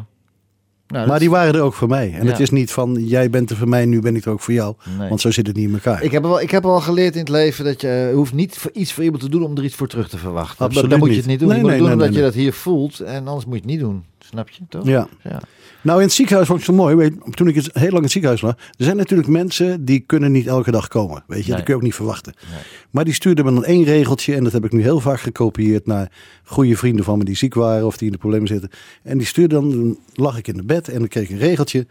Nou, 0.87 1.07
Maar 1.07 1.19
die 1.19 1.27
is- 1.27 1.33
waren 1.33 1.53
er 1.53 1.61
ook 1.61 1.73
voor 1.73 1.87
mij. 1.87 2.13
En 2.13 2.23
Ja. 2.25 2.31
het 2.31 2.39
is 2.39 2.49
niet 2.49 2.71
van, 2.71 3.05
jij 3.05 3.29
bent 3.29 3.49
er 3.49 3.57
voor 3.57 3.67
mij, 3.67 3.85
nu 3.85 4.01
ben 4.01 4.15
ik 4.15 4.25
er 4.25 4.31
ook 4.31 4.39
voor 4.39 4.53
jou. 4.53 4.75
Nee. 4.97 5.09
Want 5.09 5.21
zo 5.21 5.31
zit 5.31 5.47
het 5.47 5.55
niet 5.55 5.67
in 5.67 5.73
elkaar. 5.73 6.03
Ik 6.03 6.11
heb, 6.11 6.23
wel, 6.23 6.41
ik 6.41 6.51
heb 6.51 6.63
wel 6.63 6.81
geleerd 6.81 7.13
in 7.13 7.19
het 7.19 7.29
leven 7.29 7.65
dat 7.65 7.81
je 7.81 8.07
eh, 8.09 8.15
hoeft 8.15 8.33
niet 8.33 8.57
voor 8.57 8.71
iets 8.73 8.93
voor 8.93 9.03
iemand 9.03 9.23
te 9.23 9.29
doen 9.29 9.43
om 9.43 9.57
er 9.57 9.63
iets 9.63 9.75
voor 9.75 9.87
terug 9.87 10.09
te 10.09 10.17
verwachten. 10.17 10.65
Absoluut 10.65 10.89
dan 10.89 10.99
moet 10.99 11.09
je 11.09 11.15
het 11.15 11.25
niet 11.25 11.39
doen. 11.39 11.47
Nee, 11.47 11.57
je 11.57 11.63
moet 11.63 11.71
nee, 11.71 11.79
het 11.81 11.89
doen 11.89 11.99
omdat 12.01 12.15
je 12.15 12.21
dat 12.23 12.33
hier 12.33 12.53
voelt 12.53 12.99
en 12.99 13.27
anders 13.27 13.45
moet 13.45 13.53
je 13.55 13.61
het 13.61 13.69
niet 13.69 13.79
doen. 13.79 14.03
Snap 14.19 14.49
je 14.49 14.61
toch? 14.69 14.85
Ja. 14.85 15.07
Ja. 15.23 15.41
Nou, 15.83 15.97
in 15.99 16.05
het 16.05 16.13
ziekenhuis 16.13 16.47
vond 16.47 16.59
ik 16.59 16.65
het 16.65 16.75
zo 16.75 16.81
mooi. 16.81 16.95
Weet, 16.95 17.13
toen 17.35 17.47
ik 17.47 17.55
heel 17.55 17.71
lang 17.73 17.95
in 17.95 18.01
het 18.01 18.11
ziekenhuis 18.11 18.41
lag. 18.41 18.51
Er 18.57 18.83
zijn 18.85 18.97
natuurlijk 18.97 19.29
mensen 19.29 19.85
die 19.85 19.99
kunnen 19.99 20.31
niet 20.31 20.47
elke 20.47 20.71
dag 20.71 20.87
komen. 20.87 21.23
Weet 21.27 21.39
je, 21.43 21.47
Nee. 21.47 21.55
dat 21.55 21.63
kun 21.63 21.73
je 21.73 21.79
ook 21.79 21.85
niet 21.85 21.95
verwachten. 21.95 22.33
Nee. 22.51 22.59
Maar 22.91 23.03
die 23.05 23.13
stuurden 23.13 23.45
me 23.45 23.51
dan 23.53 23.65
één 23.65 23.83
regeltje. 23.83 24.35
En 24.35 24.43
dat 24.43 24.53
heb 24.53 24.65
ik 24.65 24.71
nu 24.71 24.81
heel 24.81 24.99
vaak 24.99 25.19
gekopieerd 25.19 25.85
naar 25.85 26.11
goede 26.43 26.77
vrienden 26.77 27.05
van 27.05 27.17
me 27.17 27.23
die 27.23 27.35
ziek 27.35 27.53
waren 27.53 27.85
of 27.85 27.97
die 27.97 28.05
in 28.07 28.13
de 28.13 28.19
problemen 28.19 28.47
zitten. 28.47 28.69
En 29.03 29.17
die 29.17 29.27
stuurden 29.27 29.61
dan, 29.61 29.69
dan 29.71 29.97
lag 30.13 30.37
ik 30.37 30.47
in 30.47 30.53
de 30.57 30.63
bed 30.65 30.87
en 30.87 30.99
dan 30.99 31.07
kreeg 31.07 31.23
ik 31.23 31.29
een 31.29 31.37
regeltje. 31.37 31.87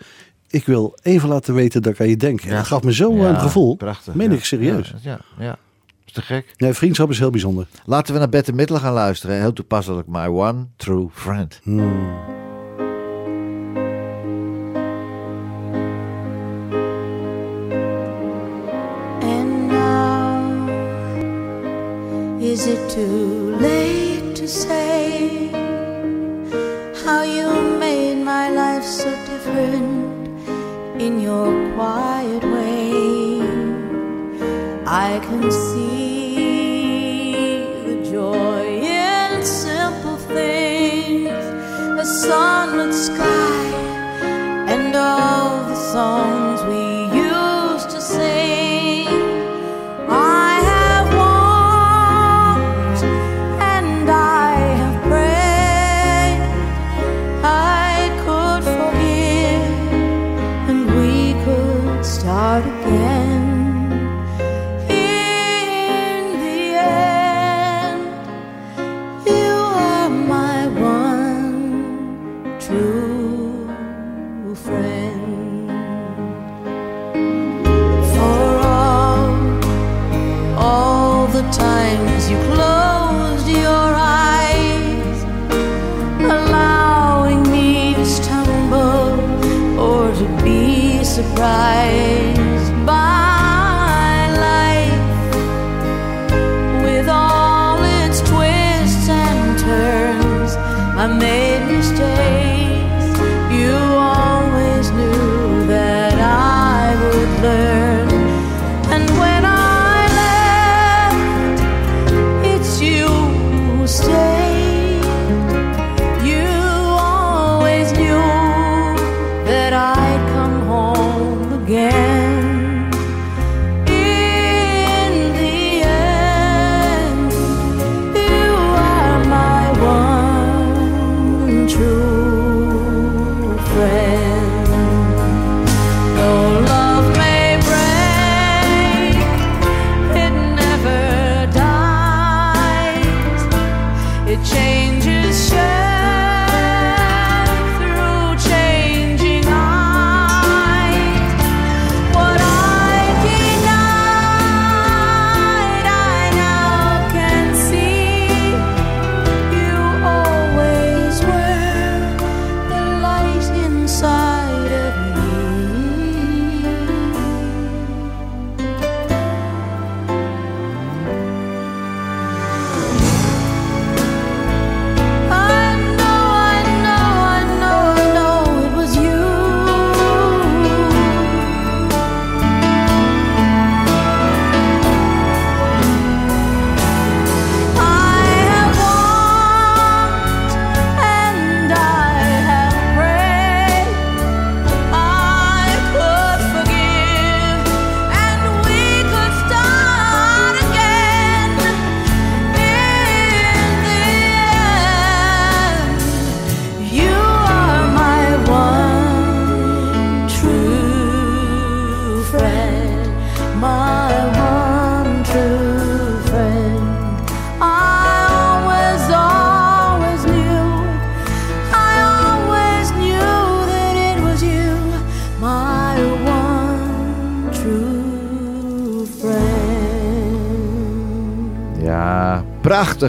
Ik 0.48 0.66
wil 0.66 0.96
even 1.02 1.28
laten 1.28 1.54
weten 1.54 1.82
dat 1.82 1.92
ik 1.92 2.00
aan 2.00 2.08
je 2.08 2.16
denk. 2.16 2.40
En 2.42 2.48
Ja. 2.50 2.56
dat 2.56 2.66
gaf 2.66 2.82
me 2.82 2.94
zo 2.94 3.14
Ja, 3.16 3.28
een 3.28 3.40
gevoel. 3.40 3.76
Prachtig. 3.76 4.14
Meen 4.14 4.30
ja. 4.30 4.36
ik 4.36 4.44
serieus. 4.44 4.94
Ja, 5.02 5.20
ja. 5.38 5.58
Is 6.06 6.12
te 6.12 6.22
gek. 6.22 6.54
Nee, 6.56 6.72
vriendschap 6.72 7.10
is 7.10 7.18
heel 7.18 7.30
bijzonder. 7.30 7.66
Laten 7.84 8.12
we 8.12 8.18
naar 8.18 8.28
Bette 8.28 8.52
Midler 8.52 8.80
gaan 8.80 8.92
luisteren. 8.92 9.40
Heel 9.40 9.52
toepasselijk. 9.52 10.08
My 10.08 10.26
one 10.26 10.66
true 10.76 11.08
friend. 11.12 11.60
Hmm. 11.62 11.90
Is 22.52 22.66
it 22.66 22.90
too 22.90 23.56
late 23.56 24.36
to 24.36 24.46
say 24.46 25.48
how 27.02 27.22
you 27.22 27.48
made 27.78 28.18
my 28.22 28.50
life 28.50 28.84
so 28.84 29.10
different 29.30 29.88
in 31.00 31.18
your 31.18 31.48
quiet 31.74 32.44
way? 32.54 33.40
I 35.06 35.18
can 35.26 35.50
see 35.50 36.44
the 37.88 37.96
joy 38.12 38.64
in 39.00 39.42
simple 39.42 40.18
things, 40.36 41.44
a 42.04 42.04
sunlit 42.04 42.92
sky, 42.92 43.64
and 44.74 44.94
all 44.94 45.68
the 45.70 45.78
songs 45.92 46.41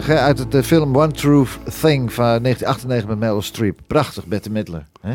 Prachtig, 0.00 0.14
hè? 0.14 0.20
Uit 0.22 0.50
de 0.52 0.62
film 0.62 0.96
One 0.96 1.12
True 1.12 1.46
Thing 1.80 2.12
van 2.12 2.24
1998 2.24 3.08
met 3.08 3.18
Meryl 3.18 3.42
Streep. 3.42 3.80
Prachtig, 3.86 4.26
Bette 4.26 4.50
Midler. 4.50 4.86
Hè? 5.00 5.14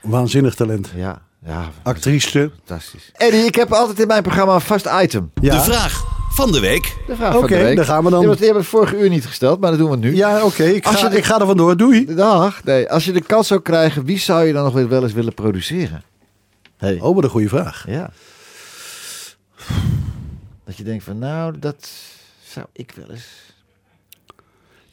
Waanzinnig 0.00 0.54
talent. 0.54 0.90
Ja, 0.94 1.22
ja, 1.46 1.70
Actrice. 1.82 2.50
fantastisch. 2.66 3.10
Eddie, 3.12 3.44
ik 3.44 3.54
heb 3.54 3.72
altijd 3.72 4.00
in 4.00 4.06
mijn 4.06 4.22
programma 4.22 4.54
een 4.54 4.60
vast 4.60 4.88
item. 5.02 5.30
Ja. 5.40 5.54
De 5.56 5.62
vraag 5.62 6.04
van 6.30 6.52
de 6.52 6.60
week. 6.60 6.96
De 7.06 7.16
vraag 7.16 7.32
van 7.32 7.42
Oké, 7.42 7.56
de 7.56 7.62
week. 7.62 7.76
daar 7.76 7.84
gaan 7.84 8.04
we 8.04 8.10
dan. 8.10 8.20
Die 8.20 8.28
hebben 8.30 8.56
het 8.56 8.66
vorige 8.66 8.98
uur 8.98 9.08
niet 9.08 9.26
gesteld, 9.26 9.60
maar 9.60 9.70
dat 9.70 9.78
doen 9.78 9.90
we 9.90 9.96
nu. 9.96 10.14
Ja, 10.16 10.44
oké. 10.44 10.64
ik, 10.64 10.86
Als 10.86 10.96
ga, 10.96 11.04
je 11.04 11.10
de- 11.10 11.16
ik 11.16 11.24
ga 11.24 11.40
er 11.40 11.46
vandoor. 11.46 11.76
Doei. 11.76 12.14
Dag. 12.14 12.64
Nee, 12.64 12.90
als 12.90 13.04
je 13.04 13.12
de 13.12 13.22
kans 13.22 13.46
zou 13.46 13.60
krijgen, 13.60 14.04
wie 14.04 14.18
zou 14.18 14.44
je 14.46 14.52
dan 14.52 14.64
nog 14.64 14.72
wel 14.72 14.88
wel 14.88 15.02
eens 15.02 15.12
willen 15.12 15.34
produceren? 15.34 16.02
Hey. 16.76 16.98
Oh, 17.00 17.14
wat 17.14 17.24
een 17.24 17.30
goede 17.30 17.48
vraag. 17.48 17.84
Ja. 17.88 18.10
Dat 20.64 20.76
je 20.76 20.84
denkt 20.84 21.04
van, 21.04 21.18
nou, 21.18 21.58
dat 21.58 21.88
zou 22.44 22.66
ik 22.72 22.92
wel 22.96 23.10
eens... 23.10 23.26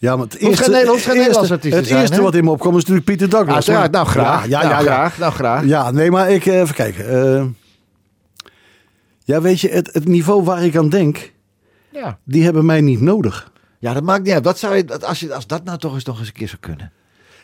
Ja, 0.02 0.16
maar 0.16 0.26
het 0.26 0.36
eerste, 0.36 0.70
Nederlands- 0.70 1.06
het 1.06 1.16
eerste, 1.64 1.96
het 1.96 2.10
hè? 2.10 2.22
wat 2.22 2.36
in 2.36 2.44
me 2.44 2.50
opkomt 2.50 2.74
is 2.76 2.80
natuurlijk 2.82 3.06
Pieter 3.06 3.30
Douglas. 3.30 3.56
Uiteraard, 3.56 3.92
nou 3.92 4.06
graag. 4.08 4.48
Ja, 4.48 4.62
ja, 4.62 4.68
nou, 4.70 4.84
ja, 4.84 4.92
ja. 4.92 4.96
graag. 4.96 5.18
Nou 5.18 5.32
graag. 5.34 5.66
Ja, 5.66 5.92
nee, 5.92 6.12
maar 6.12 6.32
ik, 6.32 6.46
eh, 6.46 6.60
even 6.60 6.76
kijken. 6.76 7.10
eh, 7.10 7.46
ja, 9.24 9.42
weet 9.42 9.60
je, 9.62 9.70
het, 9.70 9.90
het 9.94 10.08
niveau 10.08 10.44
waar 10.44 10.64
ik 10.64 10.76
aan 10.76 10.90
denk, 10.90 11.32
Ja. 11.90 12.18
die 12.24 12.44
hebben 12.44 12.66
mij 12.66 12.82
niet 12.82 13.02
nodig. 13.02 13.52
Ja, 13.80 13.94
dat 13.94 14.04
maakt 14.04 14.24
niet 14.24 14.34
uit. 14.34 14.44
Wat 14.46 14.60
zou 14.60 14.76
je, 14.76 15.00
als, 15.00 15.20
je, 15.20 15.34
als 15.34 15.48
dat 15.48 15.64
nou 15.64 15.78
toch 15.78 15.94
eens 15.94 16.04
nog 16.04 16.20
eens 16.20 16.28
een 16.28 16.34
keer 16.34 16.48
zou 16.48 16.60
kunnen. 16.60 16.92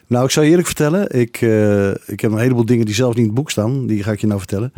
Nou, 0.08 0.26
ik 0.26 0.32
zou 0.32 0.46
je 0.46 0.50
eerlijk 0.52 0.68
vertellen, 0.70 1.20
ik, 1.20 1.42
eh, 1.42 1.90
ik 1.90 2.20
heb 2.20 2.32
een 2.32 2.38
heleboel 2.38 2.66
dingen 2.66 2.86
die 2.86 2.96
zelfs 2.96 3.16
niet 3.16 3.24
in 3.24 3.32
het 3.32 3.40
boek 3.40 3.52
staan. 3.52 3.88
Die 3.88 4.04
ga 4.04 4.12
ik 4.12 4.20
je 4.22 4.28
nou 4.28 4.40
vertellen. 4.40 4.74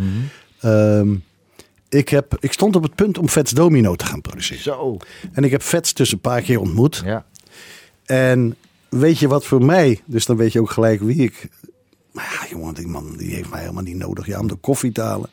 Ehm, 0.60 1.10
ik, 1.90 2.10
heb, 2.10 2.38
ik 2.40 2.52
stond 2.54 2.76
op 2.76 2.84
het 2.84 2.96
punt 2.96 3.18
om 3.18 3.30
Vets 3.30 3.52
Domino 3.52 3.96
te 3.96 4.06
gaan 4.06 4.22
produceren. 4.22 4.64
Zo. 4.64 4.98
En 5.32 5.44
ik 5.44 5.52
heb 5.52 5.64
Vets 5.64 5.94
dus 5.94 6.12
een 6.12 6.20
paar 6.22 6.42
keer 6.42 6.60
ontmoet. 6.60 7.02
Ja. 7.06 7.26
En 8.10 8.56
weet 8.90 9.20
je 9.20 9.28
wat 9.28 9.46
voor 9.46 9.66
mij, 9.66 10.02
dus 10.06 10.26
dan 10.26 10.38
weet 10.38 10.52
je 10.52 10.60
ook 10.60 10.72
gelijk 10.72 11.02
wie 11.02 11.24
ik. 11.24 11.50
Maar 12.12 12.38
ja, 12.42 12.50
jongen, 12.50 12.74
die 12.74 12.88
man 12.88 13.18
die 13.18 13.36
heeft 13.36 13.50
mij 13.50 13.60
helemaal 13.60 13.84
niet 13.84 13.98
nodig 13.98 14.26
ja, 14.26 14.40
om 14.40 14.48
de 14.48 14.56
koffie 14.56 14.92
te 14.92 15.02
halen. 15.02 15.30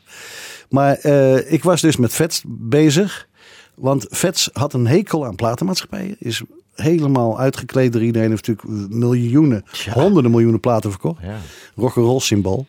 Maar 0.69 0.93
eh, 0.95 1.51
ik 1.51 1.63
was 1.63 1.81
dus 1.81 1.97
met 1.97 2.13
Vets 2.13 2.43
bezig. 2.47 3.27
Want 3.75 4.05
Vets 4.09 4.49
had 4.53 4.73
een 4.73 4.87
hekel 4.87 5.25
aan 5.25 5.35
platenmaatschappijen. 5.35 6.15
Is 6.19 6.41
helemaal 6.75 7.39
uitgekleed 7.39 7.93
door 7.93 8.03
iedereen. 8.03 8.29
Heeft 8.29 8.47
natuurlijk 8.47 8.91
miljoenen, 8.91 9.65
honderden 9.93 10.31
miljoenen 10.31 10.59
platen 10.59 10.89
verkocht. 10.89 11.21
Ja. 11.21 11.37
Rock'n'roll 11.75 12.19
symbool. 12.19 12.67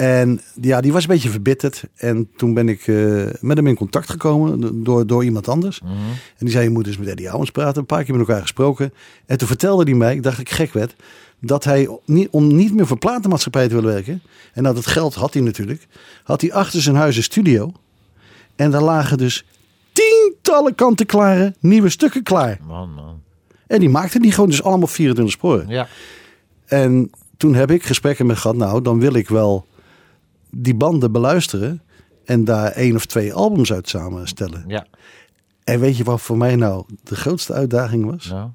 En 0.00 0.40
ja, 0.60 0.80
die 0.80 0.92
was 0.92 1.02
een 1.02 1.08
beetje 1.08 1.30
verbitterd. 1.30 1.84
En 1.94 2.28
toen 2.36 2.54
ben 2.54 2.68
ik 2.68 2.86
eh, 2.86 3.26
met 3.40 3.56
hem 3.56 3.66
in 3.66 3.74
contact 3.74 4.10
gekomen 4.10 4.84
door, 4.84 5.06
door 5.06 5.24
iemand 5.24 5.48
anders. 5.48 5.80
Mhm. 5.80 5.92
En 5.92 6.38
die 6.38 6.50
zei, 6.50 6.64
je 6.64 6.70
moet 6.70 6.86
eens 6.86 6.98
met 6.98 7.08
Eddie 7.08 7.34
Owens 7.34 7.50
praten. 7.50 7.80
Een 7.80 7.86
paar 7.86 8.04
keer 8.04 8.16
met 8.16 8.28
elkaar 8.28 8.42
gesproken. 8.42 8.92
En 9.26 9.38
toen 9.38 9.48
vertelde 9.48 9.84
hij 9.84 9.94
mij, 9.94 10.14
ik 10.14 10.22
dacht 10.22 10.38
ik 10.38 10.50
gek 10.50 10.72
werd, 10.72 10.94
dat 11.40 11.64
hij 11.64 11.98
niet, 12.04 12.28
om 12.30 12.56
niet 12.56 12.74
meer 12.74 12.86
voor 12.86 12.98
platenmaatschappij 12.98 13.68
te 13.68 13.74
willen 13.74 13.92
werken. 13.92 14.22
En 14.52 14.62
dat 14.62 14.76
het 14.76 14.86
geld 14.86 15.14
had 15.14 15.34
hij 15.34 15.42
natuurlijk. 15.42 15.86
Had 16.22 16.40
hij 16.40 16.52
achter 16.52 16.82
zijn 16.82 16.96
huis 16.96 17.16
een 17.16 17.22
studio. 17.22 17.72
En 18.56 18.70
daar 18.70 18.82
lagen 18.82 19.18
dus 19.18 19.44
tientallen 19.92 20.74
kanten 20.74 21.06
klare 21.06 21.54
nieuwe 21.58 21.88
stukken 21.88 22.22
klaar. 22.22 22.58
Man, 22.66 22.92
man. 22.94 23.22
En 23.66 23.80
die 23.80 23.88
maakte 23.88 24.20
die 24.20 24.32
gewoon 24.32 24.50
dus 24.50 24.62
allemaal 24.62 24.86
24 24.86 25.34
sporen. 25.34 25.68
Ja. 25.68 25.88
En 26.66 27.10
toen 27.36 27.54
heb 27.54 27.70
ik 27.70 27.82
gesprekken 27.82 28.26
met 28.26 28.38
gehad. 28.38 28.56
Nou, 28.56 28.82
dan 28.82 29.00
wil 29.00 29.14
ik 29.14 29.28
wel 29.28 29.68
die 30.50 30.74
banden 30.74 31.12
beluisteren. 31.12 31.82
En 32.24 32.44
daar 32.44 32.70
één 32.70 32.96
of 32.96 33.06
twee 33.06 33.32
albums 33.32 33.72
uit 33.72 33.88
samenstellen. 33.88 34.64
Ja. 34.66 34.86
En 35.64 35.80
weet 35.80 35.96
je 35.96 36.04
wat 36.04 36.20
voor 36.20 36.36
mij 36.36 36.56
nou 36.56 36.84
de 37.02 37.16
grootste 37.16 37.52
uitdaging 37.52 38.04
was? 38.04 38.28
Nou. 38.28 38.48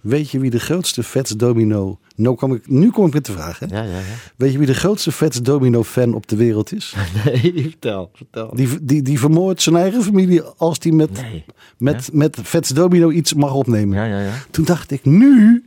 Weet 0.00 0.30
je 0.30 0.38
wie 0.38 0.50
de 0.50 0.60
grootste 0.60 1.02
Vets 1.02 1.30
Domino... 1.30 1.98
Nou 2.16 2.36
kom 2.36 2.54
ik, 2.54 2.68
nu 2.68 2.90
kom 2.90 3.06
ik 3.06 3.12
met 3.12 3.26
de 3.26 3.32
vraag. 3.32 3.58
Hè? 3.58 3.66
Ja, 3.66 3.82
ja, 3.82 3.98
ja. 3.98 4.02
Weet 4.36 4.52
je 4.52 4.58
wie 4.58 4.66
de 4.66 4.74
grootste 4.74 5.12
Vets 5.12 5.42
Domino 5.42 5.82
fan 5.82 6.14
op 6.14 6.26
de 6.28 6.36
wereld 6.36 6.72
is? 6.72 6.94
Nee, 7.24 7.52
vertel. 7.62 8.10
Vertel. 8.14 8.50
Die, 8.54 8.84
die, 8.84 9.02
die 9.02 9.18
vermoordt 9.18 9.62
zijn 9.62 9.76
eigen 9.76 10.02
familie 10.02 10.42
als 10.42 10.78
die 10.78 10.92
met, 10.92 11.22
Nee. 11.22 11.44
met, 11.78 12.10
met 12.12 12.38
Vets 12.42 12.68
Domino 12.68 13.10
iets 13.10 13.34
mag 13.34 13.54
opnemen. 13.54 13.96
Ja, 13.96 14.04
ja, 14.04 14.20
ja. 14.20 14.32
Toen 14.50 14.64
dacht 14.64 14.90
ik, 14.90 15.04
nu 15.04 15.64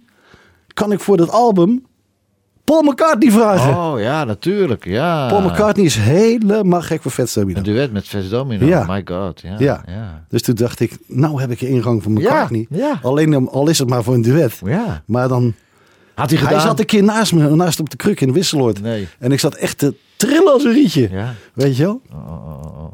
kan 0.73 0.91
ik 0.91 0.99
voor 0.99 1.17
dat 1.17 1.29
album 1.29 1.85
Paul 2.65 2.81
McCartney 2.83 3.31
vragen. 3.31 3.77
Oh, 3.77 3.99
ja, 3.99 4.23
natuurlijk. 4.23 4.85
Ja. 4.85 5.27
Paul 5.27 5.41
McCartney 5.41 5.85
is 5.85 5.95
helemaal 5.95 6.81
gek 6.81 7.01
voor 7.01 7.11
Vets 7.11 7.33
Domino. 7.33 7.57
Een 7.57 7.63
duet 7.63 7.91
met 7.91 8.07
Vets 8.07 8.29
Domino. 8.29 8.65
Ja. 8.65 8.85
My 8.87 9.01
god. 9.05 9.41
Ja. 9.41 9.55
Ja. 9.57 9.83
Ja. 9.87 10.25
Dus 10.29 10.41
toen 10.41 10.55
dacht 10.55 10.79
ik, 10.79 10.97
nou 11.07 11.41
heb 11.41 11.51
ik 11.51 11.61
een 11.61 11.67
ingang 11.67 12.03
voor 12.03 12.11
McCartney. 12.11 12.65
Ja. 12.69 12.99
Alleen 13.01 13.47
al 13.49 13.67
is 13.69 13.79
het 13.79 13.89
maar 13.89 14.03
voor 14.03 14.13
een 14.13 14.21
duet. 14.21 14.59
ja. 14.65 15.03
Maar 15.05 15.27
dan, 15.27 15.53
Had 16.15 16.29
hij 16.29 16.39
hij 16.39 16.47
gedaan? 16.47 16.61
zat 16.67 16.79
een 16.79 16.85
keer 16.85 17.03
naast 17.03 17.33
me, 17.33 17.55
naast 17.55 17.79
op 17.79 17.89
de 17.89 17.97
kruk 17.97 18.21
in 18.21 18.33
Wisseloord. 18.33 18.81
Nee. 18.81 19.07
En 19.19 19.31
ik 19.31 19.39
zat 19.39 19.55
echt 19.55 19.77
te 19.77 19.95
trillen 20.15 20.53
als 20.53 20.63
een 20.63 20.73
rietje. 20.73 21.09
Ja. 21.11 21.33
Weet 21.53 21.77
je 21.77 21.83
wel? 21.83 22.01
Oh, 22.11 22.17
oh, 22.31 22.63
oh, 22.65 22.83
oh. 22.83 22.93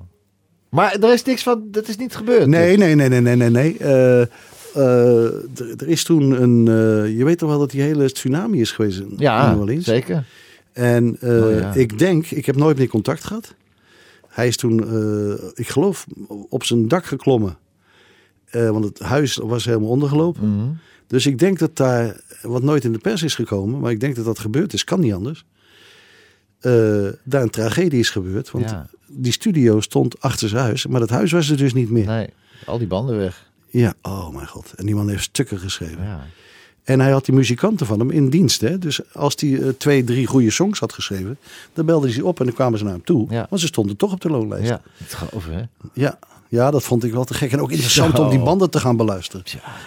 Maar 0.69 0.95
er 1.01 1.13
is 1.13 1.23
niks 1.23 1.43
van, 1.43 1.63
dat 1.71 1.87
is 1.87 1.97
niet 1.97 2.15
gebeurd. 2.15 2.47
Nee, 2.47 2.77
nee, 2.77 2.95
nee, 2.95 3.09
nee, 3.09 3.21
nee, 3.21 3.35
nee. 3.35 3.49
nee. 3.49 3.77
Eh, 3.77 4.21
eh, 4.21 4.27
er, 4.75 5.73
er 5.77 5.87
is 5.87 6.03
toen 6.03 6.41
een, 6.41 6.67
eh, 6.67 7.17
je 7.17 7.23
weet 7.25 7.37
toch 7.37 7.49
wel 7.49 7.59
dat 7.59 7.71
die 7.71 7.81
hele 7.81 8.11
tsunami 8.11 8.59
is 8.61 8.71
geweest 8.71 8.99
in 8.99 9.07
New 9.09 9.21
Ja, 9.21 9.65
zeker. 9.79 10.25
En 10.73 11.17
eh, 11.19 11.43
Oh, 11.43 11.59
ja. 11.59 11.73
ik 11.73 11.99
denk, 11.99 12.31
ik 12.31 12.45
heb 12.45 12.55
nooit 12.55 12.77
meer 12.77 12.87
contact 12.87 13.23
gehad. 13.23 13.53
Hij 14.27 14.47
is 14.47 14.57
toen, 14.57 14.79
eh, 14.87 15.47
ik 15.53 15.67
geloof, 15.67 16.05
op 16.49 16.63
zijn 16.63 16.87
dak 16.87 17.05
geklommen. 17.05 17.57
Eh, 18.45 18.69
want 18.69 18.83
het 18.85 18.99
huis 18.99 19.35
was 19.35 19.65
helemaal 19.65 19.89
ondergelopen. 19.89 20.55
Mhm. 20.55 20.67
Dus 21.07 21.25
ik 21.25 21.39
denk 21.39 21.59
dat 21.59 21.77
daar, 21.77 22.21
wat 22.41 22.63
nooit 22.63 22.83
in 22.83 22.91
de 22.91 22.97
pers 22.97 23.23
is 23.23 23.35
gekomen, 23.35 23.79
maar 23.79 23.91
ik 23.91 23.99
denk 23.99 24.15
dat 24.15 24.25
dat 24.25 24.39
gebeurd 24.39 24.73
is, 24.73 24.83
kan 24.83 24.99
niet 24.99 25.13
anders. 25.13 25.45
Eh, 26.59 27.07
daar 27.23 27.41
een 27.41 27.49
tragedie 27.49 27.99
is 27.99 28.09
gebeurd. 28.09 28.51
Want 28.51 28.69
Ja. 28.69 28.89
die 29.07 29.31
studio 29.31 29.79
stond 29.81 30.21
achter 30.21 30.49
zijn 30.49 30.63
huis, 30.63 30.87
maar 30.87 30.99
dat 30.99 31.09
huis 31.09 31.31
was 31.31 31.49
er 31.49 31.57
dus 31.57 31.73
niet 31.73 31.89
meer. 31.89 32.05
Nee, 32.05 32.29
al 32.65 32.77
die 32.77 32.87
banden 32.87 33.17
weg. 33.17 33.49
Ja, 33.71 33.93
oh 34.01 34.29
mijn 34.33 34.47
god. 34.47 34.73
En 34.75 34.85
die 34.85 34.95
man 34.95 35.09
heeft 35.09 35.23
stukken 35.23 35.59
geschreven. 35.59 36.03
Ja. 36.03 36.19
En 36.83 36.99
hij 36.99 37.11
had 37.11 37.25
die 37.25 37.35
muzikanten 37.35 37.85
van 37.85 37.99
hem 37.99 38.09
in 38.11 38.29
dienst. 38.29 38.61
Hè? 38.61 38.77
Dus 38.77 39.13
als 39.13 39.35
hij 39.39 39.59
eh, 39.61 39.67
twee, 39.77 40.03
drie 40.03 40.25
goede 40.27 40.51
songs 40.51 40.79
had 40.79 40.93
geschreven, 40.93 41.37
dan 41.73 41.85
belden 41.85 42.09
ze 42.11 42.25
op 42.25 42.39
en 42.39 42.45
dan 42.45 42.53
kwamen 42.53 42.77
ze 42.77 42.83
naar 42.83 42.93
hem 42.93 43.03
toe. 43.03 43.25
Ja. 43.29 43.45
Want 43.49 43.61
ze 43.61 43.67
stonden 43.67 43.97
toch 43.97 44.11
op 44.11 44.21
de 44.21 44.29
loonlijst. 44.29 44.69
Ja. 44.69 44.81
ja, 44.97 45.03
het 45.05 45.13
geloven, 45.13 45.53
hè? 45.53 45.63
Ja. 46.49 46.71
dat 46.71 46.83
vond 46.83 47.03
ik 47.03 47.11
wel 47.13 47.23
te 47.23 47.33
gek. 47.33 47.51
En 47.51 47.61
ook 47.61 47.71
interessant 47.71 48.15
Zo. 48.15 48.23
om 48.23 48.29
die 48.29 48.39
banden 48.39 48.69
te 48.69 48.79
gaan 48.79 48.97
beluisteren. 48.97 49.43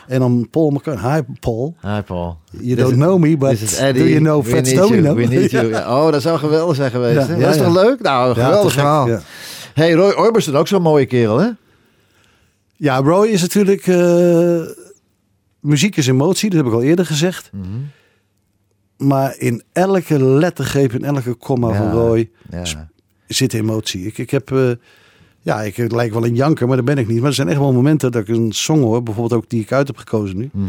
En 0.08 0.20
dan 0.20 0.48
Paul 0.50 0.70
McCartney. 0.70 1.14
Hi 1.14 1.22
Paul. 1.40 1.76
Hi, 1.82 2.00
Paul. 2.00 2.36
You 2.50 2.74
don't 2.76 2.94
know 2.94 3.18
me, 3.18 3.36
but 3.36 3.78
Eddie. 3.78 4.02
do 4.02 4.08
you 4.08 4.20
know 4.20 4.46
you. 4.46 4.76
Domino? 4.76 5.14
We 5.14 5.26
need 5.26 5.50
you. 5.50 5.68
Ja. 5.68 5.78
Ja. 5.78 6.04
Oh, 6.04 6.12
dat 6.12 6.22
zou 6.22 6.38
geweldig 6.38 6.76
zijn 6.76 6.90
geweest. 6.90 7.14
Ja, 7.14 7.26
hè? 7.26 7.34
ja, 7.34 7.40
dat 7.40 7.50
is 7.50 7.56
ja. 7.60 7.64
toch 7.64 7.74
leuk? 7.74 8.00
Nou, 8.00 8.28
Ja, 8.28 8.44
geweldig 8.44 8.72
verhaal. 8.72 9.08
ja. 9.08 9.20
hey, 9.74 9.92
Roy 9.92 10.12
Orbison, 10.12 10.56
ook 10.56 10.68
zo'n 10.68 10.82
mooie 10.82 11.06
kerel, 11.06 11.38
hè? 11.38 11.48
Ja, 12.76 12.96
Roy 12.98 13.26
is 13.28 13.40
natuurlijk... 13.40 13.86
eh, 13.86 14.60
muziek 15.60 15.96
is 15.96 16.06
emotie, 16.06 16.50
dat 16.50 16.58
heb 16.58 16.68
ik 16.68 16.72
al 16.72 16.82
eerder 16.82 17.06
gezegd. 17.06 17.50
Mhm. 17.52 17.64
Maar 19.08 19.34
in 19.38 19.62
elke 19.72 20.24
lettergreep, 20.24 20.92
in 20.92 21.04
elke 21.04 21.34
komma 21.34 21.68
Ja. 21.68 21.76
van 21.76 21.90
Roy 21.90 22.30
Ja. 22.50 22.88
zit 23.26 23.52
emotie. 23.54 24.06
Ik, 24.06 24.18
ik 24.18 24.30
heb... 24.30 24.52
eh, 24.52 24.70
ja, 25.40 25.62
ik 25.62 25.76
het 25.76 25.92
lijkt 25.92 26.14
wel 26.14 26.24
een 26.24 26.34
janker, 26.34 26.66
maar 26.66 26.76
dat 26.76 26.84
ben 26.84 26.98
ik 26.98 27.08
niet. 27.08 27.18
Maar 27.18 27.28
er 27.28 27.34
zijn 27.34 27.48
echt 27.48 27.58
wel 27.58 27.72
momenten 27.72 28.12
dat 28.12 28.22
ik 28.22 28.28
een 28.36 28.52
song 28.52 28.80
hoor. 28.80 29.02
Bijvoorbeeld 29.02 29.42
ook 29.42 29.48
die 29.50 29.60
ik 29.60 29.72
uit 29.72 29.86
heb 29.86 29.96
gekozen 29.96 30.36
nu. 30.36 30.50
Mhm. 30.52 30.66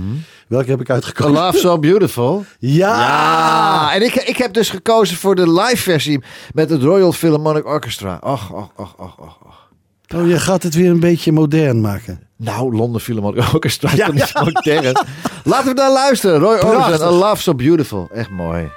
Welke 0.47 0.69
heb 0.69 0.81
ik 0.81 0.89
A 0.89 0.93
uitgekozen? 0.93 1.33
Love 1.33 1.57
So 1.57 1.79
Beautiful. 1.79 2.45
Ja! 2.59 2.99
Ja, 2.99 3.93
en 3.93 4.01
ik, 4.01 4.13
ik 4.15 4.37
heb 4.37 4.53
dus 4.53 4.69
gekozen 4.69 5.17
voor 5.17 5.35
de 5.35 5.51
live 5.51 5.77
versie 5.77 6.23
met 6.53 6.69
het 6.69 6.81
Royal 6.81 7.11
Philharmonic 7.11 7.65
Orchestra. 7.65 8.17
Och, 8.23 8.51
och, 8.51 8.71
och, 8.75 8.93
och, 8.99 9.19
och. 9.19 9.37
och. 9.45 9.63
Oh, 10.15 10.27
je 10.27 10.39
gaat 10.39 10.63
het 10.63 10.73
weer 10.73 10.89
een 10.89 10.99
beetje 10.99 11.31
modern 11.31 11.81
maken. 11.81 12.19
Nou, 12.37 12.75
Londen 12.75 13.01
Philharmonic 13.01 13.53
Orchestra 13.53 13.89
toch 13.89 14.13
niet 14.13 14.31
zo 14.35 14.43
modern. 14.43 14.95
Laten 15.43 15.67
we 15.67 15.73
daar 15.75 15.91
luisteren. 15.91 16.39
Roy 16.39 16.57
Orbison. 16.57 17.07
A 17.07 17.11
Love 17.11 17.41
So 17.41 17.55
Beautiful. 17.55 18.09
Echt 18.13 18.29
mooi. 18.29 18.69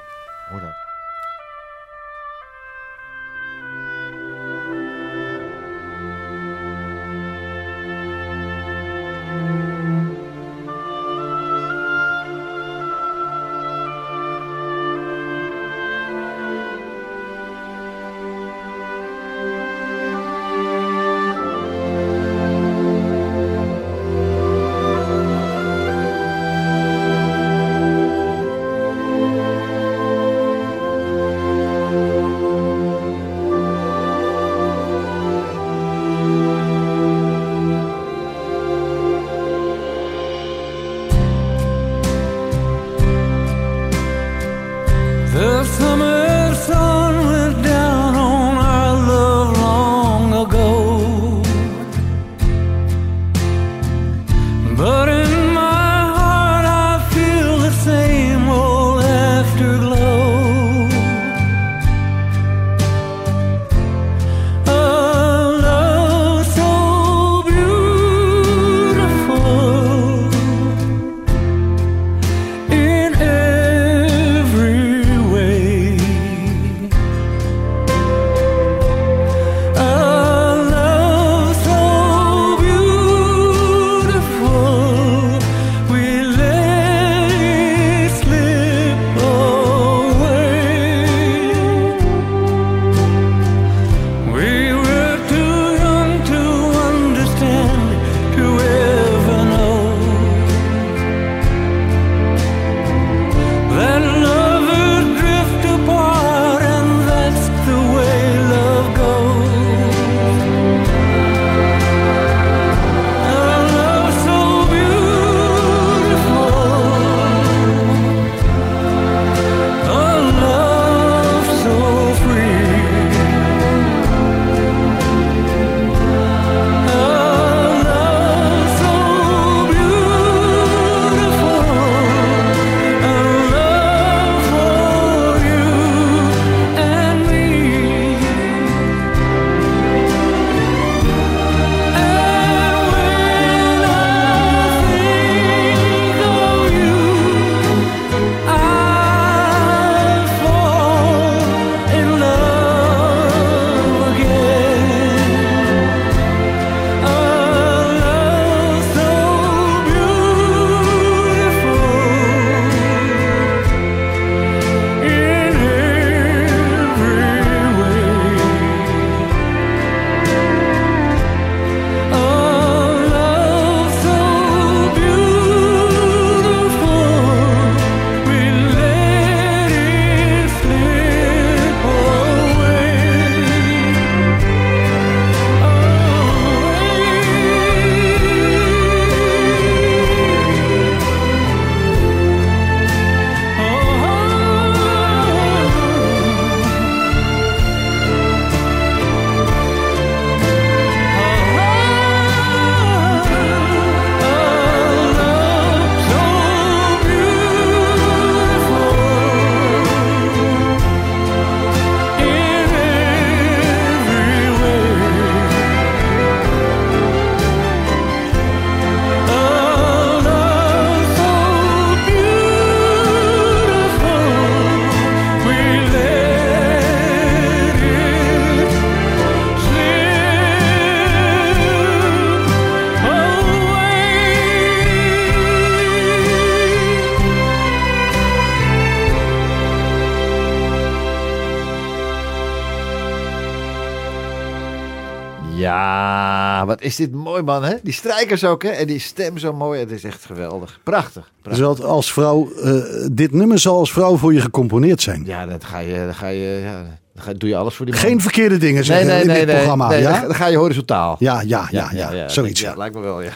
Wat 246.78 246.86
is 246.86 246.96
dit 246.96 247.12
mooi 247.12 247.42
man, 247.42 247.64
hè? 247.64 247.74
Die 247.82 247.92
strijkers 247.92 248.44
ook, 248.44 248.62
hè? 248.62 248.68
En 248.68 248.86
die 248.86 248.98
stem 248.98 249.38
zo 249.38 249.52
mooi. 249.52 249.80
Het 249.80 249.90
is 249.90 250.04
echt 250.04 250.24
geweldig. 250.24 250.80
Prachtig. 250.82 251.30
Dus 251.42 251.58
prachtig. 251.58 251.84
als 251.84 252.12
vrouw, 252.12 252.52
eh, 252.62 252.72
dit 253.12 253.32
nummer 253.32 253.58
zal 253.58 253.78
als 253.78 253.92
vrouw 253.92 254.16
voor 254.16 254.34
je 254.34 254.40
gecomponeerd 254.40 255.02
zijn. 255.02 255.22
Ja, 255.24 255.46
dat 255.46 255.64
ga 255.64 255.78
je, 255.78 256.08
ga 256.12 256.26
je, 256.26 256.60
ja, 256.64 256.98
dan 257.24 257.34
doe 257.36 257.48
je 257.48 257.56
alles 257.56 257.74
voor 257.74 257.86
die 257.86 257.94
man. 257.94 258.04
Geen 258.04 258.20
verkeerde 258.20 258.56
dingen 258.56 258.84
zeggen 258.84 259.20
in 259.20 259.28
dit 259.28 259.46
programma. 259.46 259.88
nee, 259.88 260.00
ja? 260.00 260.20
dan 260.20 260.34
ga 260.34 260.46
je 260.46 260.56
horizontaal. 260.56 261.16
Ja, 261.18 261.40
ja, 261.40 261.68
ja, 261.70 261.90
ja, 261.92 262.28
zoiets. 262.28 262.60
Ja, 262.60 262.74
lijkt 262.76 262.94
me 262.94 263.00
wel, 263.00 263.22
ja. 263.22 263.32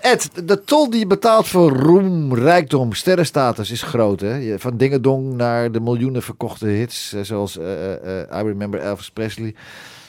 Ed, 0.00 0.30
de 0.44 0.64
tol 0.64 0.90
die 0.90 0.98
je 0.98 1.06
betaalt 1.06 1.48
voor 1.48 1.72
roem, 1.72 2.34
rijkdom, 2.34 2.92
sterrenstatus 2.92 3.70
is 3.70 3.82
groot. 3.82 4.20
Hè? 4.20 4.58
Van 4.58 4.76
Dingedong 4.76 5.34
naar 5.34 5.72
de 5.72 5.80
miljoenen 5.80 6.22
verkochte 6.22 6.66
hits, 6.66 7.12
eh, 7.12 7.20
zoals 7.22 7.58
eh, 7.58 8.40
I 8.40 8.42
Remember 8.42 8.80
Elvis 8.80 9.10
Presley. 9.10 9.54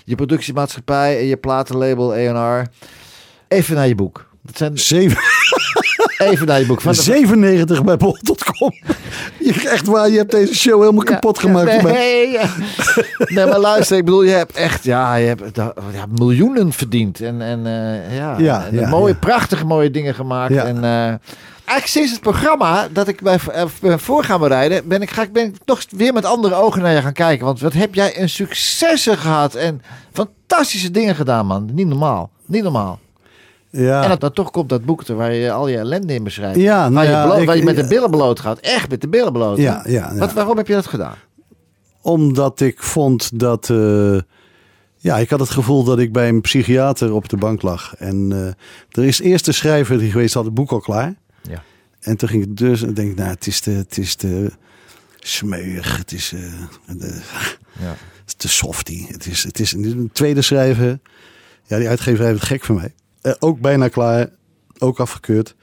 Je 0.10 0.16
productiemaatschappij 0.16 1.18
en 1.20 1.26
je 1.26 1.38
platenlabel 1.38 2.14
A&R. 2.14 2.68
Even 3.48 3.76
naar 3.76 3.88
je 3.88 3.96
boek. 3.96 4.28
Dat 4.44 4.58
zijn 4.58 4.78
Zeven- 4.78 5.18
even 6.18 6.48
naar 6.48 6.60
je 6.60 6.66
boek. 6.66 6.82
Van 6.82 6.92
de- 7.02 7.02
97 7.02 7.84
bij 7.84 7.98
bol.com. 7.98 8.72
Je, 9.40 9.68
echt 9.70 9.88
waar, 9.88 10.10
je 10.10 10.18
hebt 10.18 10.32
deze 10.32 10.56
show 10.56 10.80
helemaal 10.80 11.04
Ja, 11.08 11.12
kapot 11.14 11.40
gemaakt. 11.40 11.84
nee, 11.84 12.30
ja. 12.32 12.46
nee, 13.36 13.46
maar 13.46 13.60
luister, 13.60 13.98
ik 13.98 14.06
bedoel, 14.06 14.24
je 14.24 14.32
hebt 14.32 14.56
echt 14.56 14.84
ja, 14.84 15.16
je 15.16 15.28
hebt, 15.28 15.56
ja, 15.56 16.06
miljoenen 16.20 16.72
verdiend. 16.74 17.22
En, 17.22 17.42
en 17.42 17.66
eh, 17.66 18.16
ja, 18.18 18.36
Ja, 18.38 18.66
en 18.72 18.90
mooie, 18.90 19.16
prachtige 19.16 19.66
mooie 19.66 19.92
dingen 19.92 20.14
gemaakt. 20.16 20.56
En, 20.56 20.84
eh, 20.84 21.14
eigenlijk 21.70 21.88
sinds 21.88 22.12
het 22.12 22.22
programma 22.22 22.88
dat 22.92 23.08
ik 23.08 23.22
bij 23.22 23.40
eh, 23.52 23.66
ben 23.82 24.00
voor 24.00 24.24
gaan 24.24 24.40
bereiden, 24.40 24.88
ben 24.88 25.02
ik, 25.02 25.10
ga 25.10 25.22
ik, 25.22 25.34
ben 25.34 25.46
ik 25.46 25.56
toch 25.66 25.82
weer 25.90 26.14
met 26.14 26.26
andere 26.26 26.56
ogen 26.56 26.82
naar 26.82 26.94
je 26.94 27.02
gaan 27.02 27.14
kijken. 27.14 27.46
Want 27.46 27.60
wat 27.60 27.74
heb 27.74 27.96
jij 27.96 28.22
een 28.22 28.30
successen 28.30 29.18
gehad 29.18 29.56
en 29.56 29.82
fantastische 30.12 30.92
dingen 30.92 31.16
gedaan, 31.16 31.46
man. 31.46 31.70
Niet 31.74 31.88
normaal. 31.88 32.30
Niet 32.46 32.64
normaal. 32.64 33.00
Ja. 33.70 34.04
En 34.04 34.10
dat, 34.10 34.20
dan 34.22 34.32
toch 34.34 34.52
komt 34.52 34.70
dat 34.70 34.86
boek 34.86 35.02
er 35.08 35.16
waar 35.16 35.34
je 35.34 35.52
al 35.52 35.68
je 35.68 35.78
ellende 35.78 36.14
in 36.14 36.24
beschrijft. 36.24 36.60
Ja, 36.60 36.82
nou 36.82 36.94
waar, 36.94 37.04
je 37.06 37.10
ja, 37.10 37.26
bloot- 37.26 37.40
ik- 37.40 37.46
waar 37.48 37.58
je 37.58 37.64
met 37.64 37.76
de 37.76 37.88
billen 37.88 38.10
bloot 38.12 38.40
gaat. 38.40 38.60
Echt 38.60 38.90
met 38.90 39.02
de 39.02 39.08
billen 39.08 39.32
bloot. 39.34 39.58
Ja, 39.58 39.84
ja, 39.88 39.92
ja. 40.14 40.18
Wat, 40.18 40.34
waarom 40.34 40.58
heb 40.58 40.68
je 40.68 40.74
dat 40.74 40.88
gedaan? 40.88 41.16
Omdat 42.02 42.60
ik 42.60 42.84
vond 42.84 43.40
dat. 43.40 43.70
eh, 43.70 44.18
ja, 44.98 45.18
ik 45.18 45.30
had 45.30 45.40
het 45.40 45.50
gevoel 45.50 45.84
dat 45.84 46.00
ik 46.00 46.12
bij 46.14 46.30
een 46.30 46.42
psychiater 46.42 47.14
op 47.14 47.30
de 47.30 47.38
bank 47.38 47.62
lag. 47.62 47.96
En 47.98 48.28
eh, 48.32 49.02
er 49.04 49.08
is 49.08 49.20
eerst 49.22 49.46
de 49.46 49.52
schrijver 49.52 49.98
die 50.00 50.12
geweest 50.12 50.34
had 50.34 50.46
het 50.46 50.54
boek 50.54 50.72
al 50.72 50.80
klaar. 50.80 51.14
Ja. 51.42 51.64
En 52.00 52.18
toen 52.18 52.30
ging 52.30 52.44
ik 52.44 52.58
dus 52.58 52.82
en 52.82 52.94
denk 52.94 53.12
ik, 53.12 53.18
nou, 53.18 53.30
het 53.30 53.48
is 53.48 53.60
te, 53.60 53.70
het 53.70 53.98
is 53.98 54.16
te 54.16 54.52
smeuig. 55.20 55.98
Het 55.98 56.12
is, 56.12 56.34
eh, 56.34 56.98
de, 56.98 57.22
Ja. 57.80 57.88
het 57.90 58.28
is 58.28 58.34
te 58.34 58.48
softy. 58.48 59.06
Het 59.08 59.26
is, 59.26 59.44
het 59.44 59.60
is 59.60 59.72
een 59.74 60.10
tweede 60.14 60.42
schrijver. 60.42 61.00
Ja, 61.66 61.78
die 61.78 61.88
uitgever 61.88 62.26
heeft 62.26 62.40
het 62.40 62.48
gek 62.48 62.64
van 62.66 62.76
mij. 62.76 62.94
Eh, 63.22 63.34
ook 63.40 63.60
bijna 63.60 63.88
klaar. 63.88 64.30
Ook 64.78 65.00
afgekeurd. 65.00 65.56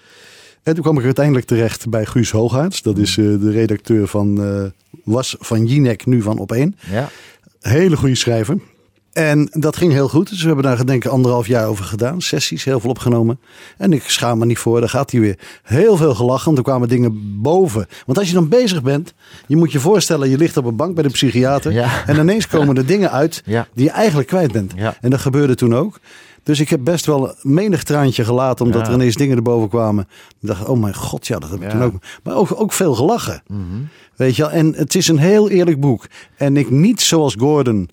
En 0.63 0.75
toen 0.75 0.83
kwam 0.83 0.99
ik 0.99 1.05
uiteindelijk 1.05 1.47
terecht 1.47 1.89
bij 1.89 2.07
Guus 2.07 2.31
Hoogaerts. 2.31 2.83
Dat 2.83 2.99
is 2.99 3.17
eh, 3.19 3.25
de 3.25 3.51
redacteur 3.51 4.07
van, 4.07 4.73
was 5.05 5.37
van 5.39 5.67
Jinek, 5.67 6.07
nu 6.07 6.23
van 6.23 6.49
Op1. 6.49 6.91
Ja. 6.91 7.11
Hele 7.61 7.97
goede 7.97 8.15
schrijver. 8.15 8.59
En 9.17 9.49
dat 9.53 9.77
ging 9.77 9.93
heel 9.93 10.09
goed. 10.09 10.29
Dus 10.29 10.41
we 10.41 10.47
hebben 10.47 10.65
daar 10.65 10.87
denk 10.87 11.05
ik 11.05 11.11
anderhalf 11.11 11.47
jaar 11.47 11.67
over 11.67 11.85
gedaan. 11.85 12.21
Sessies, 12.21 12.65
heel 12.65 12.81
veel 12.81 12.91
opgenomen. 12.91 13.39
En 13.79 13.93
ik 13.93 14.03
schaam 14.07 14.39
me 14.39 14.47
niet 14.47 14.59
voor. 14.59 14.81
Daar 14.81 14.89
gaat 14.89 15.11
hij 15.11 15.21
weer. 15.21 15.39
Heel 15.63 15.97
veel 15.97 16.15
gelachen. 16.15 16.45
want 16.45 16.59
Er 16.59 16.65
kwamen 16.65 16.89
dingen 16.89 17.41
boven. 17.43 17.87
Want 18.07 18.19
als 18.19 18.29
je 18.29 18.35
dan 18.35 18.49
bezig 18.49 18.83
bent. 18.83 19.15
Je 19.47 19.57
moet 19.57 19.73
je 19.73 19.81
voorstellen. 19.81 20.29
Je 20.29 20.37
ligt 20.37 20.57
op 20.57 20.65
een 20.65 20.77
bank 20.77 20.95
bij 20.95 21.03
de 21.03 21.09
psychiater. 21.09 21.73
Ja. 21.73 22.07
En 22.07 22.17
ineens 22.17 22.47
komen 22.57 22.77
er 22.77 22.87
dingen 22.87 23.11
uit. 23.11 23.43
Ja. 23.45 23.69
Die 23.75 23.85
je 23.85 23.91
eigenlijk 23.91 24.29
kwijt 24.29 24.53
bent. 24.53 24.73
Ja. 24.77 24.97
En 25.01 25.11
dat 25.11 25.21
gebeurde 25.21 25.55
toen 25.55 25.75
ook. 25.75 26.01
Dus 26.43 26.61
ik 26.61 26.69
heb 26.69 26.81
best 26.85 27.07
wel 27.07 27.35
menig 27.43 27.83
traantje 27.83 28.25
gelaten. 28.25 28.65
Omdat 28.65 28.87
er 28.87 28.95
ineens 28.95 29.15
dingen 29.15 29.37
erboven 29.37 29.69
kwamen. 29.69 30.09
Ik 30.41 30.49
dacht, 30.49 30.65
oh 30.65 30.81
mijn 30.81 30.95
god. 30.95 31.27
Ja, 31.27 31.39
dat 31.39 31.51
heb 31.51 31.63
ik 31.63 31.71
toen 31.71 31.83
ook. 31.83 31.95
Maar 32.23 32.35
ook, 32.35 32.61
ook 32.61 32.73
veel 32.73 32.95
gelachen. 32.95 33.43
Mhm. 33.47 33.61
Weet 34.17 34.37
je 34.37 34.43
wel? 34.43 34.51
En 34.51 34.75
het 34.75 34.95
is 34.95 35.09
een 35.09 35.19
heel 35.19 35.51
eerlijk 35.51 35.81
boek. 35.81 36.07
En 36.37 36.57
ik 36.57 36.71
niet 36.71 37.01
zoals 37.01 37.35
Gordon 37.39 37.89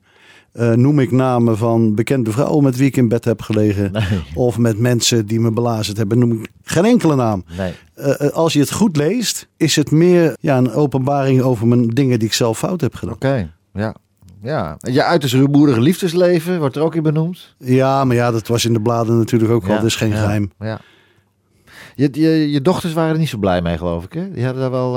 eh, 0.54 0.72
noem 0.72 1.00
ik 1.00 1.12
namen 1.12 1.58
van 1.58 1.96
bekende 1.96 2.32
vrouwen 2.32 2.64
met 2.64 2.76
wie 2.76 2.88
ik 2.88 2.98
in 2.98 3.08
bed 3.08 3.26
heb 3.26 3.42
gelegen. 3.42 3.92
Nee. 3.92 4.04
Of 4.36 4.58
met 4.58 4.78
mensen 4.80 5.26
die 5.26 5.40
me 5.40 5.52
belazerd 5.52 5.98
hebben. 5.98 6.20
Noem 6.20 6.32
ik 6.32 6.52
geen 6.64 6.86
enkele 6.86 7.16
naam. 7.16 7.44
Nee. 7.58 7.74
Eh, 7.94 8.26
eh, 8.26 8.32
als 8.32 8.54
je 8.54 8.60
het 8.60 8.72
goed 8.72 8.98
leest, 8.98 9.48
is 9.58 9.76
het 9.76 9.92
meer 9.92 10.36
ja, 10.40 10.58
een 10.58 10.72
openbaring 10.72 11.42
over 11.42 11.68
mijn 11.68 11.88
dingen 11.88 12.20
die 12.20 12.28
ik 12.28 12.34
zelf 12.34 12.58
fout 12.58 12.82
heb 12.82 12.96
gedaan. 12.96 13.14
Oké, 13.14 13.54
ja. 13.74 13.96
Ja, 14.42 14.78
je 14.80 15.04
uiterst 15.04 15.36
ruwboerige 15.36 15.82
liefdesleven 15.82 16.60
wordt 16.60 16.76
er 16.76 16.82
ook 16.82 16.96
in 16.96 17.04
benoemd. 17.04 17.56
Ja, 17.58 18.04
maar 18.04 18.16
ja, 18.16 18.32
dat 18.32 18.48
was 18.48 18.66
in 18.66 18.74
de 18.74 18.82
bladen 18.82 19.18
natuurlijk 19.18 19.52
ook 19.52 19.64
al. 19.64 19.70
Ja, 19.70 19.76
Dat 19.76 19.86
is 19.86 19.96
geen 19.96 20.10
ja, 20.10 20.16
geheim. 20.16 20.52
Ja. 20.60 20.80
Je, 21.96 22.10
je, 22.12 22.52
je 22.52 22.62
dochters 22.62 22.94
waren 22.94 23.14
er 23.14 23.20
niet 23.20 23.30
zo 23.30 23.38
blij 23.38 23.62
mee, 23.62 23.78
geloof 23.78 24.04
ik. 24.04 24.14
Hè? 24.14 24.32
Die 24.32 24.44
hadden 24.44 24.62
daar 24.62 24.72
wel. 24.72 24.96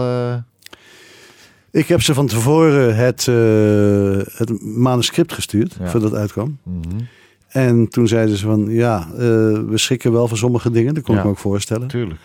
Ik 1.77 1.89
heb 1.89 2.03
ze 2.03 2.15
van 2.15 2.27
tevoren 2.27 2.97
het, 2.97 3.29
eh, 3.29 4.37
het 4.39 4.63
manuscript 4.63 5.33
gestuurd, 5.33 5.77
Ja. 5.81 5.89
voordat 5.91 6.11
het 6.11 6.21
uitkwam. 6.21 6.59
mhm, 6.63 6.81
En 7.49 7.89
toen 7.89 8.09
zeiden 8.09 8.37
ze 8.37 8.47
van, 8.47 8.67
ja, 8.71 9.09
eh, 9.13 9.19
we 9.19 9.73
schrikken 9.75 10.13
wel 10.13 10.29
van 10.29 10.37
sommige 10.37 10.71
dingen. 10.71 10.95
Dat 10.95 11.03
kon 11.03 11.15
Ja. 11.15 11.21
ik 11.21 11.27
me 11.27 11.33
ook 11.33 11.39
voorstellen. 11.39 11.89
Tuurlijk. 11.89 12.21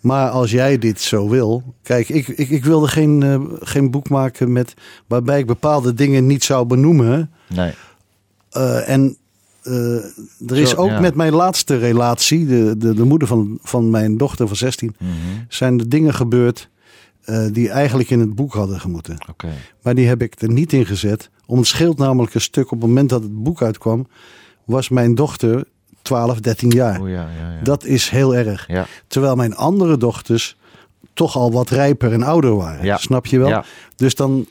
Maar 0.00 0.28
als 0.30 0.50
jij 0.50 0.78
dit 0.78 1.00
zo 1.00 1.28
wil. 1.28 1.62
Kijk, 1.82 2.08
ik, 2.08 2.28
ik, 2.28 2.48
ik 2.48 2.64
wilde 2.64 2.88
geen, 2.88 3.22
eh, 3.22 3.40
geen 3.60 3.90
boek 3.90 4.08
maken 4.08 4.52
met, 4.52 4.74
waarbij 5.06 5.38
ik 5.38 5.46
bepaalde 5.46 5.94
dingen 5.94 6.26
niet 6.26 6.44
zou 6.44 6.66
benoemen. 6.66 7.30
Nee. 7.48 7.72
En 8.84 9.16
er 10.46 10.56
is 10.56 10.70
Zo, 10.70 10.76
ook 10.76 10.88
ja. 10.88 11.00
met 11.00 11.14
mijn 11.14 11.32
laatste 11.32 11.76
relatie, 11.78 12.46
de, 12.46 12.74
de, 12.78 12.94
de 12.94 13.04
moeder 13.04 13.28
van, 13.28 13.58
van 13.62 13.90
mijn 13.90 14.16
dochter 14.16 14.46
van 14.46 14.56
16, 14.56 14.94
Mhm, 14.98 15.10
zijn 15.48 15.78
er 15.78 15.88
dingen 15.88 16.14
gebeurd 16.14 16.68
eh, 17.26 17.46
die 17.52 17.70
eigenlijk 17.70 18.10
in 18.10 18.20
het 18.20 18.34
boek 18.34 18.54
hadden 18.54 18.80
gemoeten. 18.80 19.18
Maar 19.82 19.94
die 19.94 20.06
heb 20.06 20.22
ik 20.22 20.42
er 20.42 20.50
niet 20.50 20.72
in 20.72 20.86
gezet. 20.86 21.30
Om 21.46 21.58
het 21.58 21.66
scheelt 21.66 21.98
namelijk 21.98 22.34
een 22.34 22.40
stuk 22.40 22.64
op 22.64 22.80
het 22.80 22.88
moment 22.88 23.08
dat 23.08 23.22
het 23.22 23.42
boek 23.42 23.62
uitkwam, 23.62 24.06
was 24.64 24.88
mijn 24.88 25.14
dochter 25.14 25.64
12, 26.02 26.40
13 26.40 26.70
jaar. 26.70 27.00
Oeh, 27.00 27.10
ja, 27.10 27.28
ja, 27.38 27.52
ja. 27.52 27.62
Dat 27.62 27.84
is 27.84 28.08
heel 28.08 28.34
erg. 28.34 28.64
Ja. 28.68 28.86
Terwijl 29.06 29.36
mijn 29.36 29.56
andere 29.56 29.96
dochters 29.96 30.56
toch 31.12 31.36
al 31.36 31.52
wat 31.52 31.70
rijper 31.70 32.12
en 32.12 32.22
ouder 32.22 32.56
waren. 32.56 32.98
Snap 32.98 33.26
je 33.26 33.38
wel? 33.38 33.62
Dus 33.96 34.14
dan 34.14 34.46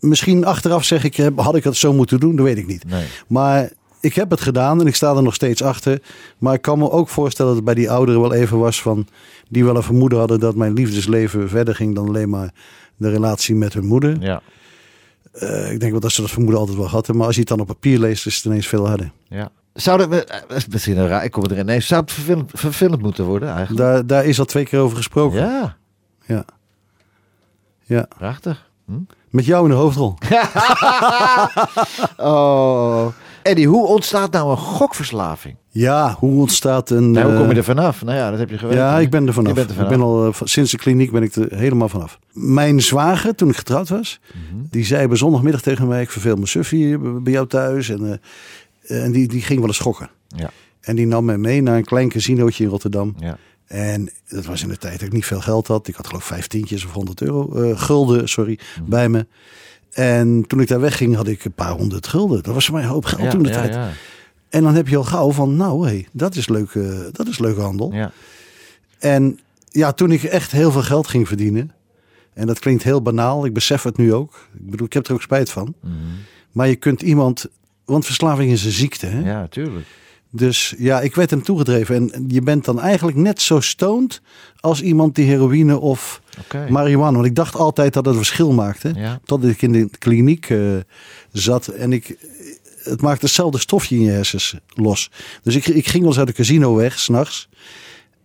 misschien 0.00 0.44
achteraf 0.44 0.84
zeg 0.84 1.04
ik, 1.04 1.30
had 1.36 1.56
ik 1.56 1.64
het 1.64 1.76
zo 1.76 1.92
moeten 1.92 2.20
doen? 2.20 2.36
Dat 2.36 2.44
weet 2.44 2.58
ik 2.58 2.66
niet. 2.66 2.84
Nee. 2.84 3.06
Maar 3.26 3.70
ik 4.06 4.14
heb 4.14 4.30
het 4.30 4.40
gedaan 4.40 4.80
en 4.80 4.86
ik 4.86 4.94
sta 4.94 5.16
er 5.16 5.22
nog 5.22 5.34
steeds 5.34 5.62
achter. 5.62 6.02
Maar 6.38 6.54
ik 6.54 6.62
kan 6.62 6.78
me 6.78 6.90
ook 6.90 7.08
voorstellen 7.08 7.50
dat 7.54 7.56
het 7.64 7.74
bij 7.74 7.82
die 7.82 7.90
ouderen 7.90 8.20
wel 8.20 8.32
even 8.32 8.58
was 8.58 8.82
van... 8.82 9.06
die 9.48 9.64
wel 9.64 9.76
een 9.76 9.82
vermoeden 9.82 10.18
hadden 10.18 10.40
dat 10.40 10.54
mijn 10.54 10.72
liefdesleven 10.72 11.48
verder 11.48 11.74
ging 11.74 11.94
dan 11.94 12.08
alleen 12.08 12.28
maar 12.28 12.50
de 12.96 13.10
relatie 13.10 13.54
met 13.54 13.72
hun 13.72 13.86
moeder. 13.86 14.16
Ja. 14.20 14.40
Eh, 15.32 15.72
ik 15.72 15.80
denk 15.80 15.92
wel 15.92 16.00
dat 16.00 16.12
ze 16.12 16.20
dat 16.20 16.30
vermoeden 16.30 16.60
altijd 16.60 16.78
wel 16.78 16.88
hadden. 16.88 17.16
Maar 17.16 17.26
als 17.26 17.34
je 17.34 17.40
het 17.40 17.48
dan 17.50 17.60
op 17.60 17.66
papier 17.66 17.98
leest, 17.98 18.26
is 18.26 18.36
het 18.36 18.44
ineens 18.44 18.66
veel 18.66 18.86
harder. 18.88 19.10
ja. 19.28 19.48
Zou 19.74 19.98
dat, 19.98 20.24
eh, 20.24 20.40
dat 20.48 20.56
is 20.56 20.66
misschien 20.66 20.96
een 20.98 21.08
raar, 21.08 21.24
ik 21.24 21.30
kom 21.30 21.44
er 21.44 21.58
ineens. 21.58 21.86
Zou 21.86 22.00
het 22.00 22.12
verfilmd, 22.12 22.50
verfilmd 22.54 23.02
moeten 23.02 23.24
worden 23.24 23.48
eigenlijk? 23.48 23.78
Daar, 23.78 24.06
daar 24.06 24.24
is 24.24 24.38
al 24.38 24.44
twee 24.44 24.64
keer 24.64 24.80
over 24.80 24.96
gesproken. 24.96 25.38
Ja, 25.38 25.76
Ja. 26.26 26.44
ja. 27.84 28.08
prachtig. 28.18 28.70
Hm? 28.86 28.92
Met 29.30 29.44
jou 29.44 29.64
in 29.64 29.70
de 29.70 29.76
hoofdrol. 29.76 30.14
Oh. 32.16 33.06
Eddie, 33.46 33.66
hoe 33.68 33.86
ontstaat 33.86 34.32
nou 34.32 34.50
een 34.50 34.56
gokverslaving? 34.56 35.56
Ja, 35.68 36.16
hoe 36.18 36.40
ontstaat 36.40 36.90
een... 36.90 37.10
Nou, 37.10 37.26
hoe 37.26 37.36
kom 37.36 37.44
je 37.46 37.50
eh, 37.52 37.56
er 37.58 37.64
vanaf? 37.64 38.04
Nou 38.04 38.16
ja, 38.16 38.30
dat 38.30 38.38
heb 38.38 38.50
je 38.50 38.58
geweten. 38.58 38.78
Ja, 38.82 38.98
ik 38.98 39.10
ben 39.10 39.26
er 39.26 39.32
vanaf. 39.32 39.56
Er 39.58 39.80
Ik 39.82 39.88
ben 39.88 40.00
al, 40.00 40.26
eh, 40.26 40.32
van- 40.32 40.48
sinds 40.48 40.70
de 40.70 40.76
kliniek 40.76 41.10
ben 41.10 41.22
ik 41.22 41.34
er 41.34 41.56
helemaal 41.58 41.88
vanaf. 41.88 42.18
Mijn 42.32 42.80
zwager, 42.82 43.34
toen 43.34 43.48
ik 43.48 43.56
getrouwd 43.56 43.88
was, 43.88 44.20
Mhm. 44.32 44.62
die 44.70 44.84
zei 44.84 45.06
bij 45.08 45.16
zondagmiddag 45.16 45.60
tegen 45.62 45.88
mij: 45.88 46.02
Ik 46.02 46.10
verveel 46.10 46.36
me 46.36 46.46
suf 46.46 46.68
hier 46.70 47.22
bij 47.22 47.32
jou 47.32 47.46
thuis. 47.46 47.88
En, 47.88 48.20
eh, 48.86 49.04
en 49.04 49.12
die, 49.12 49.28
die 49.28 49.42
ging 49.42 49.58
wel 49.58 49.68
eens 49.68 49.76
schokken. 49.76 50.10
Ja. 50.28 50.50
En 50.80 50.96
die 50.96 51.06
nam 51.06 51.24
mij 51.24 51.38
mee 51.38 51.62
naar 51.62 51.76
een 51.76 51.84
klein 51.84 52.08
casinootje 52.08 52.64
in 52.64 52.70
Rotterdam. 52.70 53.14
Ja. 53.18 53.36
En 53.66 54.10
dat 54.28 54.44
was 54.44 54.62
in 54.62 54.68
de 54.68 54.76
tijd 54.76 54.98
dat 54.98 55.08
ik 55.08 55.12
niet 55.14 55.26
veel 55.26 55.40
geld 55.40 55.66
had. 55.66 55.88
Ik 55.88 55.94
had 55.94 56.06
geloof 56.06 56.22
ik 56.22 56.26
vijftientjes 56.28 56.84
of 56.84 56.92
honderd 56.92 57.20
euro, 57.22 57.52
eh, 57.54 57.78
gulden, 57.80 58.28
sorry, 58.28 58.58
Mhm. 58.80 58.90
bij 58.90 59.08
me. 59.08 59.26
En 59.96 60.44
toen 60.46 60.60
ik 60.60 60.68
daar 60.68 60.80
wegging 60.80 61.14
had 61.14 61.26
ik 61.26 61.44
een 61.44 61.52
paar 61.52 61.70
honderd 61.70 62.06
gulden. 62.06 62.42
Dat 62.42 62.54
was 62.54 62.64
voor 62.64 62.74
mij 62.74 62.82
een 62.84 62.90
hoop 62.90 63.04
geld 63.04 63.22
Ja, 63.22 63.30
toen 63.30 63.42
de 63.42 63.48
ja, 63.48 63.54
tijd. 63.54 63.74
ja. 63.74 63.90
En 64.48 64.62
dan 64.62 64.74
heb 64.74 64.88
je 64.88 64.96
al 64.96 65.04
gauw 65.04 65.30
van, 65.32 65.56
nou 65.56 65.88
hé, 65.88 66.04
dat 66.12 66.34
is 66.34 66.48
leuke, 66.48 67.08
dat 67.12 67.28
is 67.28 67.38
leuke 67.38 67.60
handel. 67.60 67.92
Ja. 67.92 68.10
En 68.98 69.38
ja, 69.70 69.92
toen 69.92 70.10
ik 70.10 70.22
echt 70.22 70.52
heel 70.52 70.70
veel 70.70 70.82
geld 70.82 71.06
ging 71.06 71.28
verdienen. 71.28 71.72
En 72.34 72.46
dat 72.46 72.58
klinkt 72.58 72.82
heel 72.82 73.02
banaal. 73.02 73.44
Ik 73.46 73.52
besef 73.52 73.82
het 73.82 73.96
nu 73.96 74.14
ook. 74.14 74.48
Ik 74.54 74.70
bedoel, 74.70 74.86
ik 74.86 74.92
heb 74.92 75.06
er 75.06 75.12
ook 75.12 75.22
spijt 75.22 75.50
van. 75.50 75.74
Mhm. 75.80 75.94
Maar 76.52 76.68
je 76.68 76.76
kunt 76.76 77.02
iemand... 77.02 77.46
Want 77.84 78.04
verslaving 78.04 78.52
is 78.52 78.64
een 78.64 78.70
ziekte. 78.70 79.06
Hè? 79.06 79.30
ja, 79.30 79.46
tuurlijk. 79.46 79.86
Dus 80.30 80.74
ja, 80.78 81.00
ik 81.00 81.14
werd 81.14 81.30
hem 81.30 81.42
toegedreven. 81.42 82.12
En 82.12 82.24
je 82.28 82.42
bent 82.42 82.64
dan 82.64 82.80
eigenlijk 82.80 83.16
net 83.16 83.42
zo 83.42 83.60
stoned 83.60 84.20
als 84.60 84.82
iemand 84.82 85.14
die 85.14 85.26
heroïne 85.26 85.78
of 85.78 86.20
Oké. 86.40 86.66
marihuana. 86.70 87.12
Want 87.12 87.26
ik 87.26 87.34
dacht 87.34 87.54
altijd 87.54 87.92
dat 87.92 88.06
het 88.06 88.16
verschil 88.16 88.52
maakte. 88.52 88.92
Ja. 88.96 89.20
Totdat 89.24 89.50
ik 89.50 89.62
in 89.62 89.72
de 89.72 89.88
kliniek 89.98 90.50
eh, 90.50 90.58
zat. 91.32 91.66
En 91.66 91.92
ik 91.92 92.16
het 92.82 93.02
maakt 93.02 93.22
hetzelfde 93.22 93.58
stofje 93.58 93.96
in 93.96 94.02
je 94.02 94.10
hersens 94.10 94.54
los. 94.74 95.10
Dus 95.42 95.54
ik, 95.54 95.66
ik 95.66 95.86
ging 95.86 96.02
wel 96.02 96.10
eens 96.10 96.18
uit 96.18 96.28
de 96.28 96.32
casino 96.32 96.74
weg, 96.74 96.98
s'nachts. 96.98 97.48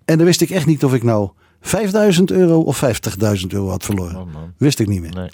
En 0.05 0.17
dan 0.17 0.25
wist 0.25 0.41
ik 0.41 0.49
echt 0.49 0.65
niet 0.65 0.83
of 0.83 0.93
ik 0.93 1.03
nou 1.03 1.29
5000 1.61 2.31
euro 2.31 2.61
of 2.61 2.83
50.000 2.83 3.47
euro 3.47 3.69
had 3.69 3.85
verloren. 3.85 4.15
Oh. 4.15 4.35
Wist 4.57 4.79
ik 4.79 4.87
niet 4.87 5.01
meer. 5.01 5.13
Nee. 5.13 5.29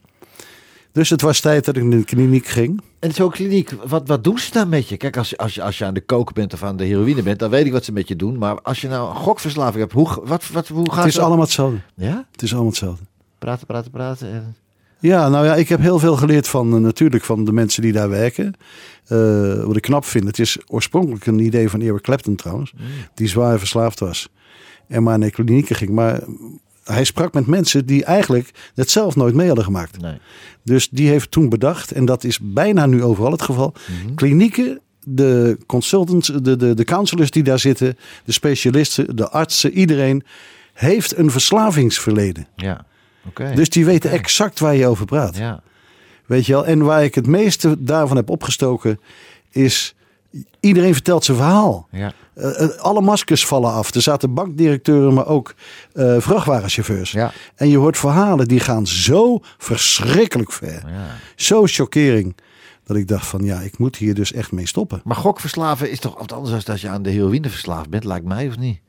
Dus 0.98 1.10
het 1.10 1.22
was 1.22 1.40
tijd 1.40 1.66
dat 1.66 1.76
ik 1.78 1.84
naar 1.84 1.98
de 2.00 2.06
kliniek 2.06 2.46
ging. 2.46 2.82
En 3.00 3.12
zo'n 3.14 3.32
kliniek, 3.32 3.72
wat, 3.88 4.08
wat 4.08 4.24
doen 4.24 4.38
ze 4.40 4.52
dan 4.52 4.70
met 4.70 4.90
je? 4.90 4.98
Kijk, 4.98 5.18
als, 5.18 5.30
je- 5.30 5.38
als, 5.38 5.54
je, 5.56 5.62
als 5.64 5.78
je 5.78 5.86
aan 5.86 5.94
de 5.94 6.02
koken 6.02 6.34
bent 6.34 6.54
of 6.54 6.64
aan 6.64 6.78
de 6.78 6.84
heroïne 6.84 7.24
bent, 7.24 7.40
dan 7.40 7.50
weet 7.50 7.66
ik 7.66 7.72
wat 7.72 7.86
ze 7.86 7.92
met 7.92 8.08
je 8.08 8.16
doen. 8.16 8.38
Maar 8.38 8.62
als 8.62 8.82
je 8.82 8.88
nou 8.88 9.10
een 9.10 9.16
gokverslaving 9.16 9.80
hebt, 9.80 9.92
hoe, 9.92 10.20
wat, 10.24 10.48
wat, 10.48 10.68
hoe 10.68 10.90
gaat 10.92 10.98
Het 10.98 11.06
is 11.08 11.14
dat? 11.14 11.24
allemaal 11.24 11.44
hetzelfde. 11.44 11.78
Ja? 11.96 12.26
Het 12.32 12.42
is 12.42 12.50
allemaal 12.52 12.70
hetzelfde. 12.70 13.04
Praten, 13.38 13.66
praten, 13.68 13.92
praten. 13.92 14.32
En... 14.32 14.56
Ja, 15.00 15.30
nou 15.30 15.46
ja, 15.46 15.56
ik 15.56 15.70
heb 15.70 15.80
heel 15.80 16.00
veel 16.00 16.16
geleerd 16.16 16.48
van 16.48 16.74
eh, 16.74 16.80
natuurlijk 16.80 17.24
van 17.24 17.46
de 17.46 17.52
mensen 17.52 17.82
die 17.82 17.92
daar 17.92 18.10
werken. 18.10 18.54
Eh, 19.08 19.64
wat 19.64 19.76
ik 19.76 19.82
knap 19.82 20.06
vind, 20.06 20.24
het 20.28 20.40
is 20.40 20.58
oorspronkelijk 20.68 21.26
een 21.26 21.40
idee 21.40 21.70
van 21.70 21.82
Eric 21.82 22.02
Clapton 22.02 22.36
trouwens, 22.36 22.74
die 23.14 23.28
zwaar 23.28 23.60
verslaafd 23.60 24.00
was 24.00 24.30
en 24.88 25.04
maar 25.04 25.20
naar 25.20 25.30
klinieken 25.30 25.76
ging. 25.76 25.90
Maar 25.92 26.20
hij 26.88 27.04
sprak 27.04 27.34
met 27.34 27.48
mensen 27.48 27.86
die 27.86 28.04
eigenlijk 28.04 28.52
het 28.76 28.90
zelf 28.90 29.16
nooit 29.16 29.36
mee 29.36 29.48
hadden 29.48 29.66
gemaakt. 29.66 30.02
Nee. 30.02 30.18
Dus 30.64 30.90
die 30.90 31.10
heeft 31.10 31.32
toen 31.32 31.50
bedacht, 31.50 31.92
en 31.92 32.06
dat 32.06 32.24
is 32.24 32.40
bijna 32.42 32.86
nu 32.86 33.04
overal 33.04 33.32
het 33.32 33.42
geval, 33.42 33.74
klinieken, 34.16 34.80
de 35.04 35.58
consultants, 35.66 36.28
de, 36.28 36.56
de, 36.56 36.74
de 36.74 36.84
counselors 36.84 37.32
die 37.32 37.44
daar 37.44 37.60
zitten, 37.60 37.98
de 38.26 38.32
specialisten, 38.32 39.16
de 39.16 39.30
artsen, 39.30 39.72
iedereen 39.72 40.24
heeft 40.74 41.18
een 41.18 41.32
verslavingsverleden. 41.32 42.48
Ja. 42.56 42.86
Oké. 43.28 43.52
Dus 43.56 43.70
die 43.70 43.86
weten 43.86 44.12
exact 44.12 44.60
waar 44.60 44.76
je 44.76 44.88
over 44.88 45.06
praat. 45.06 45.38
Ja. 45.38 45.62
Weet 46.26 46.46
je 46.46 46.54
wel? 46.54 46.66
En 46.66 46.84
waar 46.84 47.04
ik 47.04 47.16
het 47.16 47.28
meeste 47.28 47.84
daarvan 47.84 48.18
heb 48.18 48.30
opgestoken 48.30 49.00
is... 49.52 49.96
Iedereen 50.60 50.94
vertelt 50.94 51.26
zijn 51.26 51.38
verhaal. 51.38 51.88
Ja. 51.92 52.14
Eh, 52.38 52.64
eh, 52.64 52.70
alle 52.78 53.02
maskers 53.02 53.46
vallen 53.46 53.72
af. 53.72 53.94
Er 53.94 54.02
zaten 54.02 54.34
bankdirecteuren, 54.34 55.14
maar 55.14 55.28
ook 55.28 55.54
eh, 55.94 56.16
vrachtwagenchauffeurs. 56.20 57.12
Ja. 57.12 57.32
En 57.56 57.70
je 57.70 57.78
hoort 57.78 57.98
verhalen 57.98 58.48
die 58.48 58.60
gaan 58.60 58.88
zo 58.88 59.40
verschrikkelijk 59.58 60.52
ver. 60.52 60.84
ja. 60.88 61.06
Zo 61.36 61.66
chockering. 61.66 62.36
Dat 62.84 62.98
ik 62.98 63.08
dacht 63.08 63.28
van 63.28 63.44
ja, 63.44 63.60
ik 63.60 63.78
moet 63.78 63.96
hier 63.96 64.14
dus 64.14 64.34
echt 64.34 64.52
mee 64.52 64.68
stoppen. 64.68 65.02
Maar 65.04 65.16
gokverslaven 65.16 65.92
is 65.92 66.00
toch 66.00 66.20
wat 66.20 66.32
anders 66.32 66.66
dan 66.66 66.74
als 66.74 66.82
je 66.82 66.90
aan 66.90 67.02
de 67.02 67.10
heroïne 67.10 67.50
verslaafd 67.50 67.90
bent, 67.90 68.04
lijkt 68.04 68.26
mij, 68.26 68.48
of 68.48 68.58
niet? 68.58 68.80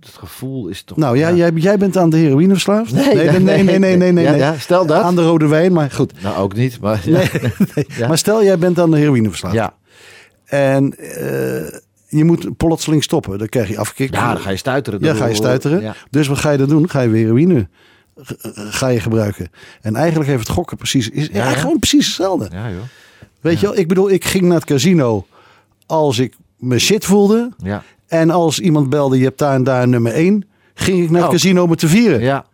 Het 0.00 0.16
gevoel 0.18 0.68
is 0.68 0.82
toch... 0.82 0.96
Nou 0.96 1.18
ja, 1.18 1.32
Jij, 1.32 1.50
jij 1.50 1.78
bent 1.78 1.96
aan 1.96 2.10
de 2.10 2.16
heroïne 2.16 2.52
verslaafd? 2.52 2.92
Nee, 2.92 3.14
nee, 3.14 3.62
nee, 3.62 3.78
nee, 3.78 3.96
nee, 3.96 4.12
nee, 4.12 4.58
stel 4.58 4.86
dat. 4.86 5.02
Aan 5.02 5.16
de 5.16 5.22
rode 5.22 5.46
wijn, 5.46 5.72
maar 5.72 5.90
goed. 5.90 6.22
Nou, 6.22 6.36
ook 6.36 6.54
niet, 6.54 6.80
maar... 6.80 7.04
Maar 8.08 8.18
stel 8.18 8.44
jij 8.44 8.58
bent 8.58 8.78
aan 8.78 8.90
de 8.90 8.96
heroïne 8.98 9.28
verslaafd. 9.28 9.54
Ja. 9.54 9.74
En 10.44 10.94
je 12.08 12.24
moet 12.24 12.56
plotseling 12.56 13.02
stoppen. 13.02 13.38
Dan 13.38 13.48
krijg 13.48 13.68
je 13.68 13.78
afkick. 13.78 14.14
ja, 14.14 14.32
dan 14.32 14.42
ga 14.42 14.50
je 14.50 14.56
stuiteren. 14.56 15.00
Ja, 15.02 15.14
ga 15.14 15.26
je 15.26 15.34
stuiteren. 15.34 15.80
Ja. 15.80 15.94
Dus 16.10 16.26
wat 16.26 16.38
ga 16.38 16.50
je 16.50 16.58
dan 16.58 16.68
doen? 16.68 16.90
Ga 16.90 17.00
je 17.00 17.08
weer 17.08 17.22
heroïne 17.24 17.68
g- 18.24 18.34
ga 18.54 18.88
je 18.88 19.00
gebruiken. 19.00 19.50
En 19.80 19.96
eigenlijk 19.96 20.28
heeft 20.30 20.42
het 20.46 20.56
gokken 20.56 20.76
precies, 20.76 21.08
is 21.08 21.28
Ja, 21.32 21.50
gewoon 21.52 21.78
precies 21.78 22.06
hetzelfde. 22.06 22.48
Ja, 22.52 22.70
joh. 22.70 22.78
Weet 23.40 23.60
je 23.60 23.66
wel, 23.66 23.76
ik 23.76 23.88
bedoel, 23.88 24.10
ik 24.10 24.24
ging 24.24 24.44
naar 24.44 24.54
het 24.56 24.64
casino 24.64 25.26
als 25.86 26.18
ik 26.18 26.34
me 26.56 26.78
shit 26.78 27.04
voelde. 27.04 27.50
Ja. 27.62 27.82
En 28.06 28.30
als 28.30 28.58
iemand 28.60 28.88
belde, 28.90 29.18
je 29.18 29.24
hebt 29.24 29.38
daar 29.38 29.54
en 29.54 29.64
daar 29.64 29.88
nummer 29.88 30.12
1, 30.12 30.44
ging 30.74 31.02
ik 31.02 31.10
naar 31.10 31.16
het 31.20 31.26
Oh. 31.28 31.34
casino 31.34 31.62
om 31.62 31.70
het 31.70 31.78
te 31.78 31.88
vieren. 31.88 32.20
Ja. 32.20 32.46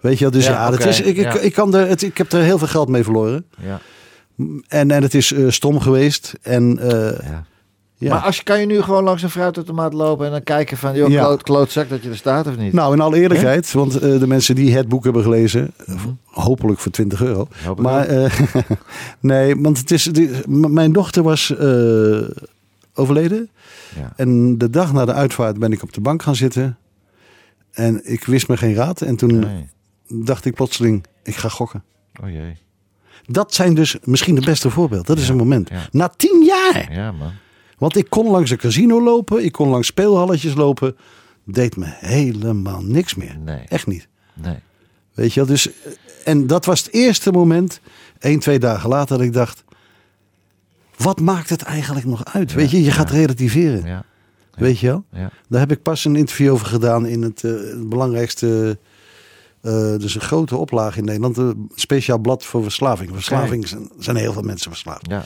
Weet 0.00 0.18
je 0.18 0.24
wel, 0.24 0.30
dus 0.32 0.46
Ja, 0.46 0.52
ja, 0.52 0.70
dat 0.70 0.84
is, 0.86 1.00
ik, 1.00 1.16
ik, 1.16 1.16
ja. 1.16 1.38
ik, 1.38 1.52
kan 1.52 1.74
er, 1.74 1.88
het, 1.88 2.02
ik 2.02 2.18
heb 2.18 2.32
er 2.32 2.42
heel 2.42 2.58
veel 2.58 2.66
geld 2.66 2.88
mee 2.88 3.02
verloren. 3.04 3.44
Ja. 3.62 3.80
En, 4.68 4.90
en 4.90 5.02
het 5.02 5.14
is 5.14 5.32
eh, 5.32 5.44
stom 5.50 5.80
geweest. 5.80 6.32
En 6.42 6.78
eh, 6.78 7.28
ja. 7.28 7.44
Ja. 7.96 8.10
Maar 8.14 8.22
als 8.22 8.36
je, 8.36 8.42
kan 8.42 8.60
je 8.60 8.66
nu 8.66 8.80
gewoon 8.82 9.04
langs 9.04 9.22
een 9.22 9.30
fruitautomaat 9.30 9.92
lopen 9.92 10.26
en 10.26 10.32
dan 10.32 10.42
kijken 10.42 10.76
van, 10.76 10.94
joh, 10.94 11.08
Ja. 11.10 11.20
kloot, 11.24 11.42
klootzak 11.42 11.88
dat 11.88 12.02
je 12.02 12.08
er 12.10 12.16
staat 12.16 12.46
of 12.46 12.56
niet? 12.56 12.72
Nou, 12.72 12.92
in 12.92 13.00
alle 13.00 13.16
eerlijkheid, 13.20 13.72
want 13.72 13.94
eh, 13.94 14.18
de 14.18 14.26
mensen 14.26 14.54
die 14.54 14.74
het 14.76 14.88
boek 14.88 15.04
hebben 15.04 15.22
gelezen, 15.22 15.72
eh, 15.86 15.94
hopelijk 16.24 16.78
voor 16.80 16.92
20 16.92 17.22
euro. 17.22 17.48
Mhm. 17.66 17.82
Maar 17.82 18.06
eh, 18.06 18.38
nee, 19.20 19.56
want 19.60 19.78
het 19.78 19.90
is, 19.90 20.10
mijn 20.48 20.92
dochter 20.92 21.22
was 21.22 21.56
eh, 21.56 22.28
overleden. 22.94 23.50
Ja. 23.96 24.12
En 24.16 24.58
de 24.58 24.70
dag 24.70 24.92
na 24.92 25.04
de 25.04 25.12
uitvaart 25.12 25.58
ben 25.58 25.72
ik 25.72 25.82
op 25.82 25.92
de 25.92 26.00
bank 26.00 26.22
gaan 26.22 26.36
zitten. 26.36 26.76
En 27.72 28.00
ik 28.12 28.24
wist 28.24 28.48
me 28.48 28.56
geen 28.56 28.74
raad. 28.74 29.00
En 29.00 29.16
toen 29.16 29.38
Nee. 29.38 29.68
dacht 30.08 30.44
ik 30.44 30.54
plotseling, 30.54 31.04
ik 31.22 31.36
ga 31.36 31.48
gokken. 31.48 31.82
Oh 32.22 32.30
jee. 32.30 32.56
Dat 33.26 33.54
zijn 33.54 33.74
dus 33.74 33.96
misschien 34.02 34.34
de 34.34 34.40
beste 34.44 34.70
voorbeeld. 34.70 35.06
Dat 35.06 35.18
is 35.18 35.28
een 35.28 35.36
moment. 35.36 35.70
Na 35.90 36.08
tien 36.16 36.44
jaar. 36.44 36.92
Ja, 36.92 37.12
man. 37.12 37.32
Want 37.78 37.96
ik 37.96 38.10
kon 38.10 38.30
langs 38.30 38.50
een 38.50 38.56
casino 38.56 39.02
lopen. 39.02 39.44
Ik 39.44 39.52
kon 39.52 39.68
langs 39.68 39.86
speelhalletjes 39.86 40.54
lopen. 40.54 40.96
Deed 41.44 41.76
me 41.76 41.86
helemaal 41.88 42.82
niks 42.82 43.14
meer. 43.14 43.38
Nee. 43.38 43.64
Echt 43.68 43.86
niet. 43.86 44.08
Nee. 44.34 44.56
Weet 45.14 45.32
je 45.32 45.40
wel? 45.40 45.48
Dus, 45.48 45.68
eh, 45.68 45.92
en 46.24 46.46
dat 46.46 46.64
was 46.64 46.82
het 46.82 46.92
eerste 46.92 47.32
moment, 47.32 47.80
één, 48.18 48.38
twee 48.38 48.58
dagen 48.58 48.88
later, 48.88 49.16
dat 49.16 49.26
ik 49.26 49.32
dacht... 49.32 49.64
Wat 50.96 51.20
maakt 51.20 51.48
het 51.48 51.62
eigenlijk 51.62 52.06
nog 52.06 52.24
uit? 52.24 52.52
Weet 52.52 52.70
je, 52.70 52.82
je 52.82 52.90
gaat 52.90 53.10
relativeren. 53.10 53.86
Ja. 53.86 54.04
Weet 54.54 54.78
je 54.78 54.86
wel? 54.86 55.04
Ja. 55.12 55.30
Daar 55.48 55.60
heb 55.60 55.70
ik 55.72 55.82
pas 55.82 56.04
een 56.04 56.16
interview 56.16 56.52
over 56.52 56.66
gedaan 56.66 57.06
in 57.06 57.22
het, 57.22 57.44
eh, 57.44 57.50
het 57.50 57.88
belangrijkste... 57.88 58.78
eh, 59.60 59.72
dus 59.96 60.14
een 60.14 60.20
grote 60.20 60.56
oplage 60.56 60.98
in 60.98 61.04
Nederland. 61.04 61.36
Een 61.36 61.70
speciaal 61.74 62.18
blad 62.18 62.44
voor 62.44 62.62
verslaving. 62.62 63.10
Verslaving 63.12 63.68
zijn, 63.68 63.90
zijn 63.98 64.16
heel 64.16 64.32
veel 64.32 64.42
mensen 64.42 64.70
verslaafd. 64.70 65.06
Ja. 65.08 65.24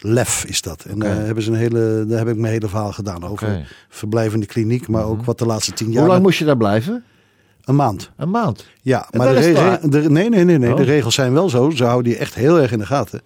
Lef 0.00 0.44
is 0.44 0.62
dat. 0.62 0.84
En 0.84 0.98
daar 0.98 1.16
hebben 1.24 1.44
ze 1.44 1.50
een 1.50 1.56
hele, 1.56 2.04
daar 2.08 2.18
heb 2.18 2.28
ik 2.28 2.36
mijn 2.36 2.52
hele 2.52 2.68
verhaal 2.68 2.92
gedaan 2.92 3.24
over. 3.24 3.48
Mhm. 3.48 3.60
Verblijf 3.88 4.34
in 4.34 4.40
de 4.40 4.46
kliniek, 4.46 4.88
maar 4.88 5.04
ook 5.04 5.24
wat 5.24 5.38
de 5.38 5.46
laatste 5.46 5.72
tien 5.72 5.90
jaar. 5.90 6.00
Hoe 6.02 6.10
lang 6.10 6.22
moest 6.22 6.38
je 6.38 6.44
daar 6.44 6.56
blijven? 6.56 7.04
Een 7.64 7.76
maand. 7.76 8.10
Een 8.16 8.30
maand. 8.30 8.66
Ja, 8.82 9.06
En 9.10 9.18
maar 9.18 9.34
de, 9.34 9.40
re- 9.90 10.08
nee, 10.08 10.28
nee, 10.28 10.44
nee, 10.44 10.58
nee. 10.58 10.70
Oh. 10.70 10.76
De 10.76 10.82
regels 10.82 11.14
zijn 11.14 11.32
wel 11.32 11.48
zo. 11.48 11.70
Ze 11.70 11.84
houden 11.84 12.12
je 12.12 12.18
echt 12.18 12.34
heel 12.34 12.60
erg 12.60 12.72
in 12.72 12.78
de 12.78 12.86
gaten. 12.86 13.20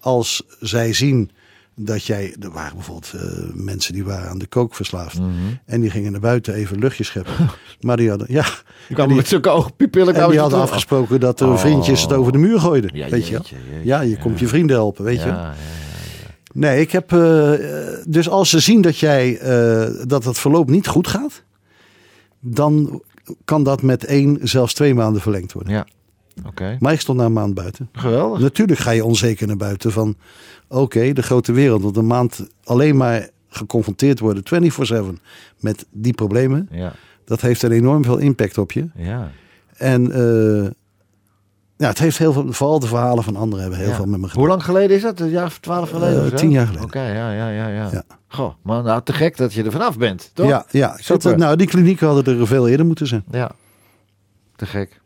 Als 0.00 0.42
zij 0.60 0.92
zien 0.92 1.30
dat 1.74 2.04
jij... 2.04 2.36
Er 2.40 2.50
waren 2.50 2.74
bijvoorbeeld 2.74 3.12
eh, 3.14 3.20
mensen 3.54 3.92
die 3.92 4.04
waren 4.04 4.28
aan 4.30 4.38
de 4.38 4.46
kook 4.46 4.74
verslaafd. 4.74 5.18
Mhm. 5.18 5.30
En 5.66 5.80
die 5.80 5.90
gingen 5.90 6.12
naar 6.12 6.20
buiten 6.20 6.54
even 6.54 6.78
luchtjes 6.78 7.06
scheppen. 7.06 7.32
maar 7.80 7.96
die 7.96 8.08
hadden... 8.08 8.26
Ja, 8.30 8.44
Je 8.88 8.94
kwam 8.94 9.14
met 9.14 9.28
zulke 9.28 9.48
oogpupillen. 9.48 10.14
en 10.14 10.30
die 10.30 10.38
hadden 10.40 10.60
afgesproken 10.60 11.20
dat 11.20 11.38
de 11.38 11.44
Oh. 11.46 11.58
vriendjes 11.58 12.02
het 12.02 12.12
over 12.12 12.32
de 12.32 12.38
muur 12.38 12.60
gooiden. 12.60 12.90
Ja, 12.94 13.08
weet 13.08 13.26
je 13.26 13.32
jeetje, 13.32 13.56
Ja, 13.82 14.00
je 14.00 14.18
komt 14.18 14.38
je 14.38 14.46
vrienden 14.48 14.76
helpen, 14.76 15.04
weet 15.04 15.20
je 15.22 15.26
Ja, 15.28 15.34
wel. 15.42 15.52
Nee, 16.58 16.80
ik 16.80 16.92
heb... 16.92 17.12
eh, 17.12 17.52
dus 18.06 18.28
als 18.28 18.50
ze 18.50 18.58
zien 18.60 18.80
dat 18.80 18.98
jij... 18.98 19.38
eh, 19.38 20.06
dat 20.06 20.24
het 20.24 20.38
verloop 20.38 20.70
niet 20.70 20.86
goed 20.86 21.06
gaat... 21.08 21.42
Dan 22.40 23.02
kan 23.44 23.62
dat 23.62 23.82
met 23.82 24.04
één, 24.04 24.38
zelfs 24.42 24.74
twee 24.74 24.94
maanden 24.94 25.22
verlengd 25.22 25.52
worden. 25.52 25.72
ja. 25.72 25.86
Oké. 26.46 26.76
Maar 26.80 26.92
ik 26.92 27.00
stond 27.00 27.18
na 27.18 27.24
een 27.24 27.32
maand 27.32 27.54
buiten. 27.54 27.88
Geweldig. 27.92 28.40
Natuurlijk 28.40 28.78
ga 28.78 28.90
je 28.90 29.04
onzeker 29.04 29.46
naar 29.46 29.56
buiten 29.56 29.92
van... 29.92 30.16
Oké, 30.68 31.12
de 31.12 31.22
grote 31.22 31.52
wereld. 31.52 31.82
Want 31.82 31.96
een 31.96 32.06
maand 32.06 32.48
alleen 32.64 32.96
maar 32.96 33.28
geconfronteerd 33.48 34.18
worden 34.20 34.42
24-7 35.18 35.20
met 35.60 35.86
die 35.90 36.12
problemen. 36.12 36.68
Ja. 36.70 36.92
Dat 37.24 37.40
heeft 37.40 37.62
een 37.62 37.72
enorm 37.72 38.04
veel 38.04 38.18
impact 38.18 38.58
op 38.58 38.72
je. 38.72 38.88
Ja. 38.96 39.30
En 39.76 40.12
eh, 40.12 40.70
ja, 41.78 41.88
het 41.88 41.98
heeft 41.98 42.18
heel 42.18 42.32
veel... 42.32 42.52
Vooral 42.52 42.78
de 42.78 42.86
verhalen 42.86 43.24
van 43.24 43.36
anderen 43.36 43.60
hebben 43.60 43.78
heel 43.80 43.88
Ja. 43.88 43.94
veel 43.94 44.06
met 44.06 44.20
me 44.20 44.26
gedaan. 44.26 44.40
Hoe 44.40 44.48
lang 44.48 44.64
geleden 44.64 44.96
is 44.96 45.02
dat? 45.02 45.20
Een 45.20 45.30
jaar 45.30 45.46
of 45.46 45.58
twaalf 45.58 45.90
geleden? 45.90 46.24
Eh, 46.32 46.36
tien 46.38 46.50
jaar 46.50 46.66
geleden. 46.66 46.86
Oké, 46.86 47.00
ja, 47.02 47.32
ja, 47.32 47.48
ja, 47.48 47.68
ja. 47.68 47.88
Ja. 47.92 48.02
Goh, 48.28 48.52
maar 48.62 48.82
nou 48.82 49.02
te 49.02 49.12
gek 49.12 49.36
dat 49.36 49.52
je 49.52 49.62
er 49.64 49.72
vanaf 49.72 49.98
bent, 49.98 50.30
toch? 50.34 50.48
Ja, 50.48 50.64
ja. 50.70 50.96
Super. 51.00 51.38
nou, 51.38 51.56
die 51.56 51.66
klinieken 51.66 52.06
hadden 52.06 52.38
er 52.40 52.46
veel 52.46 52.68
eerder 52.68 52.86
moeten 52.86 53.06
zijn. 53.06 53.24
Ja. 53.30 53.50
Te 54.56 54.66
gek. 54.66 55.00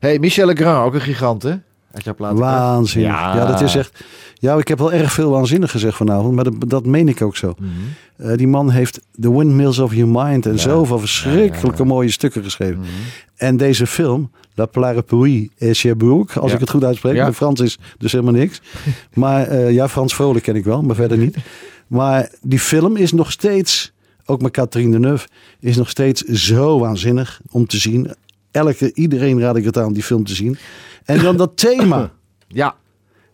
hey, 0.00 0.18
Michel 0.18 0.46
Legrand, 0.46 0.86
ook 0.86 0.94
een 0.94 1.00
gigant, 1.00 1.42
hè? 1.42 1.54
Je 1.94 2.10
op 2.10 2.18
laten 2.18 2.38
Waanzinnig. 2.38 3.10
Ja. 3.10 3.46
dat 3.46 3.60
is 3.60 3.74
echt... 3.74 4.04
Ja, 4.34 4.54
ik 4.56 4.68
heb 4.68 4.78
wel 4.78 4.92
erg 4.92 5.12
veel 5.12 5.30
waanzinnig 5.30 5.70
gezegd 5.70 5.96
vanavond. 5.96 6.34
Maar 6.34 6.44
dat, 6.44 6.54
dat 6.66 6.86
meen 6.86 7.08
ik 7.08 7.22
ook 7.22 7.36
zo. 7.36 7.54
Mhm. 7.58 7.70
Eh, 8.16 8.36
die 8.36 8.48
man 8.48 8.70
heeft 8.70 9.00
The 9.20 9.36
Windmills 9.36 9.78
of 9.78 9.94
Your 9.94 10.10
Mind 10.24 10.46
en 10.46 10.52
Ja. 10.52 10.58
zoveel 10.58 10.98
verschrikkelijke 10.98 11.84
mooie 11.84 12.10
stukken 12.10 12.42
geschreven. 12.42 12.78
Mhm. 12.78 12.88
En 13.36 13.56
deze 13.56 13.86
film, 13.86 14.30
La 14.60 14.66
Plarapuie 14.66 15.50
et 15.58 15.76
Cherbourg, 15.78 16.38
als 16.38 16.48
Ja. 16.48 16.54
ik 16.54 16.60
het 16.60 16.70
goed 16.70 16.84
uitspreek. 16.84 17.14
Ja. 17.14 17.22
Mijn 17.22 17.34
Frans 17.34 17.60
is 17.60 17.78
dus 17.98 18.12
helemaal 18.12 18.32
niks. 18.34 18.60
maar 19.14 19.46
eh, 19.46 19.70
ja, 19.72 19.88
Frans 19.88 20.14
Vrolijk 20.14 20.44
ken 20.44 20.54
ik 20.56 20.64
wel, 20.64 20.82
maar 20.82 20.94
verder 20.96 21.18
niet. 21.18 21.36
Maar 21.86 22.28
die 22.42 22.58
film 22.58 22.96
is 22.96 23.12
nog 23.12 23.30
steeds, 23.32 23.92
ook 24.24 24.42
met 24.42 24.52
Catherine 24.52 24.90
Deneuve, 25.00 25.28
is 25.60 25.76
nog 25.76 25.88
steeds 25.90 26.22
zo 26.22 26.78
waanzinnig 26.78 27.40
om 27.50 27.66
te 27.66 27.76
zien. 27.76 28.10
Elke, 28.50 28.90
iedereen 28.94 29.40
raad 29.40 29.56
ik 29.56 29.64
het 29.64 29.78
aan 29.78 29.86
om 29.86 29.92
die 29.92 30.02
film 30.02 30.24
te 30.24 30.34
zien. 30.34 30.58
En 31.04 31.22
dan 31.22 31.36
dat 31.36 31.56
thema. 31.66 32.10
Ja. 32.48 32.74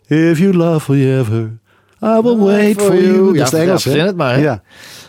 If 0.07 0.39
you 0.39 0.53
love 0.53 0.79
forever, 0.79 1.57
I 2.03 2.19
will 2.21 2.37
wait 2.37 2.81
for 2.81 3.01
you. 3.03 3.25
Dat 3.25 3.35
Ja, 3.35 3.43
is 3.43 3.51
het 3.51 3.59
Engels, 3.61 3.83
hè? 3.83 3.99
het 3.99 4.15
maar, 4.15 4.33
hè? 4.35 4.41
Ja. 4.41 4.61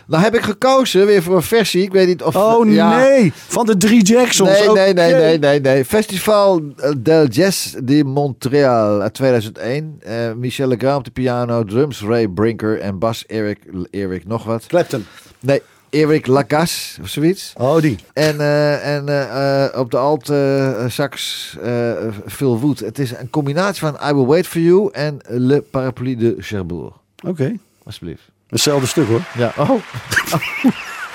Nou 0.09 0.23
heb 0.23 0.35
ik 0.35 0.41
gekozen 0.41 1.05
weer 1.05 1.23
voor 1.23 1.35
een 1.35 1.41
versie. 1.41 1.81
Ik 1.83 1.91
weet 1.91 2.07
niet 2.07 2.23
of... 2.23 2.35
Oh 2.35 2.71
ja. 2.71 2.97
nee, 2.97 3.31
van 3.35 3.65
de 3.65 3.77
drie 3.77 4.03
Jacksons. 4.03 4.49
Nee, 4.49 4.69
nee, 4.69 4.93
nee, 4.93 5.13
Oké. 5.13 5.21
nee, 5.21 5.37
nee, 5.39 5.59
nee. 5.59 5.85
Festival 5.85 6.61
del 6.97 7.25
Jazz 7.27 7.75
de 7.83 8.03
Montreal 8.03 9.01
uit 9.01 9.13
2001. 9.13 9.95
Eh, 9.99 10.33
Michel 10.33 10.67
Legrand 10.67 10.97
op 10.97 11.03
de 11.05 11.11
piano, 11.11 11.63
drums 11.63 12.01
Ray 12.01 12.27
Brinker 12.27 12.79
en 12.79 12.99
bas 12.99 13.23
Eric, 13.27 13.59
Eric 13.91 14.27
nog 14.27 14.43
wat. 14.43 14.65
Clapton. 14.67 15.05
Nee, 15.39 15.61
Eric 15.89 16.27
Lagasse 16.27 17.01
of 17.01 17.07
zoiets. 17.07 17.53
Oh, 17.57 17.81
die. 17.81 17.97
En, 18.13 18.39
eh, 18.39 18.95
en 18.95 19.07
eh, 19.09 19.65
eh, 19.65 19.79
op 19.79 19.91
de 19.91 19.97
alt 19.97 20.29
eh, 20.29 20.83
sax 20.87 21.55
eh, 21.61 21.91
Phil 22.27 22.59
Wood. 22.59 22.79
Het 22.79 22.99
is 22.99 23.11
een 23.11 23.29
combinatie 23.29 23.79
van 23.79 23.97
I 24.09 24.13
Will 24.13 24.25
Wait 24.25 24.47
For 24.47 24.61
You 24.61 24.89
en 24.91 25.17
Le 25.27 25.61
Parapluie 25.61 26.15
de 26.15 26.35
Cherbourg. 26.39 26.93
Oké. 27.27 27.53
Alsjeblieft. 27.83 28.21
Hetzelfde 28.49 28.87
stuk 28.87 29.07
hoor. 29.07 29.21
Ja, 29.35 29.53
oh. 29.57 29.79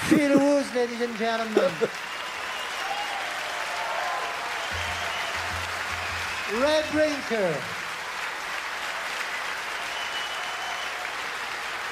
Feel 0.07 0.28
the 0.28 0.39
woods, 0.39 0.72
ladies 0.74 1.01
and 1.01 1.16
gentlemen. 1.18 1.70
Red 6.61 6.85
Brinker. 6.93 7.57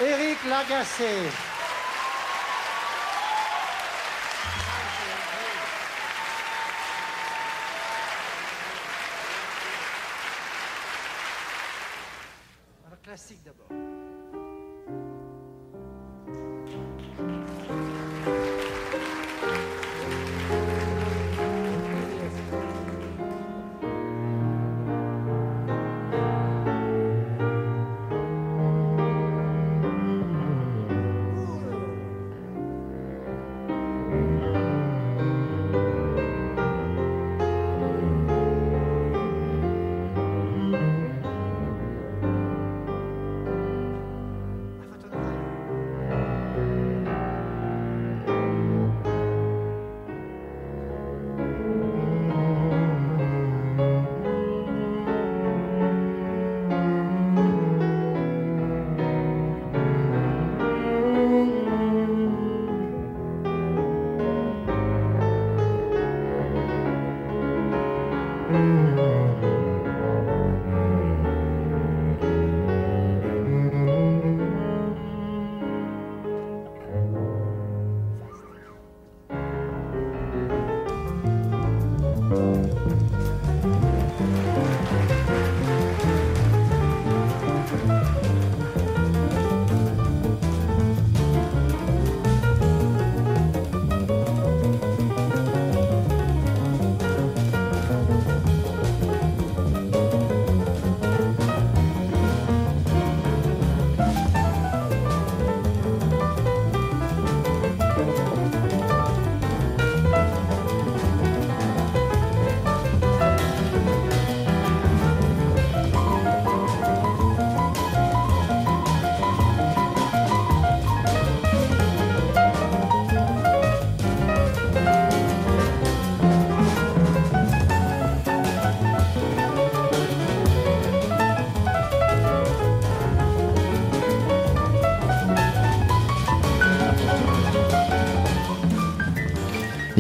Eric 0.01 0.39
Lagacé. 0.45 1.52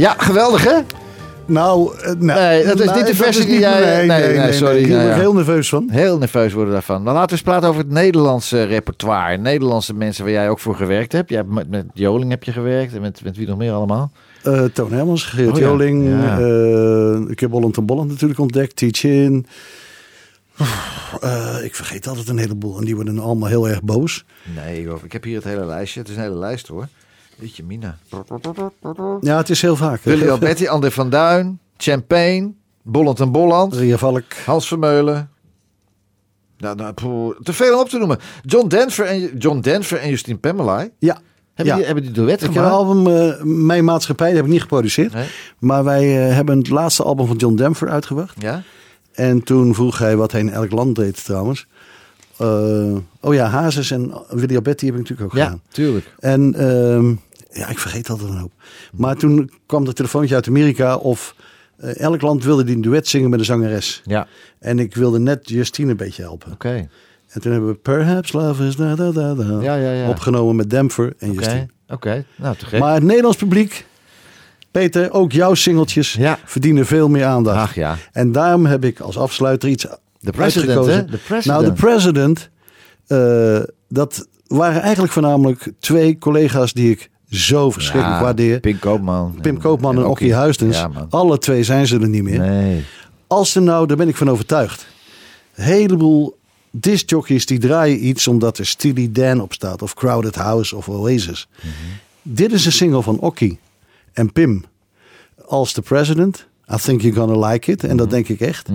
Ja, 0.03 0.15
geweldig 0.19 0.65
hè? 0.65 0.79
Nou, 1.47 1.97
eh, 1.99 2.05
nou, 2.05 2.41
Nee, 2.41 2.65
dat 2.65 2.81
is 2.81 2.85
nou, 2.87 2.99
niet 2.99 3.07
de 3.07 3.15
versie 3.15 3.47
die 3.47 3.59
jij- 3.59 4.07
nee, 4.07 4.37
nee, 4.39 4.53
sorry, 4.53 4.79
Ik 4.83 4.89
nou 4.89 5.01
er 5.09 5.15
heel 5.15 5.33
nerveus 5.33 5.69
van. 5.69 5.89
Heel 5.91 6.19
nerveus 6.19 6.53
worden 6.53 6.73
daarvan. 6.73 7.03
Maar 7.03 7.13
laten 7.15 7.29
we 7.29 7.33
eens 7.35 7.43
praten 7.43 7.69
over 7.69 7.81
het 7.81 7.91
Nederlandse 7.91 8.63
repertoire. 8.65 9.37
Nederlandse 9.37 9.95
mensen 9.95 10.25
waar 10.25 10.33
jij 10.33 10.49
ook 10.51 10.59
voor 10.59 10.75
gewerkt 10.75 11.13
hebt. 11.13 11.31
Hebt 11.31 11.49
met, 11.51 11.71
met 11.71 11.87
Joling 11.95 12.31
heb 12.31 12.45
je 12.45 12.53
gewerkt 12.53 12.95
en 12.95 13.01
met, 13.01 13.25
met 13.25 13.37
wie 13.37 13.47
nog 13.49 13.59
meer 13.59 13.73
allemaal? 13.73 14.13
Eh 14.43 14.65
Toon 14.65 14.93
Hermans, 14.93 15.25
Geert 15.25 15.53
Oh 15.53 15.59
Joling. 15.59 16.09
ja. 16.09 16.39
eh, 16.39 17.31
ik 17.31 17.41
heb 17.41 17.51
Holland 17.51 17.77
en 17.77 17.87
Bolland 17.87 18.09
natuurlijk 18.11 18.41
ontdekt. 18.41 18.77
Teach-in. 18.77 19.47
Ik 21.63 21.75
vergeet 21.75 22.07
altijd 22.07 22.29
een 22.29 22.39
heleboel. 22.39 22.79
En 22.79 22.85
die 22.85 22.95
worden 22.95 23.19
allemaal 23.19 23.49
heel 23.49 23.69
erg 23.69 23.83
boos. 23.83 24.25
Nee 24.55 24.89
ik 25.05 25.13
heb 25.13 25.25
hier 25.25 25.35
het 25.37 25.45
hele 25.45 25.65
lijstje. 25.67 26.01
Het 26.01 26.09
is 26.09 26.17
een 26.17 26.23
hele 26.23 26.39
lijst 26.39 26.67
hoor. 26.69 26.87
Mina. 27.65 27.99
Ja, 29.21 29.37
het 29.37 29.51
is 29.51 29.63
heel 29.63 29.77
vaak. 29.77 30.03
Willy 30.03 30.29
Alberti, 30.29 30.69
André 30.69 30.91
van 30.91 31.11
Duin, 31.11 31.59
Champagne, 31.77 32.53
Bolland 32.83 33.21
en 33.21 33.33
Bolland, 33.33 33.75
Ria 33.75 33.99
Valk. 33.99 34.23
Hans 34.45 34.69
Vermeulen. 34.69 35.31
Nou, 36.59 36.77
nou, 36.77 36.93
poeh, 36.93 37.37
te 37.43 37.53
veel 37.53 37.75
om 37.75 37.81
op 37.81 37.89
te 37.89 37.99
noemen. 37.99 38.19
John 38.43 38.69
Denver 38.69 39.05
en, 39.07 39.39
John 39.39 39.61
Denver 39.61 39.99
en 39.99 40.09
Justine. 40.09 40.39
Ja. 40.99 41.21
Hebben, 41.55 41.75
Ja. 41.75 41.77
die, 41.77 41.85
hebben 41.85 42.03
die 42.05 42.13
duet 42.13 42.43
Ik 42.43 42.55
heb 42.55 42.65
een 42.65 42.71
album, 42.71 43.07
eh, 43.07 43.43
Mijn 43.43 43.85
Maatschappij, 43.85 44.27
die 44.27 44.37
heb 44.37 44.45
ik 44.45 44.51
niet 44.51 44.61
geproduceerd. 44.61 45.13
Nee? 45.13 45.29
Maar 45.59 45.85
wij 45.85 46.29
eh, 46.29 46.35
hebben 46.35 46.59
het 46.59 46.69
laatste 46.69 47.03
album 47.03 47.27
van 47.27 47.37
John 47.37 47.55
Denver 47.55 47.89
uitgebracht. 47.89 48.35
Ja? 48.43 48.63
En 49.13 49.43
toen 49.43 49.75
vroeg 49.75 49.99
hij 49.99 50.17
wat 50.17 50.33
hij 50.33 50.41
in 50.41 50.51
elk 50.51 50.71
land 50.71 50.97
deed 50.97 51.25
trouwens. 51.25 51.67
Eh, 52.37 52.97
oh 53.21 53.35
ja, 53.35 53.47
Hazes 53.47 53.91
en 53.91 54.13
Willy 54.29 54.55
Alberti 54.57 54.87
heb 54.87 54.95
ik 54.95 55.01
natuurlijk 55.01 55.31
ook 55.31 55.37
Ja, 55.39 55.45
gedaan. 55.45 55.61
tuurlijk. 55.69 56.15
En 56.19 56.55
ehm, 56.55 57.15
ja, 57.53 57.69
ik 57.69 57.79
vergeet 57.79 58.09
altijd 58.11 58.29
een 58.31 58.37
hoop. 58.37 58.53
Maar 58.93 59.17
toen 59.17 59.51
kwam 59.67 59.87
er 59.87 59.95
telefoontje 59.95 60.35
uit 60.35 60.49
Amerika 60.49 60.97
of 60.97 61.35
eh, 61.77 61.99
elk 62.01 62.21
land 62.21 62.45
wilde 62.45 62.65
die 62.65 62.75
een 62.75 62.81
duet 62.83 63.09
zingen 63.09 63.31
met 63.31 63.39
een 63.39 63.45
zangeres. 63.45 64.03
Ja, 64.05 64.27
En 64.59 64.79
ik 64.79 64.95
wilde 64.95 65.19
net 65.19 65.49
Justine 65.49 65.91
een 65.91 65.97
beetje 65.97 66.23
helpen. 66.23 66.53
oké. 66.53 66.89
En 67.29 67.41
toen 67.41 67.53
hebben 67.53 67.71
we 67.71 67.77
Perhaps 67.77 68.33
Love 68.33 68.67
is 68.67 68.77
da 68.77 68.95
da 68.95 69.11
da 69.11 69.35
da 69.35 69.61
Ja, 69.61 69.75
ja, 69.75 69.93
ja. 69.93 70.09
opgenomen 70.09 70.57
met 70.57 70.71
Demper 70.71 71.15
en 71.19 71.33
Justine. 71.33 71.69
oké. 71.89 72.25
Nou, 72.37 72.57
te 72.57 72.67
gek. 72.67 72.81
Maar 72.81 72.95
het 72.95 73.03
Nederlands 73.03 73.37
publiek, 73.37 73.87
Peter, 74.71 75.13
ook 75.13 75.33
jouw 75.33 75.55
singeltjes 75.55 76.13
Ja. 76.13 76.39
verdienen 76.45 76.87
veel 76.87 77.09
meer 77.09 77.25
aandacht. 77.25 77.59
Ach 77.59 77.75
ja. 77.75 77.97
En 78.13 78.33
daarom 78.33 78.67
heb 78.67 78.85
ik 78.85 79.01
als 79.01 79.19
afsluiter 79.19 79.69
iets 79.69 79.87
De 80.21 80.31
president, 80.31 80.69
uitgekozen. 80.79 81.11
De 81.11 81.17
president. 81.17 81.45
Nou, 81.61 81.65
de 81.75 81.81
president, 81.81 82.49
eh, 83.07 83.61
dat 83.89 84.27
waren 84.47 84.81
eigenlijk 84.83 85.13
voornamelijk 85.13 85.73
twee 85.79 86.19
collega's 86.19 86.73
die 86.73 86.91
ik 86.91 87.11
zo 87.33 87.71
verschrikkelijk 87.71 88.19
Ja, 88.19 88.25
waardeer. 88.25 88.61
Pim 88.61 88.79
Koopman. 88.79 89.39
Pim 89.41 89.59
Koopman 89.59 89.97
en 89.97 90.07
Okkie 90.07 90.35
Huistens. 90.35 90.77
Ja. 90.77 91.07
Alle 91.11 91.39
twee 91.39 91.63
zijn 91.63 91.87
ze 91.87 91.99
er 91.99 92.09
niet 92.09 92.23
meer. 92.23 92.39
Nee. 92.39 92.85
Als 93.27 93.55
er 93.55 93.63
nou, 93.63 93.87
daar 93.87 93.97
ben 93.97 94.09
ik 94.09 94.17
van 94.17 94.31
overtuigd. 94.31 94.87
Een 95.55 95.65
heleboel 95.65 96.39
discjockeys 96.71 97.47
die 97.47 97.59
draaien 97.59 98.07
iets 98.07 98.29
omdat 98.29 98.59
er 98.59 98.67
Steely 98.67 99.13
Dan 99.13 99.41
op 99.41 99.53
staat. 99.53 99.83
Of 99.83 99.95
Crowded 99.95 100.35
House 100.35 100.77
of 100.77 100.89
Oasis. 100.89 101.49
Mhm. 101.61 101.69
Dit 102.23 102.53
is 102.53 102.67
een 102.67 102.73
single 102.73 103.03
van 103.03 103.19
Okkie 103.19 103.59
en 104.13 104.33
Pim. 104.33 104.65
Als 105.47 105.73
de 105.73 105.81
president. 105.81 106.47
I 106.73 106.77
think 106.77 107.01
you're 107.01 107.21
gonna 107.21 107.49
like 107.49 107.71
it. 107.71 107.85
En 107.85 107.97
dat 107.97 108.11
denk 108.11 108.29
ik 108.29 108.41
echt. 108.41 108.69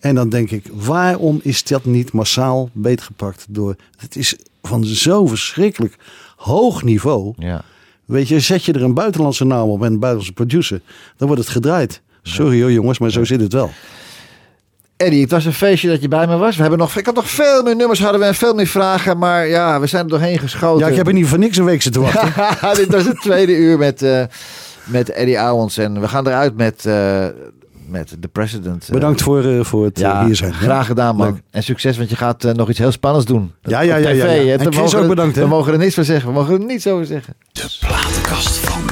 En 0.00 0.14
dan 0.14 0.28
denk 0.28 0.50
ik, 0.50 0.64
waarom 0.72 1.40
is 1.42 1.64
dat 1.64 1.84
niet 1.84 2.12
massaal 2.12 2.70
beetgepakt 2.72 3.46
door... 3.48 3.76
Het 3.96 4.16
is 4.16 4.36
van 4.62 4.84
zo 4.84 5.26
verschrikkelijk 5.26 5.96
hoog 6.36 6.82
niveau. 6.82 7.34
Ja. 7.36 7.64
Weet 8.04 8.28
je, 8.28 8.40
zet 8.40 8.64
je 8.64 8.72
er 8.72 8.82
een 8.82 8.94
buitenlandse 8.94 9.44
naam 9.44 9.68
op 9.68 9.80
en 9.80 9.92
een 9.92 9.98
buitenlandse 9.98 10.32
producer, 10.32 10.80
dan 11.16 11.26
wordt 11.26 11.42
het 11.42 11.52
gedraaid. 11.52 12.02
Sorry 12.22 12.60
hoor 12.60 12.72
jongens, 12.72 12.98
maar 12.98 13.10
zo 13.10 13.24
zit 13.24 13.40
het 13.40 13.52
wel. 13.52 13.70
Eddie, 14.96 15.20
het 15.20 15.30
was 15.30 15.44
een 15.44 15.52
feestje 15.52 15.88
dat 15.88 16.00
je 16.00 16.08
bij 16.08 16.26
me 16.26 16.36
was. 16.36 16.54
We 16.54 16.60
hebben 16.60 16.78
nog, 16.78 16.96
ik 16.96 17.06
had 17.06 17.14
nog 17.14 17.30
veel 17.30 17.62
meer 17.62 17.76
nummers 17.76 18.00
hadden 18.00 18.20
we 18.20 18.26
en 18.26 18.34
veel 18.34 18.54
meer 18.54 18.66
vragen. 18.66 19.18
Maar 19.18 19.46
ja, 19.46 19.80
we 19.80 19.86
zijn 19.86 20.04
er 20.04 20.10
doorheen 20.10 20.38
geschoten. 20.38 20.84
Ja, 20.84 20.90
ik 20.90 20.96
heb 20.96 21.06
er 21.06 21.12
niet 21.12 21.26
voor 21.26 21.38
niks 21.38 21.56
een 21.56 21.64
week 21.64 21.82
zitten 21.82 22.02
wachten. 22.02 22.76
Dit 22.84 22.92
was 22.92 23.04
het 23.04 23.20
tweede 23.20 23.56
uur 23.56 23.78
met, 23.78 24.02
eh, 24.02 24.24
met 24.84 25.10
Eddie 25.10 25.38
Owens. 25.38 25.76
En 25.76 26.00
we 26.00 26.08
gaan 26.08 26.26
eruit 26.26 26.56
met, 26.56 26.86
eh, 26.86 27.26
met 27.94 28.16
The 28.20 28.28
President. 28.28 28.84
eh. 28.86 28.90
Bedankt 28.92 29.22
voor, 29.22 29.44
eh, 29.44 29.64
voor 29.64 29.84
het 29.84 29.96
eh, 29.96 30.02
Ja, 30.02 30.24
hier 30.26 30.36
zijn. 30.36 30.52
Graag 30.54 30.86
gedaan 30.86 31.16
man. 31.16 31.26
Leuk. 31.32 31.42
En 31.50 31.62
succes, 31.62 31.96
want 31.96 32.10
je 32.10 32.16
gaat 32.16 32.42
nog 32.42 32.68
iets 32.68 32.78
heel 32.78 32.92
spannends 32.92 33.26
doen. 33.26 33.52
Ja, 33.62 33.80
ja, 33.80 33.96
Op 33.96 34.02
ja, 34.02 34.08
ja, 34.08 34.24
TV. 34.24 34.46
En 34.50 34.58
We 34.58 34.64
Chris 34.64 34.76
mogen 34.76 34.96
ook 34.96 35.02
er- 35.02 35.08
bedankt, 35.08 35.36
hè. 35.36 35.42
We 35.42 35.48
mogen 35.48 35.72
er 35.72 35.78
niets 35.78 35.94
van 35.94 36.04
zeggen. 36.04 36.28
We 36.28 36.34
mogen 36.34 36.54
er 36.60 36.64
niets 36.66 36.86
over 36.86 37.06
zeggen. 37.06 37.34
De 37.52 37.76
platenkast 37.80 38.56
van 38.58 38.82